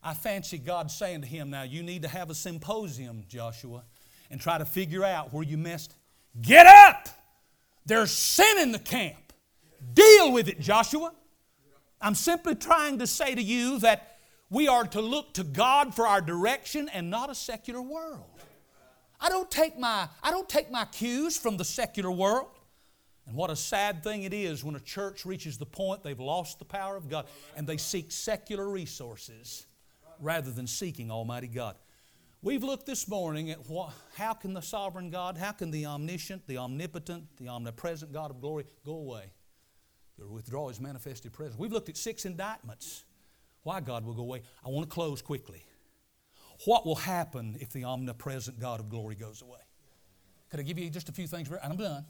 I 0.02 0.12
fancy 0.12 0.58
God 0.58 0.90
saying 0.90 1.22
to 1.22 1.26
him, 1.26 1.48
Now 1.48 1.62
you 1.62 1.82
need 1.82 2.02
to 2.02 2.08
have 2.08 2.28
a 2.28 2.34
symposium, 2.34 3.24
Joshua, 3.28 3.84
and 4.30 4.38
try 4.38 4.58
to 4.58 4.66
figure 4.66 5.04
out 5.04 5.32
where 5.32 5.42
you 5.42 5.56
messed 5.56 5.94
Get 6.40 6.66
up! 6.66 7.08
There's 7.86 8.10
sin 8.10 8.58
in 8.60 8.72
the 8.72 8.78
camp. 8.78 9.32
Deal 9.92 10.32
with 10.32 10.48
it, 10.48 10.60
Joshua. 10.60 11.12
I'm 12.00 12.14
simply 12.14 12.54
trying 12.54 12.98
to 12.98 13.06
say 13.06 13.34
to 13.34 13.42
you 13.42 13.78
that 13.80 14.18
we 14.50 14.68
are 14.68 14.84
to 14.84 15.00
look 15.00 15.34
to 15.34 15.44
God 15.44 15.94
for 15.94 16.06
our 16.06 16.20
direction 16.20 16.88
and 16.92 17.10
not 17.10 17.30
a 17.30 17.34
secular 17.34 17.82
world. 17.82 18.24
I 19.20 19.28
don't 19.28 19.50
take 19.50 19.78
my, 19.78 20.08
I 20.22 20.30
don't 20.30 20.48
take 20.48 20.70
my 20.70 20.84
cues 20.86 21.36
from 21.36 21.56
the 21.56 21.64
secular 21.64 22.10
world. 22.10 22.48
And 23.26 23.36
what 23.36 23.50
a 23.50 23.56
sad 23.56 24.04
thing 24.04 24.24
it 24.24 24.34
is 24.34 24.62
when 24.62 24.76
a 24.76 24.80
church 24.80 25.24
reaches 25.24 25.56
the 25.56 25.66
point 25.66 26.02
they've 26.02 26.20
lost 26.20 26.58
the 26.58 26.64
power 26.64 26.96
of 26.96 27.08
God 27.08 27.26
and 27.56 27.66
they 27.66 27.78
seek 27.78 28.12
secular 28.12 28.68
resources 28.68 29.66
rather 30.20 30.50
than 30.50 30.66
seeking 30.66 31.10
Almighty 31.10 31.46
God. 31.48 31.76
We've 32.44 32.62
looked 32.62 32.84
this 32.84 33.08
morning 33.08 33.50
at 33.50 33.70
what, 33.70 33.94
how 34.16 34.34
can 34.34 34.52
the 34.52 34.60
sovereign 34.60 35.08
God, 35.08 35.38
how 35.38 35.52
can 35.52 35.70
the 35.70 35.86
omniscient, 35.86 36.46
the 36.46 36.58
omnipotent, 36.58 37.24
the 37.38 37.48
omnipresent 37.48 38.12
God 38.12 38.30
of 38.30 38.42
glory 38.42 38.66
go 38.84 38.96
away? 38.96 39.32
Or 40.20 40.28
withdraw 40.28 40.68
his 40.68 40.78
manifested 40.78 41.32
presence. 41.32 41.58
We've 41.58 41.72
looked 41.72 41.88
at 41.88 41.96
six 41.96 42.26
indictments. 42.26 43.06
Why 43.62 43.80
God 43.80 44.04
will 44.04 44.12
go 44.12 44.20
away. 44.20 44.42
I 44.62 44.68
want 44.68 44.86
to 44.86 44.94
close 44.94 45.22
quickly. 45.22 45.64
What 46.66 46.84
will 46.84 46.96
happen 46.96 47.56
if 47.60 47.72
the 47.72 47.84
omnipresent 47.84 48.60
God 48.60 48.78
of 48.78 48.90
glory 48.90 49.14
goes 49.14 49.40
away? 49.40 49.60
Could 50.50 50.60
I 50.60 50.64
give 50.64 50.78
you 50.78 50.90
just 50.90 51.08
a 51.08 51.12
few 51.12 51.26
things? 51.26 51.48
And 51.48 51.58
I'm 51.62 51.78
done. 51.78 52.04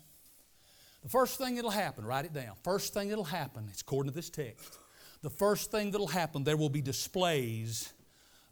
The 1.05 1.11
first 1.11 1.39
thing 1.39 1.55
that'll 1.55 1.71
happen, 1.71 2.05
write 2.05 2.25
it 2.25 2.33
down. 2.33 2.57
First 2.65 2.93
thing 2.93 3.09
that'll 3.09 3.23
happen, 3.23 3.69
it's 3.71 3.83
according 3.83 4.11
to 4.11 4.17
this 4.17 4.31
text. 4.31 4.79
The 5.23 5.31
first 5.31 5.71
thing 5.71 5.93
that'll 5.93 6.09
happen, 6.09 6.43
there 6.43 6.57
will 6.57 6.71
be 6.71 6.83
displays 6.83 7.93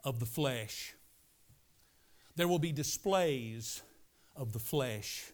of 0.05 0.21
the 0.21 0.27
flesh. 0.27 0.95
There 2.37 2.49
will 2.49 2.59
be 2.59 2.73
displays 2.73 3.83
of 4.35 4.53
the 4.53 4.59
flesh. 4.59 5.31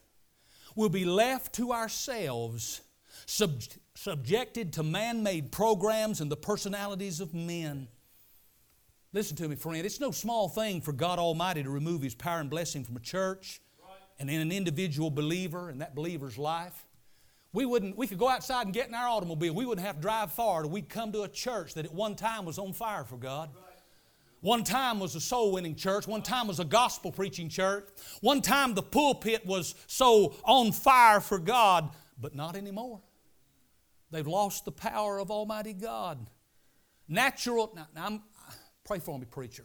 We'll 0.75 0.89
be 0.89 1.05
left 1.05 1.55
to 1.55 1.73
ourselves, 1.73 2.83
sub- 3.27 3.63
subjected 3.95 4.73
to 4.75 4.83
man 4.83 5.23
made 5.23 5.53
programs 5.53 6.21
and 6.21 6.31
the 6.31 6.37
personalities 6.37 7.21
of 7.21 7.35
men. 7.35 7.89
Listen 9.13 9.37
to 9.37 9.49
me, 9.49 9.57
friend. 9.57 9.85
It's 9.87 10.01
no 10.01 10.11
small 10.11 10.49
thing 10.49 10.81
for 10.81 10.93
God 10.93 11.19
Almighty 11.19 11.63
to 11.63 11.71
remove 11.71 12.03
His 12.03 12.15
power 12.15 12.41
and 12.41 12.51
blessing 12.51 12.85
from 12.85 12.97
a 12.97 13.01
church 13.01 13.61
and 14.19 14.29
in 14.29 14.41
an 14.41 14.53
individual 14.53 15.11
believer 15.11 15.71
and 15.71 15.81
that 15.81 15.95
believer's 15.95 16.37
life. 16.37 16.85
We, 17.53 17.65
wouldn't, 17.65 17.97
we 17.97 18.07
could 18.07 18.19
go 18.19 18.29
outside 18.29 18.67
and 18.67 18.75
get 18.75 18.89
in 18.89 18.95
our 18.95 19.09
automobile. 19.09 19.55
We 19.55 19.65
wouldn't 19.65 19.87
have 19.87 19.97
to 19.97 20.03
drive 20.03 20.33
far 20.33 20.67
we'd 20.67 20.89
come 20.89 21.13
to 21.13 21.23
a 21.23 21.29
church 21.29 21.75
that 21.75 21.87
at 21.87 21.95
one 21.95 22.15
time 22.15 22.45
was 22.45 22.59
on 22.59 22.73
fire 22.73 23.05
for 23.05 23.17
God. 23.17 23.49
One 24.41 24.63
time 24.63 25.01
was 25.01 25.15
a 25.15 25.21
soul 25.21 25.53
winning 25.53 25.75
church. 25.75 26.07
One 26.07 26.23
time 26.23 26.47
was 26.47 26.61
a 26.61 26.65
gospel 26.65 27.11
preaching 27.11 27.49
church. 27.49 27.89
One 28.21 28.41
time 28.41 28.75
the 28.75 28.83
pulpit 28.83 29.45
was 29.45 29.75
so 29.87 30.37
on 30.45 30.73
fire 30.73 31.21
for 31.21 31.39
God, 31.39 31.91
but 32.21 32.35
not 32.35 32.57
anymore. 32.57 33.01
They've 34.11 34.27
lost 34.27 34.65
the 34.65 34.73
power 34.73 35.19
of 35.19 35.31
Almighty 35.31 35.73
God. 35.73 36.31
Natural, 37.09 37.73
now, 37.75 37.89
now 37.95 38.07
I'm, 38.07 38.23
pray 38.85 39.01
for 39.01 39.19
me, 39.19 39.27
preacher. 39.27 39.65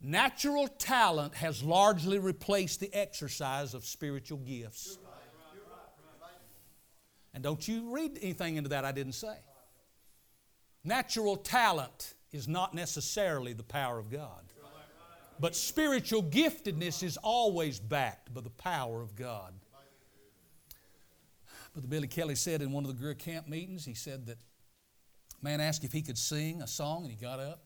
Natural 0.00 0.66
talent 0.66 1.34
has 1.34 1.62
largely 1.62 2.18
replaced 2.18 2.80
the 2.80 2.92
exercise 2.92 3.74
of 3.74 3.84
spiritual 3.84 4.38
gifts. 4.38 4.98
And 7.34 7.42
don't 7.42 7.66
you 7.66 7.94
read 7.94 8.18
anything 8.20 8.56
into 8.56 8.70
that 8.70 8.84
I 8.84 8.92
didn't 8.92 9.14
say. 9.14 9.36
Natural 10.84 11.36
talent 11.36 12.14
is 12.32 12.48
not 12.48 12.74
necessarily 12.74 13.52
the 13.52 13.62
power 13.62 13.98
of 13.98 14.10
God. 14.10 14.42
But 15.38 15.56
spiritual 15.56 16.22
giftedness 16.22 17.02
is 17.02 17.16
always 17.16 17.80
backed 17.80 18.32
by 18.32 18.40
the 18.42 18.50
power 18.50 19.02
of 19.02 19.16
God. 19.16 19.54
Brother 21.72 21.88
Billy 21.88 22.06
Kelly 22.06 22.34
said 22.34 22.60
in 22.60 22.70
one 22.70 22.84
of 22.84 22.88
the 22.88 22.96
Greer 22.96 23.14
Camp 23.14 23.48
meetings, 23.48 23.84
he 23.84 23.94
said 23.94 24.26
that 24.26 24.38
man 25.42 25.60
asked 25.60 25.84
if 25.84 25.92
he 25.92 26.02
could 26.02 26.18
sing 26.18 26.60
a 26.62 26.66
song, 26.66 27.02
and 27.02 27.10
he 27.10 27.16
got 27.16 27.40
up. 27.40 27.64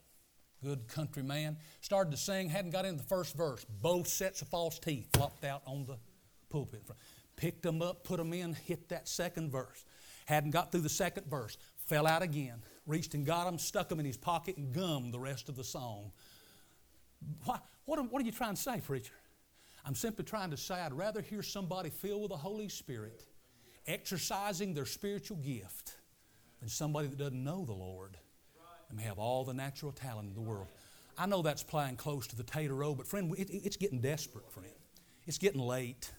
Good 0.62 0.89
country 0.89 1.23
man. 1.23 1.59
Started 1.81 2.12
to 2.12 2.17
sing, 2.17 2.49
hadn't 2.49 2.71
got 2.71 2.85
into 2.85 3.03
the 3.03 3.09
first 3.09 3.37
verse. 3.37 3.64
Both 3.83 4.09
sets 4.09 4.43
of 4.43 4.49
false 4.49 4.79
teeth 4.79 5.09
flopped 5.12 5.45
out 5.45 5.62
on 5.67 5.85
the 5.85 5.99
pulpit. 6.49 6.83
Picked 7.37 7.62
them 7.62 7.83
up, 7.83 8.05
put 8.05 8.17
them 8.17 8.33
in, 8.33 8.55
hit 8.55 8.89
that 8.89 9.07
second 9.07 9.51
verse. 9.51 9.85
Hadn't 10.25 10.53
got 10.53 10.73
through 10.73 10.81
the 10.81 10.89
second 10.89 11.27
verse. 11.27 11.59
Fell 11.77 12.07
out 12.07 12.23
again 12.23 12.62
reached 12.87 13.14
and 13.14 13.26
got 13.26 13.45
them, 13.45 13.59
stuck 13.59 13.89
them 13.89 14.01
in 14.01 14.07
his 14.07 14.16
pocket, 14.16 14.57
and 14.57 14.72
gummed 14.72 15.12
the 15.12 15.18
rest 15.18 15.49
of 15.49 15.57
the 15.57 15.64
song. 15.64 16.12
What, 17.45 17.62
what, 17.84 18.12
what 18.12 18.22
are 18.22 18.24
you 18.24 18.32
trying 18.32 18.55
to 18.55 18.61
say, 18.61 18.80
preacher? 18.80 19.14
I'm 19.84 19.95
simply 19.95 20.24
trying 20.24 20.51
to 20.51 20.57
say 20.57 20.74
I'd 20.74 20.93
rather 20.93 21.20
hear 21.20 21.43
somebody 21.43 21.91
filled 21.91 22.22
with 22.22 22.30
the 22.30 22.37
Holy 22.37 22.68
Spirit 22.68 23.24
exercising 23.87 24.74
their 24.74 24.87
spiritual 24.87 25.37
gift 25.39 25.97
than 26.61 26.68
somebody 26.68 27.09
that 27.09 27.18
doesn't 27.18 27.45
know 27.45 27.64
the 27.64 27.72
Lord 27.72 28.16
and 28.91 29.01
have 29.01 29.18
all 29.18 29.45
the 29.45 29.55
natural 29.55 29.93
talent 29.93 30.28
in 30.28 30.34
the 30.34 30.41
world. 30.41 30.66
I 31.18 31.26
know 31.26 31.43
that's 31.43 31.62
playing 31.62 31.97
close 31.97 32.26
to 32.28 32.37
the 32.37 32.43
tater 32.43 32.74
row, 32.74 32.95
but 32.95 33.07
friend, 33.07 33.34
it, 33.39 33.49
it's 33.51 33.76
getting 33.76 34.01
desperate, 34.01 34.51
friend. 34.51 34.68
It's 35.26 35.39
getting 35.39 35.61
late, 35.61 36.11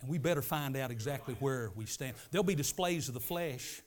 and 0.00 0.10
we 0.10 0.18
better 0.18 0.42
find 0.42 0.76
out 0.76 0.90
exactly 0.90 1.34
where 1.40 1.70
we 1.74 1.86
stand. 1.86 2.14
There'll 2.30 2.44
be 2.44 2.54
displays 2.54 3.08
of 3.08 3.14
the 3.14 3.20
flesh. 3.20 3.80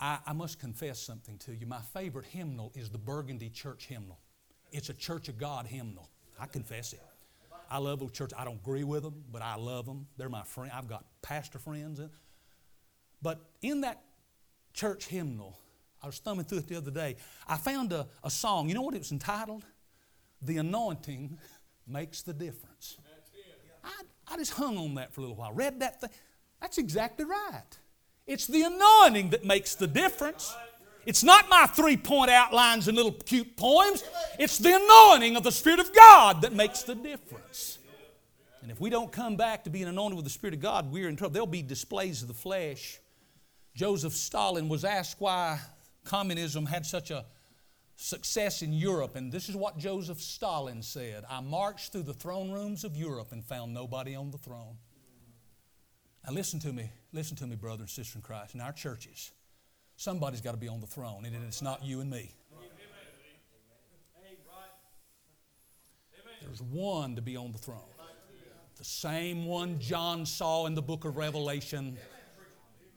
I, 0.00 0.18
I 0.26 0.32
must 0.32 0.58
confess 0.60 0.98
something 0.98 1.38
to 1.38 1.54
you. 1.54 1.66
My 1.66 1.80
favorite 1.94 2.26
hymnal 2.26 2.72
is 2.74 2.90
the 2.90 2.98
Burgundy 2.98 3.50
Church 3.50 3.86
hymnal. 3.86 4.18
It's 4.70 4.88
a 4.88 4.94
Church 4.94 5.28
of 5.28 5.38
God 5.38 5.66
hymnal. 5.66 6.08
I 6.38 6.46
confess 6.46 6.92
it. 6.92 7.00
I 7.70 7.78
love 7.78 8.00
the 8.00 8.08
church. 8.08 8.30
I 8.36 8.44
don't 8.44 8.60
agree 8.60 8.84
with 8.84 9.02
them, 9.02 9.24
but 9.30 9.42
I 9.42 9.56
love 9.56 9.84
them. 9.84 10.06
They're 10.16 10.28
my 10.28 10.42
friend. 10.42 10.72
I've 10.74 10.88
got 10.88 11.04
pastor 11.20 11.58
friends. 11.58 12.00
But 13.20 13.40
in 13.60 13.82
that 13.82 14.02
church 14.72 15.06
hymnal, 15.06 15.58
I 16.02 16.06
was 16.06 16.18
thumbing 16.18 16.44
through 16.46 16.58
it 16.58 16.68
the 16.68 16.76
other 16.76 16.90
day. 16.90 17.16
I 17.46 17.56
found 17.56 17.92
a, 17.92 18.06
a 18.24 18.30
song. 18.30 18.68
You 18.68 18.74
know 18.74 18.82
what 18.82 18.94
it 18.94 18.98
was 18.98 19.12
entitled? 19.12 19.64
The 20.40 20.58
Anointing 20.58 21.36
Makes 21.86 22.22
the 22.22 22.32
Difference. 22.32 22.96
I, 23.84 24.34
I 24.34 24.36
just 24.36 24.52
hung 24.52 24.78
on 24.78 24.94
that 24.94 25.12
for 25.12 25.20
a 25.20 25.22
little 25.22 25.36
while. 25.36 25.52
Read 25.52 25.80
that 25.80 26.00
thing. 26.00 26.10
That's 26.60 26.78
exactly 26.78 27.24
right. 27.24 27.78
It's 28.28 28.46
the 28.46 28.62
anointing 28.62 29.30
that 29.30 29.44
makes 29.44 29.74
the 29.74 29.86
difference. 29.86 30.54
It's 31.06 31.24
not 31.24 31.48
my 31.48 31.64
three 31.66 31.96
point 31.96 32.30
outlines 32.30 32.86
and 32.86 32.94
little 32.96 33.12
cute 33.12 33.56
poems. 33.56 34.04
It's 34.38 34.58
the 34.58 34.76
anointing 34.76 35.34
of 35.36 35.42
the 35.42 35.50
Spirit 35.50 35.80
of 35.80 35.92
God 35.94 36.42
that 36.42 36.52
makes 36.52 36.82
the 36.82 36.94
difference. 36.94 37.78
And 38.60 38.70
if 38.70 38.80
we 38.80 38.90
don't 38.90 39.10
come 39.10 39.36
back 39.36 39.64
to 39.64 39.70
being 39.70 39.86
anointed 39.86 40.16
with 40.16 40.26
the 40.26 40.30
Spirit 40.30 40.52
of 40.52 40.60
God, 40.60 40.92
we're 40.92 41.08
in 41.08 41.16
trouble. 41.16 41.32
There'll 41.32 41.46
be 41.46 41.62
displays 41.62 42.20
of 42.20 42.28
the 42.28 42.34
flesh. 42.34 43.00
Joseph 43.74 44.12
Stalin 44.12 44.68
was 44.68 44.84
asked 44.84 45.16
why 45.20 45.58
communism 46.04 46.66
had 46.66 46.84
such 46.84 47.10
a 47.10 47.24
success 47.96 48.60
in 48.60 48.72
Europe, 48.72 49.16
and 49.16 49.32
this 49.32 49.48
is 49.48 49.56
what 49.56 49.78
Joseph 49.78 50.20
Stalin 50.20 50.82
said 50.82 51.24
I 51.30 51.40
marched 51.40 51.92
through 51.92 52.02
the 52.02 52.14
throne 52.14 52.50
rooms 52.50 52.84
of 52.84 52.96
Europe 52.96 53.32
and 53.32 53.42
found 53.44 53.72
nobody 53.72 54.14
on 54.14 54.30
the 54.30 54.38
throne. 54.38 54.76
Now, 56.26 56.32
listen 56.32 56.60
to 56.60 56.72
me. 56.72 56.90
Listen 57.12 57.36
to 57.36 57.46
me, 57.46 57.56
brother 57.56 57.80
and 57.80 57.90
sister 57.90 58.18
in 58.18 58.22
Christ. 58.22 58.54
In 58.54 58.60
our 58.60 58.72
churches, 58.72 59.32
somebody's 59.96 60.40
got 60.40 60.52
to 60.52 60.58
be 60.58 60.68
on 60.68 60.80
the 60.80 60.86
throne, 60.86 61.24
and 61.24 61.34
it's 61.46 61.62
not 61.62 61.84
you 61.84 62.00
and 62.00 62.10
me. 62.10 62.30
There's 66.42 66.62
one 66.62 67.16
to 67.16 67.22
be 67.22 67.36
on 67.36 67.52
the 67.52 67.58
throne. 67.58 67.80
The 68.76 68.84
same 68.84 69.44
one 69.44 69.78
John 69.80 70.24
saw 70.24 70.66
in 70.66 70.74
the 70.74 70.82
book 70.82 71.04
of 71.04 71.16
Revelation, 71.16 71.98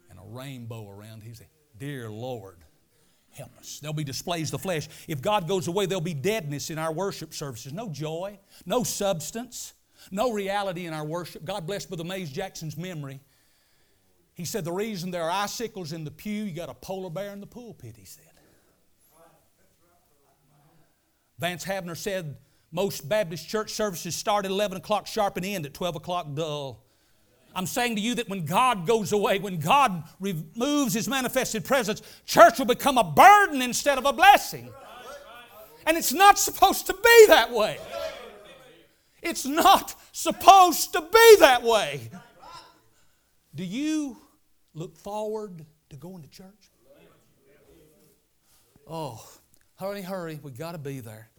and 0.09 0.19
a 0.19 0.23
rainbow 0.35 0.89
around 0.89 1.23
his 1.23 1.39
head. 1.39 1.47
Dear 1.79 2.09
Lord, 2.09 2.57
help 3.31 3.57
us. 3.57 3.79
There'll 3.81 3.93
be 3.93 4.03
displays 4.03 4.49
of 4.49 4.51
the 4.51 4.63
flesh. 4.63 4.87
If 5.07 5.21
God 5.21 5.47
goes 5.47 5.67
away, 5.67 5.87
there'll 5.87 6.01
be 6.01 6.13
deadness 6.13 6.69
in 6.69 6.77
our 6.77 6.93
worship 6.93 7.33
services. 7.33 7.73
No 7.73 7.89
joy, 7.89 8.39
no 8.65 8.83
substance. 8.83 9.73
No 10.09 10.31
reality 10.31 10.85
in 10.87 10.93
our 10.93 11.05
worship. 11.05 11.45
God 11.45 11.67
bless 11.67 11.85
Brother 11.85 12.03
Mays 12.03 12.31
Jackson's 12.31 12.75
memory. 12.75 13.19
He 14.33 14.45
said, 14.45 14.65
The 14.65 14.71
reason 14.71 15.11
there 15.11 15.23
are 15.23 15.31
icicles 15.31 15.93
in 15.93 16.03
the 16.03 16.11
pew, 16.11 16.43
you 16.43 16.51
got 16.51 16.69
a 16.69 16.73
polar 16.73 17.09
bear 17.09 17.31
in 17.31 17.39
the 17.39 17.47
pulpit, 17.47 17.95
he 17.97 18.05
said. 18.05 18.25
Vance 21.39 21.65
Havner 21.65 21.97
said, 21.97 22.37
Most 22.71 23.09
Baptist 23.09 23.49
church 23.49 23.71
services 23.71 24.15
start 24.15 24.45
at 24.45 24.51
11 24.51 24.77
o'clock 24.77 25.07
sharp 25.07 25.37
and 25.37 25.45
end 25.45 25.65
at 25.65 25.73
12 25.73 25.95
o'clock 25.95 26.27
dull. 26.33 26.83
I'm 27.53 27.65
saying 27.65 27.95
to 27.95 28.01
you 28.01 28.15
that 28.15 28.29
when 28.29 28.45
God 28.45 28.87
goes 28.87 29.11
away, 29.11 29.39
when 29.39 29.57
God 29.57 30.03
removes 30.19 30.93
His 30.93 31.09
manifested 31.09 31.65
presence, 31.65 32.01
church 32.25 32.59
will 32.59 32.65
become 32.65 32.97
a 32.97 33.03
burden 33.03 33.61
instead 33.61 33.97
of 33.97 34.05
a 34.05 34.13
blessing. 34.13 34.69
And 35.85 35.97
it's 35.97 36.13
not 36.13 36.37
supposed 36.37 36.87
to 36.87 36.93
be 36.93 37.25
that 37.27 37.51
way. 37.51 37.77
It's 39.21 39.45
not 39.45 39.95
supposed 40.11 40.93
to 40.93 41.01
be 41.01 41.35
that 41.39 41.63
way. 41.63 42.09
Do 43.53 43.63
you 43.63 44.17
look 44.73 44.97
forward 44.97 45.65
to 45.89 45.95
going 45.97 46.23
to 46.23 46.29
church? 46.29 46.71
Oh, 48.87 49.25
hurry, 49.79 50.01
hurry, 50.01 50.39
we 50.41 50.51
got 50.51 50.71
to 50.73 50.77
be 50.77 50.99
there. 50.99 51.29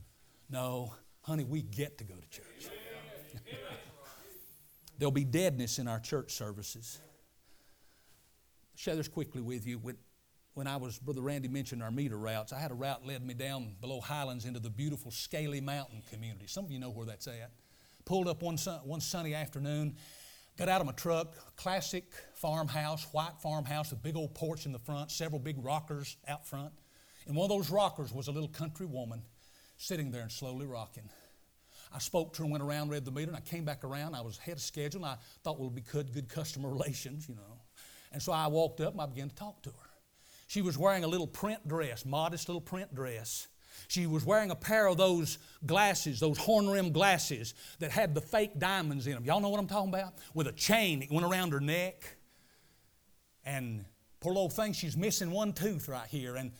No, 0.51 0.95
honey, 1.23 1.45
we 1.45 1.63
get 1.63 1.99
to 1.99 2.05
go 2.05 2.15
to 2.15 2.29
church. 2.31 2.73
There'll 4.99 5.11
be 5.11 5.25
deadness 5.25 5.79
in 5.79 5.89
our 5.89 5.99
church 5.99 6.33
services. 6.33 7.01
Share 8.75 8.97
this 8.97 9.09
quickly 9.09 9.41
with 9.41 9.67
you. 9.67 9.79
When, 9.79 9.97
when 10.55 10.67
I 10.67 10.77
was, 10.77 10.99
Brother 10.99 11.23
Randy 11.23 11.49
mentioned 11.49 11.83
our 11.83 11.91
meter 11.91 12.19
routes, 12.19 12.53
I 12.53 12.59
had 12.59 12.71
a 12.71 12.75
route 12.75 13.07
led 13.07 13.27
me 13.27 13.35
down 13.35 13.75
below 13.81 14.01
Highlands 14.01 14.45
into 14.45 14.61
the 14.61 14.71
beautiful 14.71 15.11
Scaly 15.11 15.61
Mountain 15.61 16.03
community. 16.11 16.47
Some 16.47 16.65
of 16.65 16.71
you 16.71 16.79
know 16.79 16.91
where 16.91 17.07
that's 17.07 17.27
at. 17.27 17.53
Pulled 18.05 18.29
up 18.29 18.43
one, 18.43 18.59
sun, 18.59 18.81
one 18.85 19.01
sunny 19.01 19.35
afternoon, 19.35 19.97
got 20.59 20.69
out 20.69 20.81
of 20.81 20.87
my 20.87 20.93
truck, 20.93 21.35
classic 21.57 22.05
farmhouse, 22.35 23.07
white 23.13 23.39
farmhouse 23.43 23.91
with 23.91 24.03
big 24.03 24.17
old 24.17 24.35
porch 24.35 24.67
in 24.67 24.73
the 24.73 24.79
front, 24.79 25.11
several 25.11 25.39
big 25.39 25.57
rockers 25.65 26.17
out 26.29 26.47
front. 26.47 26.73
And 27.27 27.37
one 27.37 27.51
of 27.51 27.57
those 27.57 27.71
rockers 27.71 28.13
was 28.13 28.29
a 28.29 28.33
little 28.33 28.49
country 28.49 28.87
woman 28.87 29.23
sitting 29.77 30.11
there 30.11 30.23
and 30.23 30.33
slowly 30.33 30.67
rocking. 30.67 31.09
I 31.95 31.99
spoke 31.99 32.33
to 32.35 32.39
her, 32.39 32.45
and 32.45 32.53
went 32.53 32.65
around, 32.65 32.91
read 32.91 33.05
the 33.05 33.11
meter, 33.11 33.29
and 33.29 33.37
I 33.37 33.41
came 33.41 33.65
back 33.65 33.85
around. 33.85 34.15
I 34.15 34.23
was 34.23 34.39
ahead 34.39 34.57
of 34.57 34.63
schedule, 34.63 35.05
and 35.05 35.13
I 35.13 35.17
thought, 35.43 35.59
well, 35.59 35.67
it'll 35.67 35.75
be 35.75 35.83
good, 35.83 36.13
good 36.13 36.29
customer 36.29 36.69
relations, 36.73 37.29
you 37.29 37.35
know. 37.35 37.61
And 38.13 38.21
so 38.21 38.33
I 38.33 38.47
walked 38.47 38.81
up 38.81 38.93
and 38.93 39.01
I 39.01 39.07
began 39.07 39.29
to 39.29 39.35
talk 39.35 39.63
to 39.63 39.71
her. 39.71 39.91
She 40.47 40.61
was 40.61 40.77
wearing 40.77 41.03
a 41.03 41.07
little 41.07 41.27
print 41.27 41.67
dress, 41.67 42.05
modest 42.05 42.49
little 42.49 42.61
print 42.61 42.95
dress. 42.95 43.49
She 43.89 44.07
was 44.07 44.25
wearing 44.25 44.51
a 44.51 44.57
pair 44.57 44.87
of 44.87 44.97
those 44.97 45.39
glasses, 45.65 46.21
those 46.21 46.39
horn 46.39 46.69
rimmed 46.69 46.95
glasses 46.95 47.55
that 47.79 47.91
had 47.91 48.15
the 48.15 48.21
fake 48.21 48.59
diamonds 48.59 49.07
in 49.07 49.15
them. 49.15 49.25
Y'all 49.25 49.41
know 49.41 49.49
what 49.49 49.61
I'm 49.61 49.67
talking 49.67 49.89
about? 49.89 50.15
With 50.35 50.47
a 50.47 50.53
chain 50.53 51.01
that 51.01 51.11
went 51.11 51.27
around 51.27 51.53
her 51.53 51.61
neck. 51.61 52.17
And 53.45 53.85
poor 54.21 54.33
little 54.33 54.51
thing, 54.51 54.73
she's 54.73 54.97
missing 54.97 55.31
one 55.31 55.53
tooth 55.53 55.89
right 55.89 56.07
here. 56.07 56.37
And 56.37 56.53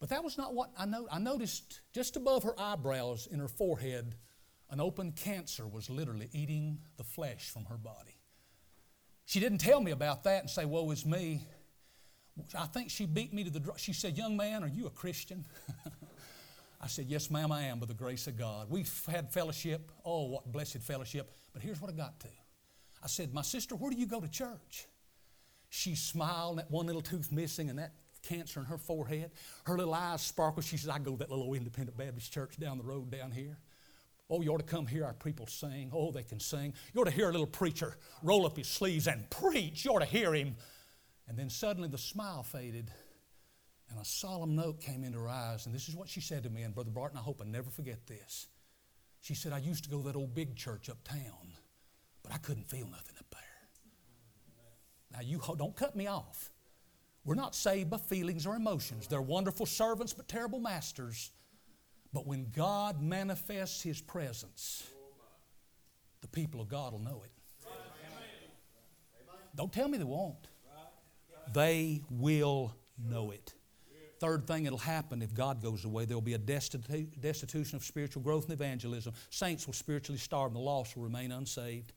but 0.00 0.08
that 0.08 0.24
was 0.24 0.38
not 0.38 0.54
what 0.54 0.70
I. 0.78 0.86
I 1.10 1.18
noticed 1.18 1.82
just 1.92 2.16
above 2.16 2.42
her 2.44 2.58
eyebrows 2.58 3.28
in 3.30 3.38
her 3.38 3.48
forehead, 3.48 4.14
an 4.70 4.80
open 4.80 5.12
cancer 5.12 5.66
was 5.66 5.90
literally 5.90 6.28
eating 6.32 6.78
the 6.96 7.04
flesh 7.04 7.50
from 7.50 7.66
her 7.66 7.76
body. 7.76 8.16
She 9.26 9.40
didn't 9.40 9.58
tell 9.58 9.80
me 9.80 9.90
about 9.90 10.24
that 10.24 10.40
and 10.40 10.50
say, 10.50 10.64
Woe 10.64 10.90
is 10.90 11.04
me. 11.04 11.46
I 12.58 12.64
think 12.66 12.90
she 12.90 13.04
beat 13.06 13.34
me 13.34 13.44
to 13.44 13.50
the. 13.50 13.60
She 13.76 13.92
said, 13.92 14.16
Young 14.16 14.36
man, 14.36 14.64
are 14.64 14.68
you 14.68 14.86
a 14.86 14.90
Christian? 14.90 15.44
I 16.80 16.86
said, 16.86 17.06
Yes, 17.08 17.30
ma'am, 17.30 17.52
I 17.52 17.62
am, 17.64 17.78
by 17.78 17.86
the 17.86 17.94
grace 17.94 18.26
of 18.26 18.38
God. 18.38 18.68
We've 18.70 18.90
had 19.06 19.32
fellowship. 19.32 19.90
Oh, 20.04 20.26
what 20.26 20.50
blessed 20.50 20.78
fellowship. 20.78 21.32
But 21.52 21.62
here's 21.62 21.80
what 21.80 21.90
I 21.90 21.94
got 21.94 22.18
to. 22.20 22.28
I 23.02 23.06
said, 23.06 23.34
My 23.34 23.42
sister, 23.42 23.76
where 23.76 23.90
do 23.90 23.96
you 23.96 24.06
go 24.06 24.20
to 24.20 24.28
church? 24.28 24.86
She 25.68 25.94
smiled, 25.94 26.58
that 26.58 26.70
one 26.70 26.86
little 26.86 27.02
tooth 27.02 27.30
missing, 27.30 27.70
and 27.70 27.78
that 27.78 27.92
cancer 28.22 28.60
in 28.60 28.66
her 28.66 28.78
forehead. 28.78 29.30
Her 29.64 29.76
little 29.76 29.94
eyes 29.94 30.22
sparkled. 30.22 30.64
She 30.64 30.76
said, 30.76 30.90
I 30.90 30.98
go 30.98 31.12
to 31.12 31.18
that 31.18 31.30
little 31.30 31.52
independent 31.54 31.96
Baptist 31.96 32.32
church 32.32 32.58
down 32.58 32.78
the 32.78 32.84
road 32.84 33.10
down 33.10 33.30
here. 33.30 33.56
Oh, 34.28 34.42
you 34.42 34.52
ought 34.52 34.58
to 34.58 34.64
come 34.64 34.86
hear 34.86 35.04
our 35.04 35.14
people 35.14 35.46
sing. 35.46 35.90
Oh, 35.92 36.12
they 36.12 36.22
can 36.22 36.38
sing. 36.38 36.72
You 36.94 37.00
ought 37.00 37.06
to 37.06 37.10
hear 37.10 37.28
a 37.28 37.32
little 37.32 37.46
preacher 37.46 37.96
roll 38.22 38.46
up 38.46 38.56
his 38.56 38.68
sleeves 38.68 39.08
and 39.08 39.28
preach. 39.28 39.84
You 39.84 39.92
ought 39.92 40.00
to 40.00 40.04
hear 40.04 40.34
him. 40.34 40.56
And 41.28 41.36
then 41.36 41.50
suddenly 41.50 41.88
the 41.88 41.98
smile 41.98 42.42
faded 42.42 42.90
and 43.90 44.00
a 44.00 44.04
solemn 44.04 44.54
note 44.54 44.80
came 44.80 45.02
into 45.02 45.18
her 45.18 45.28
eyes. 45.28 45.66
And 45.66 45.74
this 45.74 45.88
is 45.88 45.96
what 45.96 46.08
she 46.08 46.20
said 46.20 46.44
to 46.44 46.50
me. 46.50 46.62
And 46.62 46.74
Brother 46.74 46.90
Barton, 46.90 47.18
I 47.18 47.22
hope 47.22 47.42
I 47.42 47.44
never 47.44 47.70
forget 47.70 48.06
this. 48.06 48.46
She 49.20 49.34
said, 49.34 49.52
I 49.52 49.58
used 49.58 49.84
to 49.84 49.90
go 49.90 49.98
to 49.98 50.04
that 50.04 50.16
old 50.16 50.34
big 50.34 50.56
church 50.56 50.88
uptown, 50.88 51.52
but 52.22 52.32
I 52.32 52.38
couldn't 52.38 52.68
feel 52.68 52.86
nothing 52.86 53.16
up 53.18 53.26
there. 53.30 53.40
Now, 55.12 55.20
you 55.22 55.40
don't 55.58 55.76
cut 55.76 55.96
me 55.96 56.06
off. 56.06 56.50
We're 57.24 57.34
not 57.34 57.54
saved 57.54 57.90
by 57.90 57.98
feelings 57.98 58.46
or 58.46 58.54
emotions. 58.54 59.06
They're 59.08 59.20
wonderful 59.20 59.66
servants, 59.66 60.12
but 60.14 60.28
terrible 60.28 60.60
masters. 60.60 61.32
But 62.12 62.26
when 62.26 62.46
God 62.50 63.02
manifests 63.02 63.82
His 63.82 64.00
presence, 64.00 64.88
the 66.22 66.28
people 66.28 66.60
of 66.60 66.68
God 66.68 66.92
will 66.92 67.00
know 67.00 67.22
it. 67.24 67.32
Don't 69.56 69.72
tell 69.72 69.88
me 69.88 69.98
they 69.98 70.04
won't. 70.04 70.48
They 71.52 72.02
will 72.08 72.72
know 72.96 73.32
it. 73.32 73.52
Third 74.20 74.46
thing 74.46 74.64
that'll 74.64 74.78
happen 74.78 75.22
if 75.22 75.32
God 75.32 75.62
goes 75.62 75.86
away, 75.86 76.04
there'll 76.04 76.20
be 76.20 76.34
a 76.34 76.38
destitu- 76.38 77.08
destitution 77.20 77.76
of 77.76 77.82
spiritual 77.82 78.22
growth 78.22 78.44
and 78.44 78.52
evangelism. 78.52 79.14
Saints 79.30 79.66
will 79.66 79.72
spiritually 79.72 80.18
starve, 80.18 80.48
and 80.48 80.56
the 80.56 80.60
lost 80.60 80.94
will 80.94 81.04
remain 81.04 81.32
unsaved. 81.32 81.94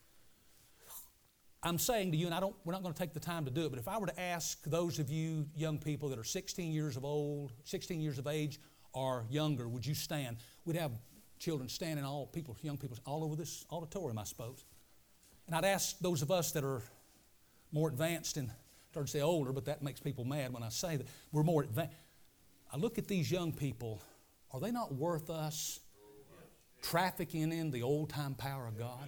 I'm 1.62 1.78
saying 1.78 2.12
to 2.14 2.18
you, 2.18 2.26
and 2.26 2.34
I 2.34 2.40
don't, 2.40 2.56
we're 2.64 2.72
not 2.72 2.82
going 2.82 2.94
to 2.94 3.00
take 3.00 3.14
the 3.14 3.20
time 3.20 3.44
to 3.44 3.52
do 3.52 3.66
it, 3.66 3.70
but 3.70 3.80
if 3.80 3.90
I 3.90 3.98
were 3.98 4.08
to 4.08 4.20
ask 4.20 4.62
those 4.64 5.00
of 5.00 5.10
you 5.10 5.46
young 5.54 5.78
people 5.78 6.08
that 6.10 6.20
are 6.20 6.24
16 6.24 6.72
years 6.72 6.96
of 6.96 7.04
old, 7.04 7.52
16 7.66 8.00
years 8.00 8.18
of 8.18 8.28
age, 8.28 8.60
or 8.94 9.26
younger, 9.30 9.68
would 9.68 9.86
you 9.86 9.94
stand? 9.94 10.38
We'd 10.64 10.78
have 10.78 10.92
children 11.40 11.68
standing, 11.68 12.06
all 12.06 12.28
people, 12.28 12.56
young 12.62 12.78
people, 12.78 12.98
all 13.06 13.24
over 13.24 13.36
this 13.36 13.66
auditorium, 13.70 14.18
I 14.18 14.24
suppose. 14.24 14.64
And 15.48 15.56
I'd 15.56 15.66
ask 15.66 16.00
those 16.00 16.22
of 16.22 16.32
us 16.32 16.54
that 16.54 16.64
are 16.64 16.82
more 17.74 17.90
advanced 17.90 18.38
and 18.38 18.50
start 18.92 19.08
to 19.08 19.12
say 19.12 19.22
older, 19.22 19.52
but 19.52 19.66
that 19.66 19.82
makes 19.82 20.00
people 20.00 20.24
mad 20.24 20.54
when 20.54 20.64
I 20.64 20.70
say 20.70 20.96
that 20.96 21.08
we're 21.32 21.44
more 21.44 21.64
advanced. 21.64 21.96
I 22.74 22.78
look 22.78 22.98
at 22.98 23.08
these 23.08 23.32
young 23.32 23.52
people, 23.52 24.02
are 24.52 24.60
they 24.60 24.72
not 24.72 24.92
worth 24.96 25.30
us 25.30 25.80
trafficking 26.82 27.52
in 27.52 27.70
the 27.70 27.84
old 27.84 28.10
time 28.10 28.34
power 28.34 28.66
of 28.66 28.80
God? 28.80 29.08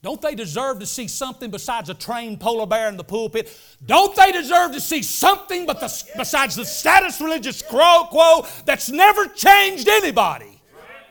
Don't 0.00 0.22
they 0.22 0.36
deserve 0.36 0.78
to 0.78 0.86
see 0.86 1.08
something 1.08 1.50
besides 1.50 1.90
a 1.90 1.94
trained 1.94 2.40
polar 2.40 2.64
bear 2.64 2.88
in 2.88 2.96
the 2.96 3.04
pulpit? 3.04 3.54
Don't 3.84 4.14
they 4.14 4.30
deserve 4.30 4.72
to 4.72 4.80
see 4.80 5.02
something 5.02 5.66
but 5.66 5.80
the, 5.80 6.04
besides 6.16 6.54
the 6.54 6.64
status 6.64 7.20
religious 7.20 7.60
quo 7.60 8.46
that's 8.64 8.88
never 8.88 9.26
changed 9.26 9.88
anybody? 9.88 10.62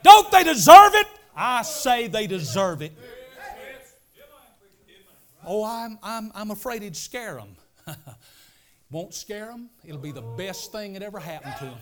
Don't 0.02 0.32
they 0.32 0.46
deserve 0.46 0.96
it? 0.96 1.08
I 1.36 1.62
say 1.64 2.08
they 2.08 2.26
deserve 2.26 2.82
it. 2.82 2.94
Oh, 5.46 5.66
I'm, 5.66 6.00
I'm, 6.02 6.32
I'm 6.34 6.52
afraid 6.52 6.84
it'd 6.84 6.96
scare 6.96 7.36
them. 7.36 7.96
Won't 8.92 9.14
scare 9.14 9.48
them. 9.48 9.70
It'll 9.86 10.00
be 10.00 10.12
the 10.12 10.22
best 10.22 10.72
thing 10.72 10.94
that 10.94 11.04
ever 11.04 11.20
happened 11.20 11.56
to 11.60 11.66
them. 11.66 11.78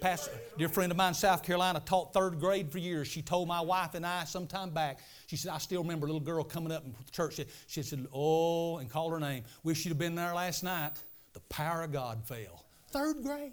Pastor, 0.00 0.32
dear 0.58 0.68
friend 0.68 0.92
of 0.92 0.98
mine 0.98 1.08
in 1.08 1.14
South 1.14 1.42
Carolina 1.42 1.80
taught 1.84 2.12
third 2.12 2.38
grade 2.38 2.70
for 2.70 2.78
years. 2.78 3.08
She 3.08 3.22
told 3.22 3.48
my 3.48 3.60
wife 3.60 3.94
and 3.94 4.04
I 4.04 4.24
some 4.24 4.46
time 4.46 4.70
back, 4.70 4.98
she 5.26 5.36
said, 5.36 5.52
I 5.52 5.58
still 5.58 5.82
remember 5.82 6.06
a 6.06 6.08
little 6.08 6.20
girl 6.20 6.44
coming 6.44 6.70
up 6.70 6.84
in 6.84 6.94
church. 7.12 7.40
She 7.66 7.82
said, 7.82 8.06
Oh, 8.12 8.76
and 8.76 8.90
called 8.90 9.12
her 9.12 9.20
name. 9.20 9.44
Wish 9.62 9.84
you'd 9.84 9.92
have 9.92 9.98
been 9.98 10.14
there 10.14 10.34
last 10.34 10.62
night. 10.62 10.92
The 11.32 11.40
power 11.48 11.82
of 11.82 11.92
God 11.92 12.26
fell. 12.26 12.64
Third 12.90 13.22
grade. 13.22 13.52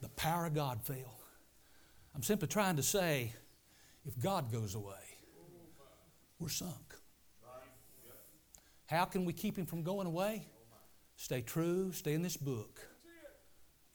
The 0.00 0.08
power 0.10 0.46
of 0.46 0.54
God 0.54 0.82
fell. 0.82 1.20
I'm 2.14 2.22
simply 2.22 2.48
trying 2.48 2.76
to 2.76 2.82
say 2.82 3.32
if 4.04 4.18
God 4.18 4.52
goes 4.52 4.74
away, 4.74 4.94
we're 6.38 6.48
sunk. 6.48 6.87
How 8.88 9.04
can 9.04 9.26
we 9.26 9.34
keep 9.34 9.58
him 9.58 9.66
from 9.66 9.82
going 9.82 10.06
away? 10.06 10.46
Stay 11.16 11.42
true, 11.42 11.92
stay 11.92 12.14
in 12.14 12.22
this 12.22 12.38
book 12.38 12.80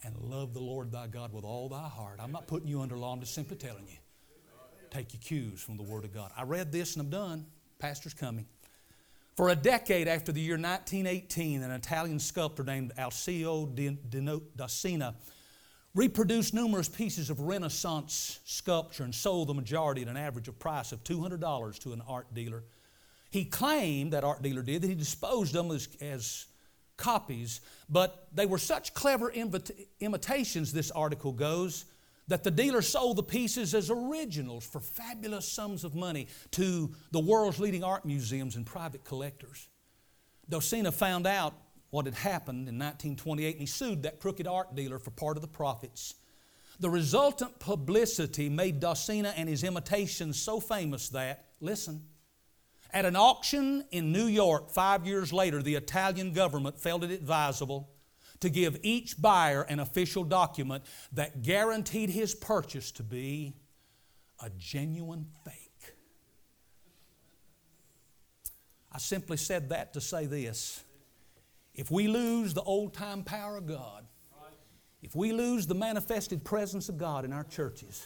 and 0.06 0.16
love 0.20 0.54
the 0.54 0.60
Lord 0.60 0.91
thy 0.91 1.08
God 1.08 1.34
with 1.34 1.44
all 1.44 1.68
thy 1.68 1.88
heart. 1.88 2.20
I'm 2.22 2.32
not 2.32 2.46
putting 2.46 2.68
you 2.68 2.82
under 2.82 2.96
law, 2.96 3.14
I'm 3.14 3.20
just 3.20 3.34
simply 3.34 3.58
telling 3.58 3.88
you. 3.88 3.98
Take 4.91 5.14
your 5.14 5.22
cues 5.22 5.62
from 5.62 5.78
the 5.78 5.84
Word 5.84 6.06
of 6.06 6.14
God. 6.14 6.32
I 6.38 6.44
read 6.44 6.72
this 6.72 6.96
and 6.96 7.02
I'm 7.02 7.10
done. 7.10 7.48
Pastor's 7.80 8.14
coming. 8.14 8.46
For 9.36 9.50
a 9.50 9.56
decade 9.56 10.08
after 10.08 10.32
the 10.32 10.41
year 10.41 10.58
1918, 10.58 11.64
an 11.64 11.72
Italian 11.72 12.20
sculptor 12.20 12.64
named 12.64 12.91
Alceo 12.96 13.68
Dossena 14.56 15.16
reproduced 15.96 16.54
numerous 16.54 16.88
pieces 16.88 17.32
of 17.32 17.39
Renaissance 17.39 18.41
sculpture 18.46 19.04
and 19.04 19.16
sold 19.16 19.48
the 19.48 19.56
majority 19.56 20.04
at 20.04 20.08
an 20.08 20.18
average 20.18 20.48
of 20.48 20.60
price 20.60 20.91
of 20.91 21.04
$200 21.04 21.80
to 21.80 21.94
an 21.94 22.04
art 22.08 22.32
dealer. 22.36 22.64
He 23.34 23.46
claimed, 23.46 24.14
that 24.14 24.24
art 24.24 24.44
dealer 24.44 24.62
did, 24.62 24.84
that 24.84 24.88
he 24.88 24.94
disposed 24.94 25.54
them 25.54 25.72
as, 25.72 25.88
as 26.00 26.46
copies, 26.98 27.62
but 27.90 28.28
they 28.32 28.46
were 28.46 28.60
such 28.60 28.94
clever 28.94 29.34
imitations, 30.00 30.72
this 30.72 30.92
article 30.92 31.32
goes, 31.32 31.86
that 32.28 32.44
the 32.44 32.52
dealer 32.52 32.84
sold 32.84 33.16
the 33.16 33.24
pieces 33.24 33.74
as 33.74 33.90
originals 33.90 34.64
for 34.68 34.80
fabulous 34.80 35.52
sums 35.52 35.84
of 35.84 35.96
money 35.96 36.28
to 36.52 36.94
the 37.10 37.20
world's 37.20 37.58
leading 37.60 37.84
art 37.84 38.06
museums 38.06 38.56
and 38.56 38.68
private 38.68 39.04
collectors. 39.04 39.68
Dossena 40.48 40.94
found 40.94 41.26
out 41.26 41.56
what 41.90 42.06
had 42.06 42.14
happened 42.14 42.70
in 42.70 42.78
1928 42.78 43.50
and 43.50 43.60
he 43.60 43.66
sued 43.66 44.04
that 44.04 44.20
crooked 44.20 44.46
art 44.46 44.76
dealer 44.76 45.00
for 45.00 45.10
part 45.10 45.38
of 45.38 45.42
the 45.42 45.48
profits. 45.48 46.14
The 46.80 46.90
resultant 46.92 47.58
publicity 47.58 48.48
made 48.48 48.80
Dossena 48.80 49.34
and 49.36 49.50
his 49.50 49.64
imitations 49.64 50.40
so 50.40 50.60
famous 50.60 51.10
that, 51.10 51.46
listen, 51.60 52.04
at 52.94 53.06
an 53.06 53.16
auction 53.16 53.84
in 53.91 54.12
New 54.12 54.28
York 54.28 54.70
five 54.70 55.06
years 55.06 55.34
later, 55.34 55.62
the 55.62 55.76
Italian 55.76 56.32
government 56.32 56.80
felt 56.80 57.04
it 57.04 57.12
advisable 57.12 57.89
to 58.39 58.50
give 58.50 58.78
each 58.84 59.20
buyer 59.20 59.64
an 59.64 59.80
official 59.80 60.24
document 60.24 60.84
that 61.14 61.41
guaranteed 61.41 62.10
his 62.10 62.36
purchase 62.36 62.91
to 62.91 63.04
be 63.04 63.56
a 64.44 64.50
genuine 64.52 65.26
fake. 65.44 65.96
I 68.91 69.00
simply 69.00 69.38
said 69.38 69.70
that 69.70 69.94
to 69.94 70.02
say 70.02 70.28
this. 70.28 70.84
If 71.74 71.89
we 71.89 72.08
lose 72.08 72.54
the 72.54 72.62
old 72.62 72.94
time 72.94 73.24
power 73.24 73.58
of 73.58 73.66
God, 73.66 74.06
if 75.02 75.16
we 75.16 75.34
lose 75.34 75.66
the 75.66 75.76
manifested 75.76 76.44
presence 76.44 76.89
of 76.89 76.98
God 76.98 77.26
in 77.26 77.34
our 77.34 77.44
churches, 77.44 78.06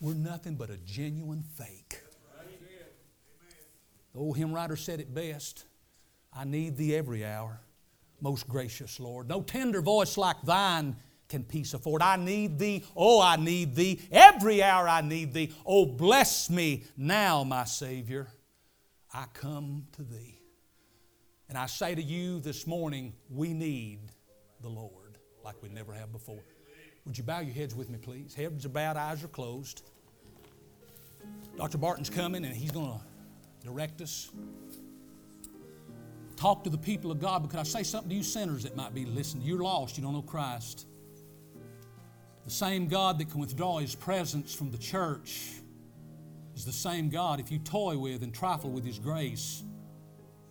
we're 0.00 0.14
nothing 0.14 0.54
but 0.54 0.70
a 0.70 0.78
genuine 0.78 1.42
fake. 1.42 2.00
The 4.16 4.22
old 4.22 4.38
hymn 4.38 4.54
writer 4.54 4.76
said 4.76 4.98
it 5.00 5.12
best 5.12 5.66
I 6.32 6.44
need 6.44 6.78
thee 6.78 6.94
every 6.96 7.22
hour, 7.22 7.60
most 8.22 8.48
gracious 8.48 8.98
Lord. 8.98 9.28
No 9.28 9.42
tender 9.42 9.82
voice 9.82 10.16
like 10.16 10.40
thine 10.42 10.96
can 11.28 11.44
peace 11.44 11.74
afford. 11.74 12.00
I 12.00 12.16
need 12.16 12.58
thee, 12.58 12.82
oh, 12.96 13.20
I 13.20 13.36
need 13.36 13.74
thee. 13.74 14.00
Every 14.10 14.62
hour 14.62 14.88
I 14.88 15.02
need 15.02 15.34
thee. 15.34 15.52
Oh, 15.66 15.84
bless 15.84 16.48
me 16.48 16.84
now, 16.96 17.44
my 17.44 17.64
Savior. 17.64 18.28
I 19.12 19.26
come 19.34 19.86
to 19.92 20.02
thee. 20.02 20.40
And 21.50 21.58
I 21.58 21.66
say 21.66 21.94
to 21.94 22.02
you 22.02 22.40
this 22.40 22.66
morning, 22.66 23.12
we 23.28 23.52
need 23.52 24.00
the 24.62 24.70
Lord 24.70 25.18
like 25.44 25.62
we 25.62 25.68
never 25.68 25.92
have 25.92 26.10
before. 26.10 26.42
Would 27.04 27.18
you 27.18 27.24
bow 27.24 27.40
your 27.40 27.54
heads 27.54 27.74
with 27.74 27.90
me, 27.90 27.98
please? 27.98 28.34
Heads 28.34 28.64
are 28.64 28.70
bowed, 28.70 28.96
eyes 28.96 29.22
are 29.22 29.28
closed. 29.28 29.82
Dr. 31.58 31.76
Barton's 31.76 32.08
coming 32.08 32.46
and 32.46 32.54
he's 32.54 32.70
going 32.70 32.98
to 32.98 33.15
direct 33.66 34.00
us. 34.00 34.30
Talk 36.36 36.64
to 36.64 36.70
the 36.70 36.78
people 36.78 37.10
of 37.10 37.20
God 37.20 37.42
because 37.42 37.60
I 37.60 37.62
say 37.78 37.82
something 37.82 38.10
to 38.10 38.16
you 38.16 38.22
sinners 38.22 38.62
that 38.64 38.76
might 38.76 38.94
be 38.94 39.04
listening. 39.04 39.44
You're 39.44 39.62
lost, 39.62 39.96
you 39.96 40.02
don't 40.02 40.12
know 40.12 40.22
Christ. 40.22 40.86
The 42.44 42.50
same 42.50 42.88
God 42.88 43.18
that 43.18 43.30
can 43.30 43.40
withdraw 43.40 43.78
His 43.78 43.94
presence 43.94 44.54
from 44.54 44.70
the 44.70 44.78
church 44.78 45.50
is 46.54 46.64
the 46.64 46.72
same 46.72 47.08
God, 47.08 47.40
if 47.40 47.50
you 47.50 47.58
toy 47.58 47.98
with 47.98 48.22
and 48.22 48.32
trifle 48.32 48.70
with 48.70 48.84
His 48.84 48.98
grace, 48.98 49.62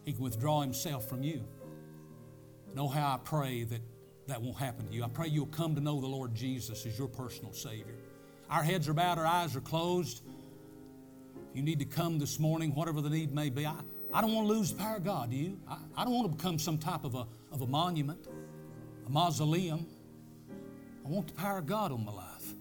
He 0.03 0.13
can 0.13 0.23
withdraw 0.23 0.61
Himself 0.61 1.07
from 1.07 1.23
you. 1.23 1.43
Know 2.73 2.87
how 2.87 3.13
I 3.13 3.17
pray 3.23 3.63
that 3.63 3.81
that 4.27 4.41
won't 4.41 4.57
happen 4.57 4.87
to 4.87 4.93
you. 4.93 5.03
I 5.03 5.07
pray 5.07 5.27
you'll 5.27 5.45
come 5.45 5.75
to 5.75 5.81
know 5.81 6.01
the 6.01 6.07
Lord 6.07 6.33
Jesus 6.33 6.85
as 6.85 6.97
your 6.97 7.07
personal 7.07 7.53
Savior. 7.53 7.95
Our 8.49 8.63
heads 8.63 8.89
are 8.89 8.93
bowed, 8.93 9.17
our 9.17 9.25
eyes 9.25 9.55
are 9.55 9.61
closed. 9.61 10.23
You 11.55 11.61
need 11.61 11.79
to 11.79 11.85
come 11.85 12.19
this 12.19 12.37
morning, 12.37 12.75
whatever 12.75 12.99
the 12.99 13.09
need 13.09 13.33
may 13.33 13.49
be. 13.49 13.65
I, 13.65 13.75
I 14.13 14.19
don't 14.19 14.33
want 14.33 14.47
to 14.49 14.53
lose 14.53 14.73
the 14.73 14.77
power 14.77 14.97
of 14.97 15.05
God, 15.05 15.31
do 15.31 15.37
you? 15.37 15.57
I, 15.69 15.77
I 15.95 16.03
don't 16.03 16.13
want 16.13 16.29
to 16.29 16.35
become 16.35 16.59
some 16.59 16.77
type 16.77 17.05
of 17.05 17.15
a, 17.15 17.25
of 17.49 17.61
a 17.61 17.65
monument, 17.65 18.27
a 19.07 19.09
mausoleum. 19.09 19.85
I 21.05 21.07
want 21.07 21.27
the 21.27 21.33
power 21.33 21.59
of 21.59 21.65
God 21.65 21.93
on 21.93 22.03
my 22.03 22.11
life. 22.11 22.53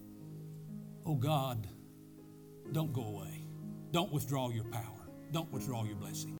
Oh 1.04 1.16
God, 1.16 1.66
don't 2.70 2.92
go 2.92 3.02
away. 3.02 3.42
Don't 3.90 4.12
withdraw 4.12 4.50
your 4.50 4.64
power. 4.64 4.82
Don't 5.32 5.50
withdraw 5.52 5.82
your 5.84 5.96
blessing. 5.96 6.32